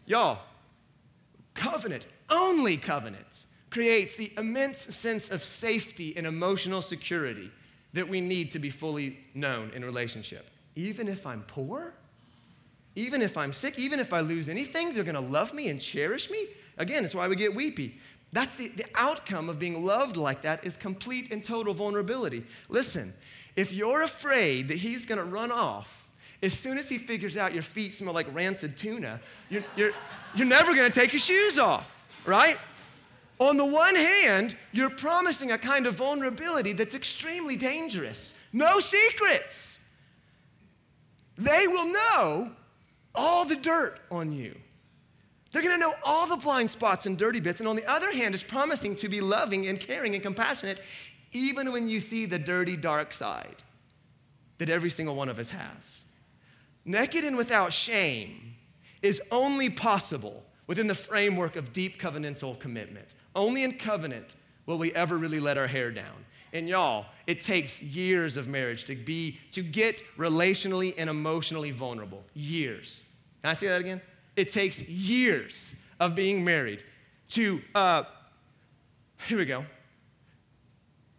y'all, 0.05 0.39
covenant, 1.53 2.07
only 2.29 2.77
covenant 2.77 3.45
creates 3.73 4.13
the 4.15 4.31
immense 4.37 4.77
sense 4.95 5.31
of 5.31 5.43
safety 5.43 6.13
and 6.15 6.27
emotional 6.27 6.81
security 6.81 7.51
that 7.93 8.07
we 8.07 8.21
need 8.21 8.51
to 8.51 8.59
be 8.59 8.69
fully 8.69 9.17
known 9.33 9.71
in 9.73 9.83
relationship. 9.83 10.47
Even 10.75 11.07
if 11.07 11.25
I'm 11.25 11.41
poor, 11.47 11.93
even 12.95 13.23
if 13.23 13.35
I'm 13.35 13.51
sick, 13.51 13.79
even 13.79 13.99
if 13.99 14.13
I 14.13 14.19
lose 14.19 14.47
anything, 14.47 14.93
they're 14.93 15.03
gonna 15.03 15.19
love 15.19 15.55
me 15.55 15.69
and 15.69 15.81
cherish 15.81 16.29
me. 16.29 16.45
Again, 16.77 17.03
it's 17.03 17.15
why 17.15 17.27
we 17.27 17.35
get 17.35 17.53
weepy. 17.53 17.97
That's 18.31 18.53
the, 18.53 18.67
the 18.69 18.85
outcome 18.93 19.49
of 19.49 19.57
being 19.57 19.83
loved 19.83 20.17
like 20.17 20.43
that 20.43 20.63
is 20.63 20.77
complete 20.77 21.31
and 21.31 21.43
total 21.43 21.73
vulnerability. 21.73 22.45
Listen, 22.69 23.11
if 23.55 23.73
you're 23.73 24.03
afraid 24.03 24.67
that 24.67 24.77
he's 24.77 25.05
gonna 25.07 25.23
run 25.23 25.51
off 25.51 26.07
as 26.43 26.53
soon 26.53 26.77
as 26.77 26.89
he 26.89 26.99
figures 26.99 27.37
out 27.37 27.53
your 27.53 27.63
feet 27.63 27.95
smell 27.95 28.13
like 28.13 28.27
rancid 28.35 28.77
tuna, 28.77 29.19
you're, 29.49 29.63
you're, 29.75 29.91
you're 30.35 30.47
never 30.47 30.75
gonna 30.75 30.91
take 30.91 31.11
your 31.11 31.19
shoes 31.19 31.57
off, 31.57 31.95
right? 32.25 32.57
On 33.39 33.57
the 33.57 33.65
one 33.65 33.95
hand, 33.95 34.55
you're 34.71 34.89
promising 34.89 35.51
a 35.51 35.57
kind 35.57 35.87
of 35.87 35.95
vulnerability 35.95 36.73
that's 36.73 36.95
extremely 36.95 37.57
dangerous. 37.57 38.33
No 38.53 38.79
secrets. 38.79 39.79
They 41.37 41.67
will 41.67 41.87
know 41.87 42.51
all 43.15 43.45
the 43.45 43.55
dirt 43.55 43.99
on 44.11 44.31
you. 44.31 44.55
They're 45.51 45.61
going 45.61 45.75
to 45.75 45.79
know 45.79 45.93
all 46.03 46.27
the 46.27 46.35
blind 46.35 46.69
spots 46.69 47.05
and 47.05 47.17
dirty 47.17 47.39
bits. 47.39 47.59
And 47.59 47.67
on 47.67 47.75
the 47.75 47.85
other 47.89 48.11
hand, 48.11 48.33
is 48.33 48.43
promising 48.43 48.95
to 48.97 49.09
be 49.09 49.21
loving 49.21 49.67
and 49.67 49.79
caring 49.79 50.13
and 50.15 50.23
compassionate 50.23 50.81
even 51.31 51.71
when 51.71 51.89
you 51.89 51.99
see 51.99 52.25
the 52.25 52.39
dirty, 52.39 52.77
dark 52.77 53.13
side 53.13 53.63
that 54.59 54.69
every 54.69 54.89
single 54.89 55.15
one 55.15 55.29
of 55.29 55.39
us 55.39 55.49
has. 55.49 56.05
Naked 56.85 57.23
and 57.23 57.35
without 57.35 57.73
shame 57.73 58.55
is 59.01 59.21
only 59.31 59.69
possible 59.69 60.43
within 60.67 60.87
the 60.87 60.95
framework 60.95 61.55
of 61.55 61.73
deep 61.73 61.99
covenantal 61.99 62.57
commitment. 62.59 63.15
Only 63.35 63.63
in 63.63 63.73
covenant 63.73 64.35
will 64.65 64.77
we 64.77 64.93
ever 64.93 65.17
really 65.17 65.39
let 65.39 65.57
our 65.57 65.67
hair 65.67 65.91
down. 65.91 66.25
And 66.53 66.69
y'all, 66.69 67.07
it 67.25 67.39
takes 67.39 67.81
years 67.81 68.37
of 68.37 68.47
marriage 68.47 68.85
to 68.85 68.95
be 68.95 69.39
to 69.51 69.61
get 69.61 70.03
relationally 70.17 70.93
and 70.97 71.09
emotionally 71.09 71.71
vulnerable. 71.71 72.23
Years. 72.35 73.03
Can 73.41 73.49
I 73.49 73.53
say 73.53 73.67
that 73.67 73.81
again? 73.81 74.01
It 74.35 74.49
takes 74.49 74.87
years 74.87 75.75
of 75.99 76.15
being 76.15 76.43
married 76.43 76.83
to 77.29 77.61
uh, 77.73 78.03
here 79.27 79.37
we 79.37 79.45
go. 79.45 79.65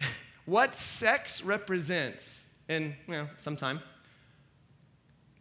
what 0.47 0.77
sex 0.77 1.43
represents 1.43 2.47
in 2.69 2.95
well, 3.09 3.29
some 3.37 3.57
time, 3.57 3.81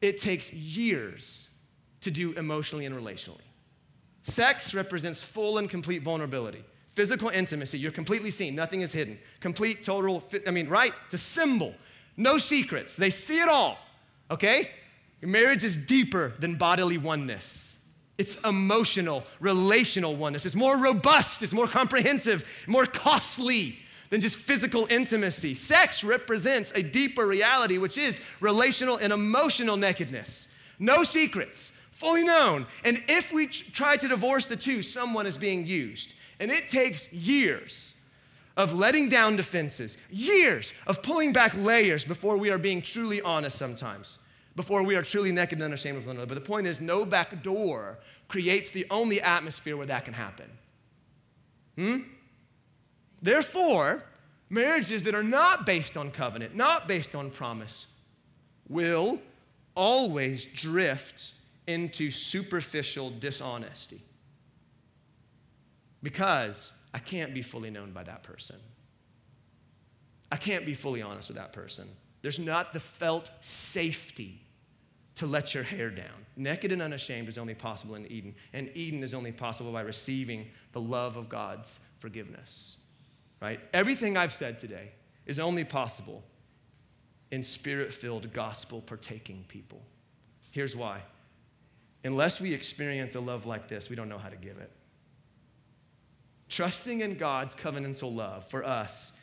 it 0.01 0.17
takes 0.17 0.51
years 0.53 1.49
to 2.01 2.11
do 2.11 2.33
emotionally 2.33 2.85
and 2.85 2.95
relationally. 2.95 3.45
Sex 4.23 4.73
represents 4.73 5.23
full 5.23 5.57
and 5.57 5.69
complete 5.69 6.01
vulnerability. 6.01 6.63
Physical 6.91 7.29
intimacy, 7.29 7.77
you're 7.79 7.91
completely 7.91 8.31
seen, 8.31 8.55
nothing 8.55 8.81
is 8.81 8.93
hidden. 8.93 9.17
Complete, 9.39 9.83
total, 9.83 10.23
I 10.47 10.51
mean, 10.51 10.69
right? 10.69 10.93
It's 11.05 11.13
a 11.13 11.17
symbol. 11.17 11.73
No 12.17 12.37
secrets. 12.37 12.95
They 12.95 13.09
see 13.09 13.39
it 13.39 13.49
all, 13.49 13.77
okay? 14.29 14.69
Your 15.21 15.29
marriage 15.29 15.63
is 15.63 15.75
deeper 15.75 16.33
than 16.39 16.55
bodily 16.55 16.97
oneness. 16.97 17.77
It's 18.17 18.35
emotional, 18.45 19.23
relational 19.39 20.15
oneness. 20.15 20.45
It's 20.45 20.55
more 20.55 20.77
robust, 20.77 21.41
it's 21.41 21.53
more 21.53 21.67
comprehensive, 21.67 22.47
more 22.67 22.85
costly 22.85 23.79
than 24.11 24.21
just 24.21 24.37
physical 24.37 24.85
intimacy. 24.91 25.55
Sex 25.55 26.03
represents 26.03 26.71
a 26.73 26.83
deeper 26.83 27.25
reality, 27.25 27.79
which 27.79 27.97
is 27.97 28.21
relational 28.39 28.97
and 28.97 29.11
emotional 29.11 29.75
nakedness. 29.75 30.47
No 30.77 31.03
secrets, 31.03 31.73
fully 32.03 32.23
known. 32.23 32.67
And 32.83 33.03
if 33.07 33.31
we 33.31 33.47
try 33.47 33.95
to 33.97 34.07
divorce 34.07 34.47
the 34.47 34.57
two, 34.57 34.81
someone 34.81 35.25
is 35.25 35.37
being 35.37 35.65
used. 35.65 36.13
And 36.39 36.51
it 36.51 36.67
takes 36.67 37.11
years 37.13 37.95
of 38.57 38.73
letting 38.73 39.09
down 39.09 39.35
defenses, 39.35 39.97
years 40.09 40.73
of 40.85 41.01
pulling 41.01 41.33
back 41.33 41.55
layers 41.55 42.05
before 42.05 42.37
we 42.37 42.51
are 42.51 42.57
being 42.57 42.81
truly 42.81 43.21
honest 43.21 43.57
sometimes, 43.57 44.19
before 44.55 44.83
we 44.83 44.95
are 44.95 45.01
truly 45.01 45.31
naked 45.31 45.53
and 45.53 45.63
unashamed 45.63 45.97
of 45.97 46.05
one 46.05 46.17
another. 46.17 46.27
But 46.27 46.43
the 46.43 46.47
point 46.47 46.67
is, 46.67 46.81
no 46.81 47.05
back 47.05 47.41
door 47.41 47.99
creates 48.27 48.71
the 48.71 48.85
only 48.91 49.21
atmosphere 49.21 49.77
where 49.77 49.87
that 49.87 50.05
can 50.05 50.13
happen. 50.13 50.49
Hmm? 51.77 51.97
Therefore, 53.21 54.03
marriages 54.49 55.01
that 55.03 55.15
are 55.15 55.23
not 55.23 55.65
based 55.65 55.97
on 55.97 56.11
covenant, 56.11 56.55
not 56.55 56.87
based 56.87 57.15
on 57.15 57.31
promise, 57.31 57.87
will 58.67 59.19
always 59.75 60.45
drift 60.45 61.33
into 61.67 62.11
superficial 62.11 63.09
dishonesty 63.09 64.03
because 66.01 66.73
I 66.93 66.99
can't 66.99 67.33
be 67.33 67.41
fully 67.41 67.69
known 67.69 67.91
by 67.91 68.03
that 68.03 68.23
person. 68.23 68.57
I 70.31 70.35
can't 70.35 70.65
be 70.65 70.73
fully 70.73 71.01
honest 71.01 71.29
with 71.29 71.37
that 71.37 71.53
person. 71.53 71.87
There's 72.21 72.39
not 72.39 72.73
the 72.73 72.79
felt 72.79 73.31
safety 73.41 74.41
to 75.15 75.27
let 75.27 75.53
your 75.53 75.63
hair 75.63 75.89
down. 75.89 76.25
Naked 76.35 76.71
and 76.71 76.81
unashamed 76.81 77.29
is 77.29 77.37
only 77.37 77.53
possible 77.53 77.95
in 77.95 78.11
Eden, 78.11 78.33
and 78.53 78.75
Eden 78.75 79.03
is 79.03 79.13
only 79.13 79.31
possible 79.31 79.71
by 79.71 79.81
receiving 79.81 80.47
the 80.71 80.81
love 80.81 81.17
of 81.17 81.29
God's 81.29 81.79
forgiveness. 81.99 82.77
Right? 83.41 83.59
Everything 83.73 84.17
I've 84.17 84.33
said 84.33 84.57
today 84.57 84.91
is 85.25 85.39
only 85.39 85.63
possible 85.63 86.23
in 87.31 87.43
spirit 87.43 87.91
filled, 87.93 88.31
gospel 88.33 88.81
partaking 88.81 89.45
people. 89.47 89.81
Here's 90.51 90.75
why. 90.75 91.01
Unless 92.03 92.41
we 92.41 92.53
experience 92.53 93.15
a 93.15 93.19
love 93.19 93.45
like 93.45 93.67
this, 93.67 93.89
we 93.89 93.95
don't 93.95 94.09
know 94.09 94.17
how 94.17 94.29
to 94.29 94.35
give 94.35 94.57
it. 94.57 94.71
Trusting 96.49 97.01
in 97.01 97.15
God's 97.15 97.55
covenantal 97.55 98.13
love 98.13 98.45
for 98.47 98.63
us, 98.63 99.13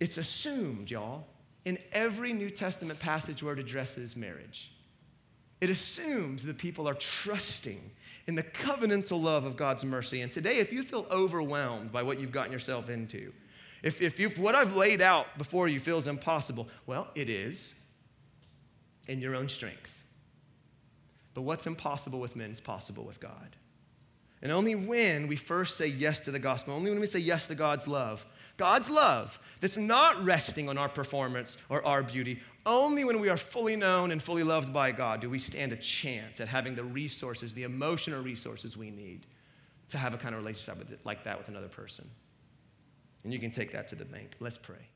it's 0.00 0.16
assumed, 0.16 0.90
y'all, 0.90 1.26
in 1.64 1.78
every 1.92 2.32
New 2.32 2.50
Testament 2.50 2.98
passage 2.98 3.42
where 3.42 3.52
it 3.52 3.58
addresses 3.58 4.16
marriage. 4.16 4.72
It 5.60 5.68
assumes 5.68 6.44
that 6.46 6.56
people 6.56 6.88
are 6.88 6.94
trusting 6.94 7.90
in 8.26 8.34
the 8.34 8.42
covenantal 8.42 9.22
love 9.22 9.44
of 9.44 9.56
God's 9.56 9.84
mercy. 9.84 10.22
And 10.22 10.32
today, 10.32 10.58
if 10.58 10.72
you 10.72 10.82
feel 10.82 11.06
overwhelmed 11.10 11.92
by 11.92 12.02
what 12.02 12.18
you've 12.18 12.32
gotten 12.32 12.52
yourself 12.52 12.88
into, 12.88 13.32
if, 13.82 14.00
if, 14.00 14.18
if 14.18 14.38
what 14.38 14.54
I've 14.54 14.74
laid 14.74 15.02
out 15.02 15.26
before 15.36 15.68
you 15.68 15.80
feels 15.80 16.08
impossible, 16.08 16.68
well, 16.86 17.08
it 17.14 17.28
is 17.28 17.74
in 19.08 19.20
your 19.20 19.34
own 19.34 19.48
strength. 19.48 19.99
But 21.34 21.42
what's 21.42 21.66
impossible 21.66 22.20
with 22.20 22.36
men 22.36 22.50
is 22.50 22.60
possible 22.60 23.04
with 23.04 23.20
God. 23.20 23.56
And 24.42 24.50
only 24.50 24.74
when 24.74 25.26
we 25.26 25.36
first 25.36 25.76
say 25.76 25.86
yes 25.86 26.20
to 26.20 26.30
the 26.30 26.38
gospel, 26.38 26.74
only 26.74 26.90
when 26.90 27.00
we 27.00 27.06
say 27.06 27.18
yes 27.18 27.46
to 27.48 27.54
God's 27.54 27.86
love, 27.86 28.24
God's 28.56 28.88
love 28.88 29.38
that's 29.60 29.76
not 29.76 30.22
resting 30.24 30.68
on 30.68 30.78
our 30.78 30.88
performance 30.88 31.58
or 31.68 31.84
our 31.86 32.02
beauty, 32.02 32.40
only 32.64 33.04
when 33.04 33.20
we 33.20 33.28
are 33.28 33.36
fully 33.36 33.76
known 33.76 34.12
and 34.12 34.22
fully 34.22 34.42
loved 34.42 34.72
by 34.72 34.92
God 34.92 35.20
do 35.20 35.28
we 35.28 35.38
stand 35.38 35.72
a 35.72 35.76
chance 35.76 36.40
at 36.40 36.48
having 36.48 36.74
the 36.74 36.84
resources, 36.84 37.54
the 37.54 37.64
emotional 37.64 38.22
resources 38.22 38.76
we 38.76 38.90
need 38.90 39.26
to 39.88 39.98
have 39.98 40.14
a 40.14 40.18
kind 40.18 40.34
of 40.34 40.40
relationship 40.40 41.00
like 41.04 41.24
that 41.24 41.36
with 41.36 41.48
another 41.48 41.68
person. 41.68 42.08
And 43.24 43.32
you 43.32 43.38
can 43.38 43.50
take 43.50 43.72
that 43.72 43.88
to 43.88 43.94
the 43.94 44.04
bank. 44.04 44.36
Let's 44.40 44.58
pray. 44.58 44.88